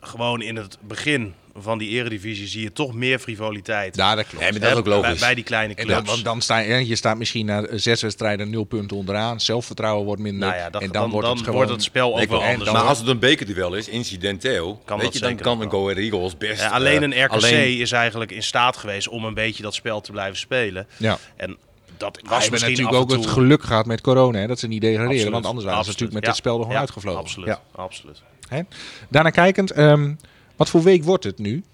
gewoon 0.00 0.42
in 0.42 0.56
het 0.56 0.78
begin 0.80 1.34
van 1.56 1.78
die 1.78 1.88
eredivisie 1.88 2.46
zie 2.46 2.62
je 2.62 2.72
toch 2.72 2.94
meer 2.94 3.18
frivoliteit. 3.18 3.96
Ja, 3.96 4.14
dat 4.14 4.26
klopt. 4.26 4.50
Maar 4.50 4.60
dat 4.60 4.70
is 4.70 4.76
ook 4.76 4.86
logisch. 4.86 5.10
Bij, 5.10 5.18
bij 5.18 5.34
die 5.34 5.44
kleine 5.44 5.74
En 5.74 5.84
clubs. 5.84 5.98
dan, 5.98 6.06
want 6.06 6.24
dan 6.24 6.40
sta 6.42 6.58
je, 6.58 6.86
je 6.86 6.96
staat 6.96 7.16
misschien 7.16 7.46
na 7.46 7.66
zes 7.70 8.02
wedstrijden 8.02 8.50
nul 8.50 8.64
punten 8.64 8.96
onderaan. 8.96 9.40
Zelfvertrouwen 9.40 10.04
wordt 10.04 10.22
minder. 10.22 10.48
nou 10.48 10.60
ja, 10.60 10.70
dat, 10.70 10.82
en 10.82 10.90
dan, 10.90 11.02
dan, 11.02 11.10
wordt 11.10 11.28
het 11.28 11.38
gewoon... 11.38 11.54
wordt 11.54 11.70
het 11.70 11.82
spel 11.82 12.20
ook 12.20 12.28
wel 12.28 12.44
anders. 12.44 12.70
maar 12.72 12.82
als 12.82 12.98
het 12.98 13.06
een 13.08 13.18
bekerduel 13.18 13.74
is, 13.74 13.88
incidenteel, 13.88 14.82
Kan 14.84 14.96
weet 14.96 15.06
dat 15.06 15.14
je, 15.14 15.20
dan 15.20 15.36
kan 15.36 15.60
een. 15.60 15.70
Go 15.70 15.82
Ahead 15.82 15.98
Eagles 15.98 16.36
best... 16.38 16.60
Ja, 16.60 16.68
alleen 16.68 17.12
eh, 17.12 17.18
een 17.18 17.24
RKC 17.24 17.32
alleen- 17.32 17.78
is 17.78 17.92
eigenlijk 17.92 18.30
in 18.30 18.42
staat 18.42 18.76
geweest 18.76 19.08
om 19.08 19.24
een 19.24 19.34
beetje 19.34 19.62
dat 19.62 19.74
spel 19.74 20.00
te 20.00 20.10
blijven 20.12 20.38
spelen. 20.38 20.86
Ja. 20.96 21.18
En 21.36 21.56
dat 21.96 22.16
We 22.16 22.28
was 22.28 22.32
hebben 22.32 22.50
misschien 22.50 22.70
natuurlijk 22.70 22.96
af 22.96 23.02
ook 23.02 23.10
en 23.10 23.16
het 23.16 23.24
toe... 23.24 23.32
geluk 23.32 23.62
gehad 23.62 23.86
met 23.86 24.00
corona. 24.00 24.38
Hè, 24.38 24.46
dat 24.46 24.58
ze 24.58 24.66
niet 24.66 24.80
degraderen. 24.80 25.10
Absoluut, 25.10 25.32
Want 25.32 25.46
anders 25.46 25.66
waren 25.66 25.84
ze 25.84 25.90
natuurlijk 25.90 26.14
met 26.14 26.22
Ja, 26.22 26.28
dit 26.28 26.38
spel 26.38 26.52
er 26.54 26.58
gewoon 26.60 26.74
ja, 26.74 26.80
uitgevlogen. 26.80 27.20
Absoluut, 27.20 27.48
Ja. 27.48 27.60
absoluut. 27.74 28.22
Hè? 28.48 28.60
Daarna 29.08 29.30
kijkend, 29.30 29.70
ehm, 29.70 30.12
wat 30.56 30.70
voor 30.70 30.82
week 30.82 31.04
wordt 31.04 31.24
het 31.24 31.38
nu? 31.38 31.64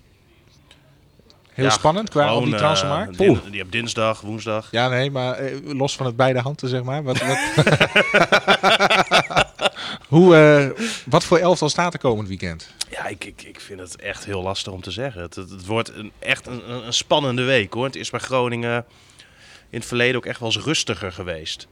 Heel 1.50 1.64
Ja, 1.64 1.70
spannend 1.70 2.08
qua 2.10 2.22
op 2.22 2.28
gewoon, 2.28 2.44
die 2.44 2.52
eh, 2.54 2.58
transfermarkt. 2.60 3.18
din- 3.18 3.28
Oeh. 3.30 3.38
je 3.50 3.58
hebt 3.58 3.72
dinsdag, 3.72 4.20
woensdag. 4.20 4.68
Ja, 4.70 4.88
nee, 4.88 5.10
maar 5.10 5.34
eh, 5.34 5.56
los 5.64 5.96
van 5.96 6.06
het 6.06 6.16
beide 6.16 6.38
handen, 6.40 6.68
zeg 6.68 6.82
maar. 6.82 7.02
Wat, 7.02 7.18
wat, 7.18 7.38
Hoe, 10.08 10.36
eh, 10.36 10.84
wat 11.06 11.24
voor 11.24 11.38
elftal 11.38 11.68
staat 11.68 11.92
er 11.92 11.98
komend 12.00 12.28
weekend? 12.28 12.68
Ja, 12.90 13.06
ik, 13.06 13.24
ik, 13.24 13.42
ik 13.42 13.60
vind 13.60 13.80
het 13.80 13.96
echt 13.96 14.24
heel 14.24 14.42
lastig 14.42 14.72
om 14.72 14.80
te 14.80 14.90
zeggen. 14.90 15.22
Het, 15.22 15.34
het, 15.34 15.50
het 15.50 15.66
wordt 15.66 15.88
een, 15.94 16.12
echt 16.18 16.46
een, 16.46 16.70
een- 16.70 16.86
een 16.86 16.92
spannende 16.92 17.42
week 17.42 17.72
hoor. 17.72 17.84
Het 17.84 17.96
is 17.96 18.10
bij 18.10 18.20
Groningen 18.20 18.84
in 19.70 19.78
het 19.78 19.88
verleden 19.88 20.16
ook 20.16 20.26
echt 20.26 20.40
wel 20.40 20.48
eens 20.54 20.64
rustiger 20.64 21.12
geweest. 21.12 21.66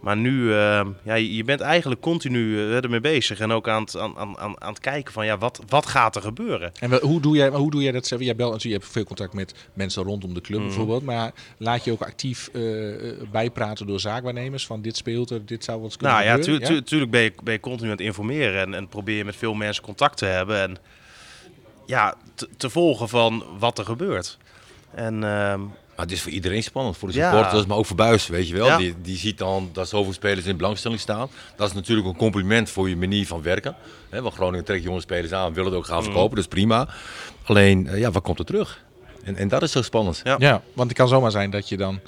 Maar 0.00 0.16
nu, 0.16 0.52
eh, 0.52 0.86
ja, 1.04 1.14
je 1.14 1.44
bent 1.44 1.60
eigenlijk 1.60 2.00
continu 2.00 2.58
eh, 2.58 2.76
ermee 2.84 3.00
bezig. 3.00 3.40
En 3.40 3.50
ook 3.52 3.68
aan 3.68 3.82
het, 3.82 3.96
aan, 3.96 4.18
aan, 4.18 4.60
aan 4.60 4.68
het 4.72 4.80
kijken 4.80 5.12
van, 5.12 5.26
ja, 5.26 5.38
wat, 5.38 5.60
wat 5.68 5.86
gaat 5.86 6.16
er 6.16 6.22
gebeuren? 6.22 6.72
En 6.80 6.90
wel- 6.90 7.00
hoe 7.00 7.20
doe 7.20 7.36
jij, 7.36 7.48
hoe 7.48 7.70
doe 7.70 7.82
jij 7.82 7.92
dat? 7.92 8.08
Jij 8.08 8.18
belt 8.18 8.36
natuurlijk, 8.52 8.62
je 8.62 8.72
hebt 8.72 8.86
veel 8.88 9.04
contact 9.04 9.32
met 9.32 9.54
mensen 9.72 10.02
rondom 10.02 10.34
de 10.34 10.40
club 10.40 10.60
bijvoorbeeld. 10.60 11.02
Maar 11.02 11.32
laat 11.58 11.84
je 11.84 11.92
ook 11.92 12.02
actief 12.02 12.48
eh, 12.52 13.10
eh, 13.10 13.16
bijpraten 13.30 13.86
door 13.86 14.00
zaakwaarnemers 14.00 14.66
van 14.66 14.82
dit 14.82 14.96
speelt 14.96 15.30
er, 15.30 15.46
dit 15.46 15.64
zou 15.64 15.80
wat 15.80 15.96
kunnen 15.96 16.16
Nou 16.16 16.28
ja, 16.28 16.36
gebeuren? 16.36 16.66
tu- 16.66 16.74
tu- 16.74 16.82
tuurlijk 16.82 17.10
ben 17.10 17.22
je, 17.22 17.32
ben 17.42 17.52
je 17.52 17.60
continu 17.60 17.90
aan 17.90 17.96
het 17.96 18.06
informeren. 18.06 18.60
En, 18.60 18.74
en 18.74 18.88
probeer 18.88 19.16
je 19.16 19.24
met 19.24 19.36
veel 19.36 19.54
mensen 19.54 19.82
contact 19.82 20.16
te 20.16 20.26
hebben. 20.26 20.60
En 20.60 20.76
ja, 21.86 22.14
te, 22.34 22.48
te 22.56 22.70
volgen 22.70 23.08
van 23.08 23.44
wat 23.58 23.78
er 23.78 23.84
gebeurt. 23.84 24.38
En 24.94 25.24
ehm, 25.24 25.60
Maar 25.98 26.06
het 26.06 26.16
is 26.16 26.22
voor 26.22 26.32
iedereen 26.32 26.62
spannend. 26.62 26.96
Voor 26.96 27.08
de 27.08 27.14
Ja. 27.14 27.30
supporters, 27.32 27.66
maar 27.66 27.76
ook 27.76 27.86
voor 27.86 27.96
Buis, 27.96 28.26
weet 28.26 28.48
je 28.48 28.54
wel. 28.54 28.66
Ja. 28.66 28.76
Die, 28.76 28.94
die 29.02 29.16
ziet 29.16 29.38
dan 29.38 29.70
dat 29.72 29.88
zoveel 29.88 30.12
spelers 30.12 30.46
in 30.46 30.56
belangstelling 30.56 31.00
staan. 31.00 31.28
Dat 31.56 31.68
is 31.68 31.74
natuurlijk 31.74 32.06
een 32.08 32.16
compliment 32.16 32.70
voor 32.70 32.88
je 32.88 32.96
manier 32.96 33.26
van 33.26 33.42
werken. 33.42 33.76
Hè, 34.08 34.22
want 34.22 34.34
Groningen 34.34 34.64
trekt 34.64 34.82
jonge 34.82 35.00
spelers 35.00 35.32
aan, 35.32 35.52
wil 35.54 35.64
het 35.64 35.74
ook 35.74 35.86
gaan 35.86 36.02
verkopen, 36.02 36.30
dat 36.30 36.38
is 36.44 36.46
prima. 36.50 36.88
Alleen, 37.44 37.86
eh, 37.86 37.98
ja, 37.98 38.10
wat 38.10 38.22
komt 38.22 38.38
er 38.38 38.44
terug? 38.44 38.84
En, 39.24 39.36
en 39.36 39.48
dat 39.48 39.62
is 39.62 39.72
zo 39.72 39.82
spannend. 39.82 40.20
Ja. 40.24 40.36
Ja, 40.38 40.62
want 40.72 40.88
het 40.88 40.98
kan 40.98 41.08
zomaar 41.08 41.30
zijn 41.30 41.50
dat 41.50 41.68
je 41.68 41.76
dan 41.76 42.00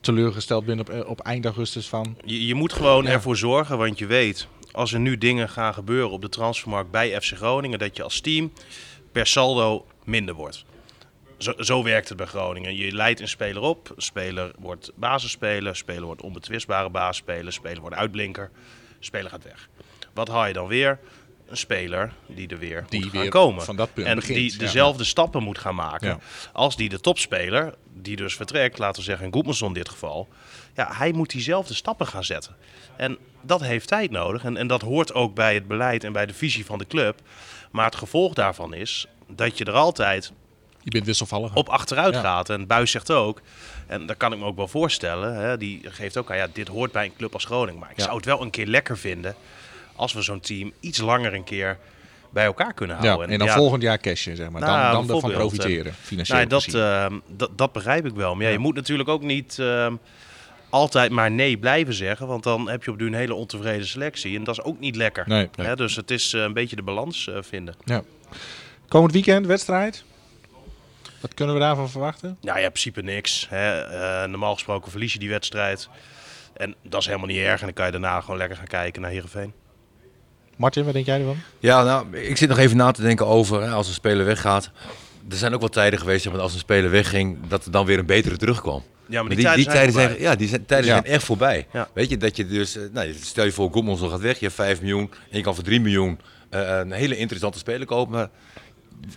teleurgesteld 0.00 0.64
bent 0.64 0.80
op, 0.80 0.88
eh, 0.90 1.08
op 1.08 1.20
eind 1.20 1.44
augustus 1.44 1.88
van... 1.88 2.16
Je, 2.24 2.46
je 2.46 2.54
moet 2.54 2.72
gewoon 2.72 3.04
Ja. 3.04 3.10
ervoor 3.10 3.36
zorgen, 3.36 3.78
want 3.78 3.98
je 3.98 4.06
weet, 4.06 4.46
als 4.72 4.92
er 4.92 5.00
nu 5.00 5.18
dingen 5.18 5.48
gaan 5.48 5.74
gebeuren 5.74 6.10
op 6.10 6.20
de 6.22 6.28
transfermarkt 6.28 6.90
bij 6.90 7.20
FC 7.20 7.32
Groningen, 7.36 7.78
dat 7.78 7.96
je 7.96 8.02
als 8.02 8.20
team 8.20 8.52
per 9.12 9.26
saldo 9.26 9.86
minder 10.04 10.34
wordt. 10.34 10.64
Zo, 11.38 11.52
zo 11.58 11.82
werkt 11.82 12.08
het 12.08 12.16
bij 12.16 12.26
Groningen. 12.26 12.76
Je 12.76 12.92
leidt 12.92 13.20
een 13.20 13.28
speler 13.28 13.62
op, 13.62 13.92
een 13.96 14.02
speler 14.02 14.52
wordt 14.58 14.92
basisspeler, 14.94 15.66
een 15.68 15.76
speler 15.76 16.04
wordt 16.04 16.22
onbetwistbare 16.22 16.90
basisspeler, 16.90 17.52
speler 17.52 17.80
wordt 17.80 17.96
uitblinker, 17.96 18.50
speler 19.00 19.30
gaat 19.30 19.44
weg. 19.44 19.68
Wat 20.12 20.28
haal 20.28 20.46
je 20.46 20.52
dan 20.52 20.66
weer? 20.66 20.98
Een 21.48 21.56
speler 21.56 22.12
die 22.26 22.48
er 22.48 22.58
weer 22.58 22.84
Die 22.88 23.00
moet 23.02 23.10
weer 23.12 23.20
gaan 23.20 23.30
komen. 23.30 23.64
van 23.64 23.76
dat 23.76 23.94
punt 23.94 24.06
en 24.06 24.14
begint, 24.16 24.38
die 24.38 24.52
ja. 24.52 24.58
dezelfde 24.58 25.04
stappen 25.04 25.42
moet 25.42 25.58
gaan 25.58 25.74
maken 25.74 26.08
Ja. 26.08 26.18
als 26.52 26.76
die 26.76 26.88
de 26.88 27.00
topspeler, 27.00 27.74
die 27.92 28.16
dus 28.16 28.36
vertrekt, 28.36 28.78
laten 28.78 28.98
we 28.98 29.02
zeggen 29.02 29.26
in 29.26 29.32
Goedmanson 29.32 29.68
in 29.68 29.74
dit 29.74 29.88
geval, 29.88 30.28
ja, 30.74 30.88
hij 30.92 31.12
moet 31.12 31.30
diezelfde 31.30 31.74
stappen 31.74 32.06
gaan 32.06 32.24
zetten. 32.24 32.56
En 32.96 33.18
dat 33.42 33.60
heeft 33.60 33.88
tijd 33.88 34.10
nodig 34.10 34.44
en, 34.44 34.56
en 34.56 34.66
dat 34.66 34.80
hoort 34.80 35.14
ook 35.14 35.34
bij 35.34 35.54
het 35.54 35.68
beleid 35.68 36.04
en 36.04 36.12
bij 36.12 36.26
de 36.26 36.34
visie 36.34 36.64
van 36.64 36.78
de 36.78 36.86
club. 36.86 37.20
Maar 37.70 37.84
het 37.84 37.96
gevolg 37.96 38.34
daarvan 38.34 38.74
is 38.74 39.06
dat 39.28 39.58
je 39.58 39.64
er 39.64 39.72
altijd 39.72 40.32
Je 40.84 40.90
bent 40.90 41.04
wisselvallig. 41.06 41.54
op 41.54 41.68
achteruit 41.68 42.14
Ja. 42.14 42.20
gaat. 42.20 42.50
En 42.50 42.66
Buis 42.66 42.90
zegt 42.90 43.10
ook, 43.10 43.40
en 43.86 44.06
daar 44.06 44.16
kan 44.16 44.32
ik 44.32 44.38
me 44.38 44.44
ook 44.44 44.56
wel 44.56 44.68
voorstellen, 44.68 45.34
hè, 45.36 45.56
die 45.56 45.80
geeft 45.84 46.16
ook 46.16 46.30
aan, 46.30 46.36
ja, 46.36 46.46
dit 46.52 46.68
hoort 46.68 46.92
bij 46.92 47.04
een 47.04 47.16
club 47.16 47.32
als 47.34 47.44
Groningen. 47.44 47.80
Maar 47.80 47.90
ik 47.90 47.96
Ja. 47.98 48.04
zou 48.04 48.16
het 48.16 48.24
wel 48.24 48.42
een 48.42 48.50
keer 48.50 48.66
lekker 48.66 48.98
vinden 48.98 49.34
als 49.96 50.12
we 50.12 50.22
zo'n 50.22 50.40
team 50.40 50.72
iets 50.80 50.98
langer 51.00 51.34
een 51.34 51.44
keer 51.44 51.78
bij 52.30 52.44
elkaar 52.44 52.72
kunnen 52.74 52.96
ja, 53.00 53.06
houden. 53.06 53.28
en 53.28 53.38
dan 53.38 53.46
ja, 53.48 53.54
volgend 53.54 53.82
jaar 53.82 53.98
cashen, 53.98 54.36
zeg 54.36 54.50
maar. 54.50 54.60
Nou, 54.60 54.72
dan 54.72 54.80
dan 54.80 54.90
ervan 55.00 55.06
bijvoorbeeld, 55.06 55.56
profiteren, 55.56 55.86
en- 55.92 55.96
financieel 56.00 56.38
nou, 56.38 56.48
dat, 56.48 56.74
ehm, 56.74 57.18
dat, 57.36 57.50
dat 57.58 57.72
begrijp 57.72 58.06
ik 58.06 58.14
wel. 58.14 58.34
Maar 58.34 58.42
ja, 58.42 58.48
je 58.48 58.54
Ja. 58.54 58.60
moet 58.60 58.74
natuurlijk 58.74 59.08
ook 59.08 59.22
niet 59.22 59.58
ehm, 59.58 59.94
altijd 60.70 61.10
maar 61.10 61.30
nee 61.30 61.56
blijven 61.58 61.94
zeggen. 61.94 62.26
Want 62.26 62.42
dan 62.42 62.68
heb 62.68 62.84
je 62.84 62.90
op 62.90 62.98
duur 62.98 63.06
een 63.08 63.14
hele 63.14 63.34
ontevreden 63.34 63.86
selectie. 63.86 64.36
En 64.38 64.44
dat 64.44 64.58
is 64.58 64.64
ook 64.64 64.80
niet 64.80 64.96
lekker. 64.96 65.24
Nee. 65.28 65.48
Hè, 65.56 65.76
dus 65.76 65.96
het 65.96 66.10
is 66.10 66.32
eh, 66.32 66.42
een 66.42 66.52
beetje 66.52 66.76
de 66.76 66.82
balans 66.82 67.28
eh, 67.28 67.36
vinden. 67.40 67.74
Ja. 67.84 68.02
Komend 68.88 69.12
weekend, 69.12 69.46
wedstrijd. 69.46 70.04
Wat 71.24 71.34
kunnen 71.34 71.54
we 71.54 71.60
daarvan 71.60 71.90
verwachten? 71.90 72.36
Nou 72.40 72.58
ja, 72.58 72.64
in 72.64 72.70
principe 72.70 73.02
niks. 73.02 73.46
Hè. 73.50 73.80
Eh, 73.80 74.28
normaal 74.28 74.54
gesproken 74.54 74.90
verlies 74.90 75.12
je 75.12 75.18
die 75.18 75.28
wedstrijd. 75.28 75.88
En 76.56 76.74
dat 76.82 77.00
is 77.00 77.06
helemaal 77.06 77.26
niet 77.28 77.38
erg. 77.38 77.60
En 77.60 77.66
dan 77.66 77.74
kan 77.74 77.86
je 77.86 77.92
daarna 77.92 78.20
gewoon 78.20 78.36
lekker 78.36 78.56
gaan 78.56 78.66
kijken 78.66 79.02
naar 79.02 79.10
Heerenveen. 79.10 79.52
Martin, 80.56 80.84
wat 80.84 80.92
denk 80.92 81.06
jij 81.06 81.18
ervan? 81.18 81.36
Ja, 81.58 81.82
nou, 81.82 82.16
ik 82.16 82.36
zit 82.36 82.48
nog 82.48 82.58
even 82.58 82.76
na 82.76 82.90
te 82.90 83.02
denken 83.02 83.26
over 83.26 83.62
hè, 83.62 83.70
als 83.70 83.88
een 83.88 83.94
speler 83.94 84.24
weggaat. 84.24 84.70
Er 85.30 85.36
zijn 85.36 85.54
ook 85.54 85.60
wel 85.60 85.68
tijden 85.68 85.98
geweest, 85.98 86.22
zeg 86.22 86.32
maar, 86.32 86.40
als 86.42 86.52
een 86.52 86.58
speler 86.58 86.90
wegging, 86.90 87.38
dat 87.48 87.64
er 87.64 87.70
dan 87.70 87.86
weer 87.86 87.98
een 87.98 88.06
betere 88.06 88.36
terugkwam. 88.36 88.82
Ja, 89.06 89.22
maar 89.22 89.24
Maar 89.24 89.56
die, 89.56 89.64
tijden, 89.66 89.92
zijn 89.92 90.20
ja, 90.20 90.34
die 90.34 90.48
zijn, 90.48 90.66
tijden 90.66 90.86
Ja. 90.86 90.92
zijn 90.92 91.04
echt 91.14 91.24
voorbij. 91.24 91.66
Ja. 91.72 91.88
Weet 91.92 92.10
je, 92.10 92.16
dat 92.16 92.36
je 92.36 92.46
dus, 92.46 92.76
eh, 92.76 92.82
nou, 92.92 93.14
stel 93.20 93.44
je 93.44 93.52
voor, 93.52 93.70
Goedmanson 93.70 94.10
gaat 94.10 94.20
weg, 94.20 94.38
je 94.38 94.44
hebt 94.44 94.56
5 94.56 94.80
miljoen 94.80 95.10
en 95.30 95.36
je 95.36 95.42
kan 95.42 95.54
voor 95.54 95.64
3 95.64 95.80
miljoen 95.80 96.20
eh, 96.50 96.78
een 96.78 96.92
hele 96.92 97.16
interessante 97.16 97.58
speler 97.58 97.86
kopen. 97.86 98.12
Maar 98.12 98.28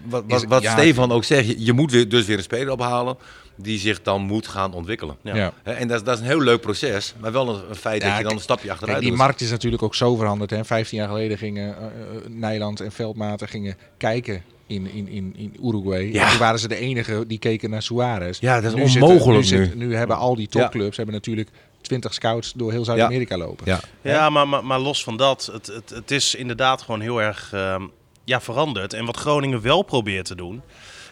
wat, 0.05 0.23
wat, 0.27 0.43
wat 0.43 0.61
ja, 0.61 0.71
Stefan 0.77 1.11
ook 1.11 1.23
zegt, 1.23 1.47
je, 1.47 1.65
je 1.65 1.73
moet 1.73 1.91
weer, 1.91 2.09
dus 2.09 2.25
weer 2.25 2.37
een 2.37 2.43
speler 2.43 2.71
ophalen 2.73 3.17
die 3.55 3.79
zich 3.79 4.01
dan 4.01 4.21
moet 4.21 4.47
gaan 4.47 4.73
ontwikkelen. 4.73 5.15
Ja. 5.21 5.53
En 5.63 5.87
dat, 5.87 5.97
is- 5.97 6.03
dat 6.03 6.13
is 6.15 6.19
een 6.21 6.27
heel 6.27 6.41
leuk 6.41 6.61
proces, 6.61 7.13
maar 7.19 7.31
wel 7.31 7.49
een, 7.49 7.69
een 7.69 7.75
feit 7.75 8.01
Ja, 8.01 8.07
dat 8.09 8.17
je 8.17 8.23
dan 8.23 8.33
een 8.33 8.39
stapje 8.39 8.71
achteruit 8.71 8.91
Kijk, 8.97 9.01
die 9.01 9.09
doet. 9.09 9.19
markt 9.27 9.41
is 9.41 9.49
natuurlijk 9.49 9.83
ook 9.83 9.95
zo 9.95 10.15
veranderd. 10.15 10.49
Hè. 10.49 10.65
15 10.65 10.97
jaar 10.97 11.07
geleden 11.07 11.37
gingen 11.37 11.77
eh, 11.77 11.85
eh, 11.85 11.91
Nijland 12.27 12.79
en 12.79 12.91
Veldmaten 12.91 13.47
gingen 13.47 13.75
kijken 13.97 14.43
in, 14.67 14.91
in, 14.93 15.07
in, 15.07 15.33
in 15.37 15.55
Uruguay. 15.63 16.11
Ja. 16.11 16.23
En 16.23 16.29
toen 16.29 16.39
waren 16.39 16.59
ze 16.59 16.67
de 16.67 16.75
enige 16.77 17.23
die 17.27 17.39
keken 17.39 17.69
naar 17.69 17.81
Suarez. 17.81 18.39
Ja, 18.39 18.61
dat 18.61 18.77
is 18.77 18.95
onmogelijk 18.95 19.49
nu. 19.51 19.71
nu. 19.75 19.95
hebben 19.95 20.17
al 20.17 20.35
die 20.35 20.47
topclubs 20.47 20.97
hebben 20.97 21.15
natuurlijk 21.15 21.49
20 21.81 22.13
scouts 22.13 22.53
door 22.55 22.71
heel 22.71 22.85
Zuid-Amerika 22.85 23.37
lopen. 23.37 23.65
Ja. 23.65 23.79
Ja, 24.01 24.29
maar, 24.29 24.47
maar, 24.47 24.65
maar 24.65 24.79
los 24.79 25.03
van 25.03 25.17
dat, 25.17 25.49
het, 25.53 25.67
het, 25.67 25.89
het 25.89 26.11
is 26.11 26.35
inderdaad 26.35 26.81
gewoon 26.81 27.01
heel 27.01 27.21
erg 27.21 27.49
ehm, 27.53 27.83
ja, 28.27 28.41
veranderd. 28.41 28.93
En 28.93 29.05
wat 29.05 29.17
Groningen 29.17 29.61
wel 29.61 29.81
probeert 29.81 30.25
te 30.25 30.35
doen, 30.35 30.61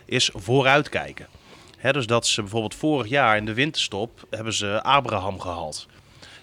is 0.06 0.30
vooruitkijken. 0.34 1.28
Hè, 1.78 1.94
dus 1.94 2.08
dat 2.08 2.28
ze 2.28 2.42
bijvoorbeeld 2.42 2.76
vorig 2.76 3.08
jaar 3.08 3.38
in 3.38 3.46
de 3.46 3.54
winterstop 3.54 4.26
hebben 4.30 4.54
ze 4.54 4.84
Abraham 4.84 5.40
gehaald. 5.40 5.88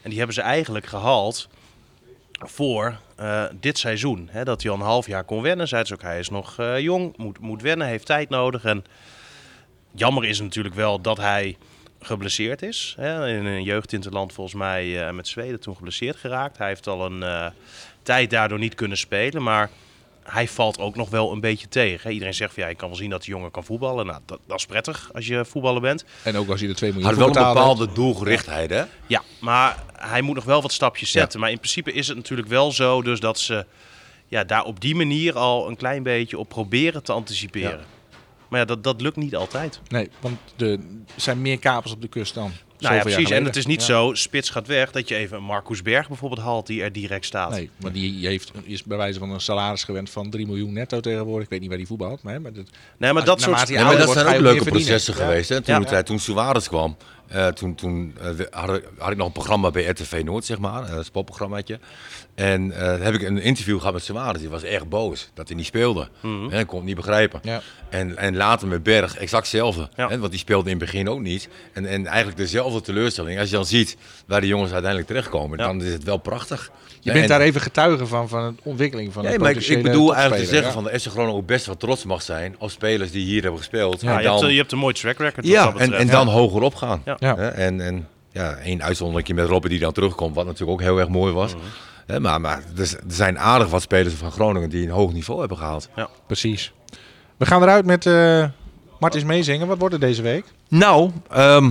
En 0.02 0.08
die 0.08 0.18
hebben 0.18 0.34
ze 0.34 0.40
eigenlijk 0.40 0.86
gehaald 0.86 1.48
voor 2.32 2.98
eh, 3.16 3.44
dit 3.60 3.78
seizoen. 3.78 4.30
Dat 4.44 4.62
hij 4.62 4.70
al 4.70 4.76
een 4.76 4.84
half 4.84 5.06
jaar 5.06 5.24
kon 5.24 5.42
wennen. 5.42 5.68
Zeiden 5.68 5.88
ze 5.88 5.94
ook, 5.94 6.10
hij 6.10 6.18
is 6.18 6.28
nog 6.28 6.58
eh, 6.58 6.78
jong, 6.78 7.16
moet, 7.16 7.38
moet 7.38 7.62
wennen, 7.62 7.86
heeft 7.86 8.06
tijd 8.06 8.28
nodig. 8.28 8.64
En 8.64 8.84
jammer 9.94 10.24
is 10.24 10.40
natuurlijk 10.40 10.74
wel 10.74 11.00
dat 11.00 11.16
hij 11.16 11.56
geblesseerd 12.00 12.62
is. 12.62 12.94
Hè, 12.98 13.28
in 13.28 13.44
een 13.44 13.62
jeugdinterland 13.62 14.32
volgens 14.32 14.56
mij 14.56 15.06
eh, 15.06 15.12
met 15.12 15.28
Zweden 15.28 15.60
toen 15.60 15.76
geblesseerd 15.76 16.16
geraakt. 16.16 16.58
Hij 16.58 16.68
heeft 16.68 16.86
al 16.86 17.06
een 17.06 17.52
tijd 18.02 18.30
daardoor 18.30 18.58
niet 18.58 18.74
kunnen 18.74 18.98
spelen. 18.98 19.42
Maar 19.42 19.70
hij 20.24 20.48
valt 20.48 20.78
ook 20.78 20.96
nog 20.96 21.10
wel 21.10 21.32
een 21.32 21.40
beetje 21.40 21.68
tegen. 21.68 22.00
Hè. 22.02 22.10
Iedereen 22.10 22.34
zegt 22.34 22.54
van 22.54 22.62
ja, 22.62 22.68
ik 22.68 22.76
kan 22.76 22.88
wel 22.88 22.96
zien 22.96 23.10
dat 23.10 23.22
de 23.22 23.30
jongen 23.30 23.50
kan 23.50 23.64
voetballen. 23.64 24.06
Nou, 24.06 24.20
dat, 24.26 24.38
dat 24.46 24.58
is 24.58 24.66
prettig 24.66 25.10
als 25.14 25.26
je 25.26 25.44
voetballer 25.44 25.80
bent. 25.80 26.04
En 26.22 26.36
ook 26.36 26.48
als 26.48 26.60
je 26.60 26.68
er 26.68 26.74
2 26.74 26.90
miljoen 26.92 27.08
Had 27.08 27.18
wel 27.18 27.28
een 27.28 27.42
hebt. 27.42 27.54
bepaalde 27.54 27.92
doelgerichtheid, 27.92 28.70
hè? 28.70 28.82
Ja, 29.06 29.22
maar 29.40 29.82
hij 29.92 30.22
moet 30.22 30.34
nog 30.34 30.44
wel 30.44 30.62
wat 30.62 30.72
stapjes 30.72 31.10
zetten. 31.10 31.40
Maar 31.40 31.50
in 31.50 31.58
principe 31.58 31.92
is 31.92 32.08
het 32.08 32.16
natuurlijk 32.16 32.48
wel 32.48 32.72
zo 32.72 33.02
dus 33.02 33.20
dat 33.20 33.38
ze 33.38 33.66
ja, 34.26 34.44
daar 34.44 34.64
op 34.64 34.80
die 34.80 34.94
manier 34.94 35.38
al 35.38 35.68
een 35.68 35.76
klein 35.76 36.02
beetje 36.02 36.38
op 36.38 36.48
proberen 36.48 37.02
te 37.02 37.12
anticiperen. 37.12 37.84
Maar 38.48 38.60
ja, 38.60 38.66
dat, 38.66 38.84
dat 38.84 39.00
lukt 39.00 39.16
niet 39.16 39.36
altijd. 39.36 39.80
Nee, 39.88 40.08
want 40.20 40.38
de, 40.56 40.78
er 41.14 41.20
zijn 41.20 41.42
meer 41.42 41.58
kapers 41.58 41.92
op 41.92 42.00
de 42.02 42.08
kust 42.08 42.34
dan. 42.34 42.52
Nou 42.82 42.94
ja, 42.94 43.00
precies. 43.02 43.30
En 43.30 43.44
het 43.44 43.56
is 43.56 43.66
niet 43.66 43.80
Ja. 43.80 43.86
zo, 43.86 44.14
spits 44.14 44.50
gaat 44.50 44.66
weg, 44.66 44.90
dat 44.90 45.08
je 45.08 45.14
even 45.14 45.36
een 45.36 45.42
Marcus 45.42 45.82
Berg 45.82 46.08
bijvoorbeeld 46.08 46.40
haalt 46.40 46.66
die 46.66 46.82
er 46.82 46.92
direct 46.92 47.24
staat. 47.26 47.50
Nee, 47.50 47.70
maar 47.76 47.92
die 47.92 48.26
heeft, 48.26 48.52
is 48.64 48.82
bij 48.82 48.96
wijze 48.96 49.18
van 49.18 49.30
een 49.30 49.40
salaris 49.40 49.84
gewend 49.84 50.10
van 50.10 50.30
3 50.30 50.46
miljoen 50.46 50.72
netto 50.72 51.00
tegenwoordig. 51.00 51.44
Ik 51.44 51.50
weet 51.50 51.60
niet 51.60 51.68
waar 51.68 51.78
die 51.78 51.86
voetbalt, 51.86 52.22
maar, 52.22 52.40
maar 52.40 52.52
dat, 52.52 52.66
Nee, 52.98 53.12
maar 53.12 53.24
dat 53.24 53.40
soort... 53.40 53.50
naarmate 53.50 53.72
je 53.72 53.78
Ja, 53.78 53.84
maar 53.84 53.96
dat 53.96 54.04
wordt, 54.06 54.20
zijn 54.20 54.34
ook 54.36 54.42
leuke 54.42 54.64
processen 54.64 55.14
Ja. 55.16 55.20
geweest. 55.24 55.48
Hè? 55.48 55.60
Toen, 55.60 55.86
Ja. 55.90 56.02
toen 56.02 56.18
Suarez 56.18 56.68
kwam, 56.68 56.96
eh, 57.28 57.46
toen, 57.48 57.74
toen 57.74 58.14
eh, 58.20 58.30
we- 58.30 58.46
had, 58.50 58.76
ik- 58.76 58.88
had 58.98 59.10
ik 59.10 59.16
nog 59.16 59.26
een 59.26 59.32
programma 59.32 59.70
bij 59.70 59.84
RTV 59.84 60.22
Noord, 60.24 60.44
zeg 60.44 60.58
maar, 60.58 60.92
een 60.92 61.04
spotprogrammaatje. 61.04 61.78
En 62.34 62.72
eh, 62.72 63.00
heb 63.04 63.14
ik 63.14 63.22
een 63.22 63.38
interview 63.38 63.78
gehad 63.78 63.92
met 63.92 64.04
Suarez. 64.04 64.40
Die 64.40 64.48
was 64.50 64.62
erg 64.62 64.88
boos 64.88 65.30
dat 65.34 65.48
hij 65.48 65.56
niet 65.56 65.66
speelde. 65.66 66.08
En 66.22 66.50
ik 66.58 66.66
kon 66.66 66.76
het 66.76 66.86
niet 66.86 66.96
begrijpen. 66.96 67.40
Ja. 67.42 67.60
En, 67.88 68.16
en 68.16 68.36
later 68.36 68.68
met 68.68 68.82
Berg, 68.82 69.16
exact 69.16 69.42
hetzelfde. 69.42 69.88
Ja. 69.96 70.18
Want 70.18 70.30
die 70.30 70.38
speelde 70.40 70.70
in 70.70 70.76
het 70.76 70.84
begin 70.84 71.08
ook 71.08 71.20
niet. 71.20 71.48
En, 71.72 71.86
en 71.86 72.06
eigenlijk 72.06 72.36
dezelfde 72.36 72.80
teleurstelling. 72.80 73.38
Als 73.38 73.48
je 73.50 73.54
dan 73.56 73.64
ziet 73.66 73.96
waar 74.26 74.40
de 74.40 74.46
jongens 74.46 74.70
uiteindelijk 74.72 75.10
terechtkomen, 75.10 75.58
Ja. 75.58 75.66
dan 75.66 75.82
is 75.82 75.92
het 75.92 76.04
wel 76.04 76.16
prachtig. 76.16 76.70
Je 77.00 77.10
En- 77.10 77.16
bent 77.16 77.28
daar 77.28 77.40
even 77.40 77.60
getuige 77.60 78.06
van, 78.06 78.28
van 78.28 78.54
de 78.56 78.62
ontwikkeling 78.68 79.12
van 79.12 79.24
Nee, 79.24 79.38
maar 79.38 79.50
ik, 79.50 79.66
ik 79.66 79.82
bedoel 79.82 80.14
eigenlijk 80.14 80.44
te 80.44 80.48
zeggen 80.54 80.72
van 80.72 80.84
de 80.84 81.00
FC 81.00 81.06
Groningen 81.06 81.34
ook 81.36 81.46
best 81.46 81.66
wel 81.66 81.76
trots 81.76 82.04
mag 82.04 82.22
zijn 82.22 82.54
op 82.58 82.70
spelers 82.70 83.10
die 83.10 83.24
hier 83.24 83.40
hebben 83.42 83.58
gespeeld. 83.58 84.00
Ja, 84.00 84.16
En 84.16 84.22
je, 84.22 84.28
hebt, 84.28 84.40
dan- 84.40 84.50
je 84.52 84.58
hebt 84.58 84.72
een 84.72 84.78
mooi 84.78 84.94
track 84.94 85.18
record 85.18 85.46
ja, 85.46 85.74
en, 85.76 85.92
en 85.92 86.06
dan 86.06 86.28
hoger 86.28 86.62
op 86.62 86.74
gaan. 86.74 87.02
Ja. 87.04 87.36
En, 87.36 87.80
en 87.80 88.08
ja, 88.32 88.54
één 88.56 88.82
uitzonderingje 88.82 89.34
met 89.34 89.46
Robben 89.48 89.70
die 89.70 89.78
dan 89.78 89.92
terugkomt, 89.92 90.34
wat 90.34 90.44
natuurlijk 90.44 90.70
ook 90.72 90.80
heel 90.86 90.98
erg 90.98 91.08
mooi 91.08 91.32
was. 91.32 91.54
Mhm. 91.54 91.62
Hè, 92.06 92.20
maar 92.20 92.40
maar 92.40 92.62
er, 92.76 92.82
er 92.82 93.00
zijn 93.08 93.38
aardig 93.38 93.68
wat 93.68 93.82
spelers 93.82 94.14
van 94.14 94.32
Groningen 94.32 94.70
die 94.70 94.84
een 94.84 94.92
hoog 94.92 95.12
niveau 95.12 95.40
hebben 95.40 95.58
gehaald. 95.58 95.88
Precies. 96.26 96.72
We 97.36 97.46
gaan 97.46 97.62
eruit 97.62 97.84
met 97.84 98.06
eh 98.06 98.44
Martins 98.98 99.24
meezingen. 99.24 99.66
Wat 99.66 99.78
wordt 99.78 99.94
het 99.94 100.02
deze 100.02 100.22
week? 100.22 100.44
Nou, 100.68 101.10
ehm, 101.30 101.70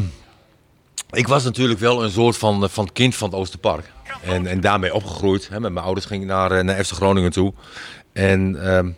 ik 1.12 1.28
was 1.28 1.44
natuurlijk 1.44 1.80
wel 1.80 2.04
een 2.04 2.12
soort 2.12 2.38
van, 2.38 2.70
van 2.70 2.90
kind 2.94 3.16
van 3.16 3.30
het 3.30 3.38
Oosterpark. 3.38 3.92
En, 4.24 4.48
en 4.48 4.62
daarmee 4.62 4.94
opgegroeid. 4.94 5.50
Hè, 5.50 5.60
met 5.60 5.72
mijn 5.72 5.86
ouders 5.86 6.06
ging 6.06 6.22
ik 6.22 6.28
naar, 6.28 6.52
eh, 6.52 6.64
naar 6.64 6.84
FC 6.84 6.92
Groningen 6.92 7.32
toe. 7.32 7.54
En 8.14 8.64
ehm, 8.66 8.90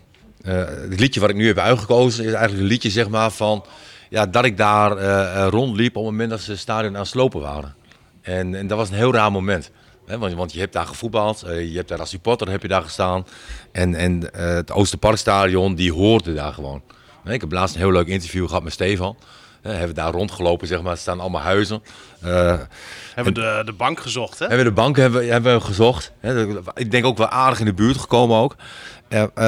eh, 0.42 0.54
het 0.90 1.00
liedje 1.00 1.20
wat 1.20 1.30
ik 1.30 1.36
nu 1.36 1.46
heb 1.46 1.58
uitgekozen 1.58 2.24
is 2.24 2.32
eigenlijk 2.32 2.62
een 2.62 2.68
liedje 2.68 2.90
zeg 2.90 3.08
maar, 3.08 3.30
van... 3.30 3.64
Ja, 4.08 4.26
dat 4.26 4.44
ik 4.44 4.56
daar 4.56 4.96
eh, 4.96 5.44
eh, 5.44 5.48
rondliep 5.48 5.96
op 5.96 6.02
het 6.02 6.12
moment 6.12 6.30
dat 6.30 6.40
ze 6.40 6.50
het 6.50 6.60
stadion 6.60 6.94
aan 6.94 7.00
het 7.00 7.08
slopen 7.08 7.40
waren. 7.40 7.74
En, 8.22 8.54
en 8.54 8.66
dat 8.66 8.78
was 8.78 8.88
een 8.88 8.96
heel 8.96 9.12
raar 9.12 9.32
moment. 9.32 9.70
Want, 10.06 10.34
want 10.34 10.52
je 10.52 10.58
hebt 10.58 10.72
daar 10.72 10.86
gevoetbald, 10.86 11.42
eh, 11.42 11.70
je 11.70 11.76
hebt 11.76 11.88
daar 11.88 11.98
als 11.98 12.10
supporter 12.10 12.50
heb 12.50 12.62
je 12.62 12.68
daar 12.68 12.82
gestaan. 12.82 13.26
En, 13.72 13.94
en 13.94 14.32
eh, 14.32 14.46
het 14.46 14.72
Oosterparkstadion, 14.72 15.74
die 15.74 15.92
hoorde 15.92 16.34
daar 16.34 16.52
gewoon. 16.52 16.82
Ik 17.24 17.40
heb 17.40 17.52
laatst 17.52 17.74
een 17.74 17.80
heel 17.80 17.92
leuk 17.92 18.06
interview 18.06 18.46
gehad 18.46 18.62
met 18.62 18.72
Stefan. 18.72 19.16
Hebben 19.62 19.88
we 19.88 19.94
daar 19.94 20.12
rondgelopen, 20.12 20.66
zeg 20.66 20.82
maar. 20.82 20.92
Er 20.92 20.98
staan 20.98 21.20
allemaal 21.20 21.40
huizen. 21.40 21.82
Eh, 22.20 22.58
Hebben 23.14 23.34
we 23.34 23.40
de, 23.40 23.62
de 23.64 23.72
bank 23.72 24.00
gezocht, 24.00 24.38
hè? 24.38 24.46
hebben 24.46 24.64
we 24.64 24.70
de 24.70 24.80
bank 24.80 24.96
hebben, 24.96 25.28
hebben 25.28 25.54
we 25.54 25.60
gezocht. 25.60 26.12
Ik 26.74 26.90
denk 26.90 27.04
ook 27.04 27.18
wel 27.18 27.28
aardig 27.28 27.58
in 27.58 27.64
de 27.64 27.74
buurt 27.74 27.96
gekomen 27.96 28.36
ook. 28.36 28.56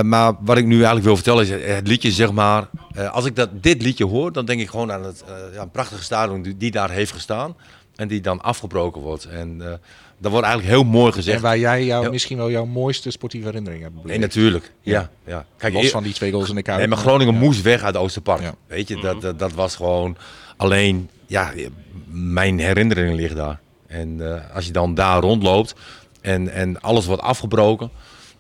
Maar 0.03 0.33
wat 0.41 0.57
ik 0.57 0.65
nu 0.65 0.75
eigenlijk 0.75 1.05
wil 1.05 1.15
vertellen 1.15 1.47
is 1.47 1.75
het 1.75 1.87
liedje, 1.87 2.13
zeg 2.13 2.33
maar. 2.33 2.69
als 3.11 3.25
ik 3.25 3.37
dat, 3.37 3.49
dit 3.53 3.83
liedje 3.83 4.05
hoor, 4.05 4.33
dan 4.33 4.45
denk 4.45 4.61
ik 4.61 4.71
gewoon 4.71 4.93
aan 4.93 5.05
het 5.05 5.25
ja, 5.53 5.61
een 5.61 5.71
prachtige 5.71 6.03
stadion 6.03 6.43
die, 6.43 6.57
die 6.57 6.71
daar 6.71 6.91
heeft 6.91 7.13
gestaan. 7.13 7.57
En 7.97 8.09
die 8.09 8.21
dan 8.21 8.41
afgebroken 8.41 9.01
wordt. 9.03 9.25
En 9.25 9.81
dat 10.19 10.31
wordt 10.33 10.47
eigenlijk 10.47 10.77
heel 10.77 10.85
mooi 10.91 11.07
En 11.07 11.13
gezegd. 11.13 11.41
waar 11.41 11.59
jij 11.59 11.85
jou, 11.85 12.05
Ja. 12.05 12.11
misschien 12.11 12.37
wel 12.37 12.51
jouw 12.51 12.65
mooiste 12.65 13.11
sportieve 13.11 13.47
herinnering 13.47 13.83
hebt. 13.83 13.95
Nee, 13.95 14.03
beleefd. 14.03 14.21
natuurlijk. 14.21 14.73
Ja, 14.81 15.11
ja. 15.27 15.45
Kijk, 15.57 15.75
Los 15.75 15.91
van 15.91 16.03
die 16.03 16.13
twee 16.13 16.33
goals 16.33 16.49
in 16.49 16.55
de. 16.55 16.63
Nee, 16.73 16.87
maar 16.89 16.99
Groningen 16.99 17.35
moest 17.35 17.63
weg 17.63 17.83
uit 17.83 17.97
Oosterpark. 17.97 18.43
Ja. 18.43 18.55
Weet 18.67 18.89
je, 18.89 18.97
dat, 19.01 19.21
dat, 19.21 19.39
dat 19.39 19.53
was 19.53 19.77
gewoon 19.77 20.17
alleen, 20.57 21.11
ja, 21.27 21.53
mijn 22.11 22.59
herinnering 22.59 23.15
ligt 23.17 23.37
daar. 23.37 23.61
En 23.87 24.33
eh, 24.35 24.55
als 24.55 24.67
je 24.67 24.73
dan 24.73 24.95
daar 24.95 25.21
rondloopt 25.21 25.75
en, 26.21 26.49
en 26.53 26.81
alles 26.81 27.07
wordt 27.07 27.23
afgebroken, 27.23 27.91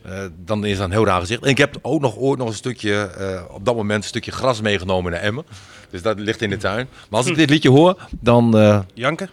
eh, 0.02 0.18
dan 0.44 0.64
is 0.64 0.76
dat 0.76 0.86
een 0.86 0.92
heel 0.92 1.06
raar 1.06 1.20
gezicht. 1.20 1.42
En 1.42 1.48
ik 1.50 1.58
heb 1.58 1.78
ook 1.82 2.00
nog 2.00 2.16
ooit 2.16 2.38
nog 2.38 2.48
een 2.48 2.54
stukje, 2.54 2.94
eh, 2.94 3.42
op 3.54 3.64
dat 3.64 3.76
moment 3.76 4.02
een 4.02 4.08
stukje 4.08 4.32
gras 4.32 4.60
meegenomen 4.60 5.12
naar 5.12 5.20
Emmen. 5.20 5.44
Dus 5.90 6.02
dat 6.02 6.18
ligt 6.18 6.42
in 6.42 6.50
de 6.50 6.56
tuin. 6.56 6.88
Maar 7.10 7.18
als 7.20 7.28
ik 7.28 7.36
dit 7.36 7.50
liedje 7.50 7.70
hoor, 7.70 8.08
dan... 8.20 8.58
eh, 8.58 8.80
Janken? 8.94 9.30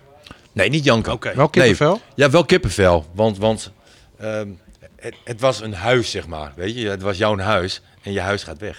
Nee, 0.54 0.70
niet 0.70 0.84
janken. 0.84 1.14
Oké. 1.14 1.34
Wel 1.36 1.50
kippenvel? 1.50 1.92
Nee, 1.92 2.02
ja, 2.16 2.30
wel 2.30 2.46
kippenvel. 2.46 3.06
Want, 3.14 3.38
want 3.38 3.72
ehm, 4.20 4.48
het, 4.96 5.16
het 5.24 5.42
was 5.42 5.62
een 5.62 5.74
huis, 5.74 6.12
zeg 6.12 6.28
maar. 6.28 6.52
Weet 6.56 6.76
je, 6.78 6.90
het 6.90 7.02
was 7.02 7.18
jouw 7.18 7.38
huis 7.38 7.82
en 8.02 8.12
je 8.12 8.20
huis 8.22 8.44
gaat 8.44 8.58
weg. 8.60 8.78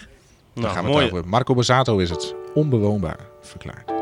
Dan 0.54 0.62
Nou, 0.62 0.74
gaan 0.74 0.84
we 0.84 0.90
mooi. 0.90 1.04
het 1.04 1.14
over. 1.14 1.28
Marco 1.28 1.54
Bazzato 1.54 1.98
is 1.98 2.10
het. 2.10 2.34
Onbewoonbaar 2.54 3.18
verklaard. 3.40 3.93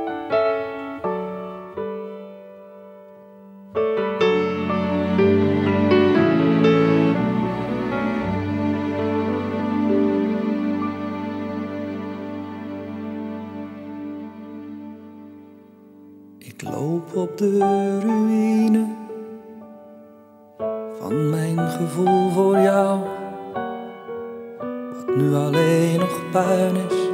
De 17.37 17.59
ruïne 18.01 18.87
van 21.01 21.31
mijn 21.31 21.59
gevoel 21.59 22.31
voor 22.31 22.59
jou. 22.59 23.01
Wat 24.93 25.17
nu 25.17 25.35
alleen 25.35 25.99
nog 25.99 26.21
puin 26.31 26.77
is, 26.77 27.09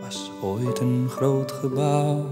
was 0.00 0.32
ooit 0.42 0.80
een 0.80 1.06
groot 1.10 1.52
gebouw. 1.52 2.24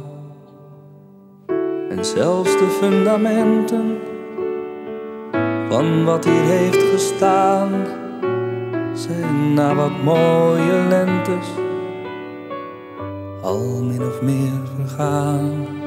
En 1.88 2.04
zelfs 2.04 2.58
de 2.58 2.78
fundamenten 2.80 3.98
van 5.68 6.04
wat 6.04 6.24
hier 6.24 6.44
heeft 6.44 6.82
gestaan, 6.82 7.70
zijn 8.92 9.54
na 9.54 9.74
wat 9.74 10.02
mooie 10.02 10.86
lentes 10.88 11.46
al 13.42 13.82
min 13.82 14.02
of 14.02 14.22
meer 14.22 14.60
vergaan. 14.76 15.81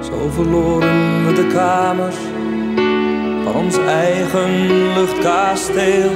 Zo 0.00 0.28
verloren 0.30 1.26
we 1.26 1.32
de 1.32 1.46
kamers 1.46 2.16
van 3.44 3.54
ons 3.54 3.78
eigen 3.78 4.66
luchtkasteel, 4.94 6.10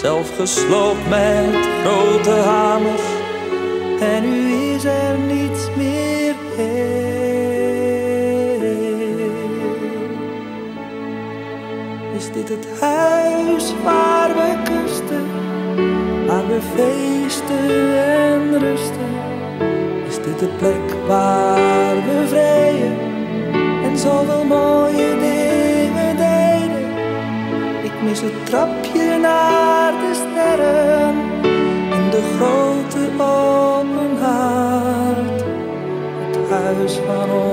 zelf 0.00 0.36
gesloopt 0.36 1.08
met 1.08 1.68
grote 1.82 2.30
hamers. 2.30 3.02
En 4.00 4.22
nu 4.22 4.52
is 4.74 4.84
er 4.84 5.18
niets 5.18 5.68
meer 5.76 6.34
heel. 6.56 7.00
Is 12.16 12.32
dit 12.32 12.48
het 12.48 12.66
huis 12.80 13.72
waar 13.84 14.28
we 14.28 14.62
kusten? 14.64 15.42
waar 16.32 16.46
we 16.46 16.60
feesten 16.60 17.96
en 17.96 18.58
rusten. 18.58 19.10
Is 20.08 20.16
dit 20.16 20.38
de 20.38 20.48
plek 20.58 20.91
waar 21.06 21.94
we 21.94 22.24
vreden 22.26 22.98
en 23.84 23.98
zoveel 23.98 24.44
mooie 24.44 25.08
dingen 25.18 26.16
deden? 26.16 26.90
Ik 27.82 28.02
mis 28.02 28.20
het 28.20 28.46
trapje 28.46 29.18
naar 29.18 29.92
de 29.92 30.14
sterren 30.14 31.14
en 31.92 32.10
de 32.10 32.22
grote 32.36 33.22
open 33.22 34.16
haard. 34.20 35.44
Het 36.20 36.50
huis 36.50 36.94
van 37.06 37.30
onze 37.30 37.51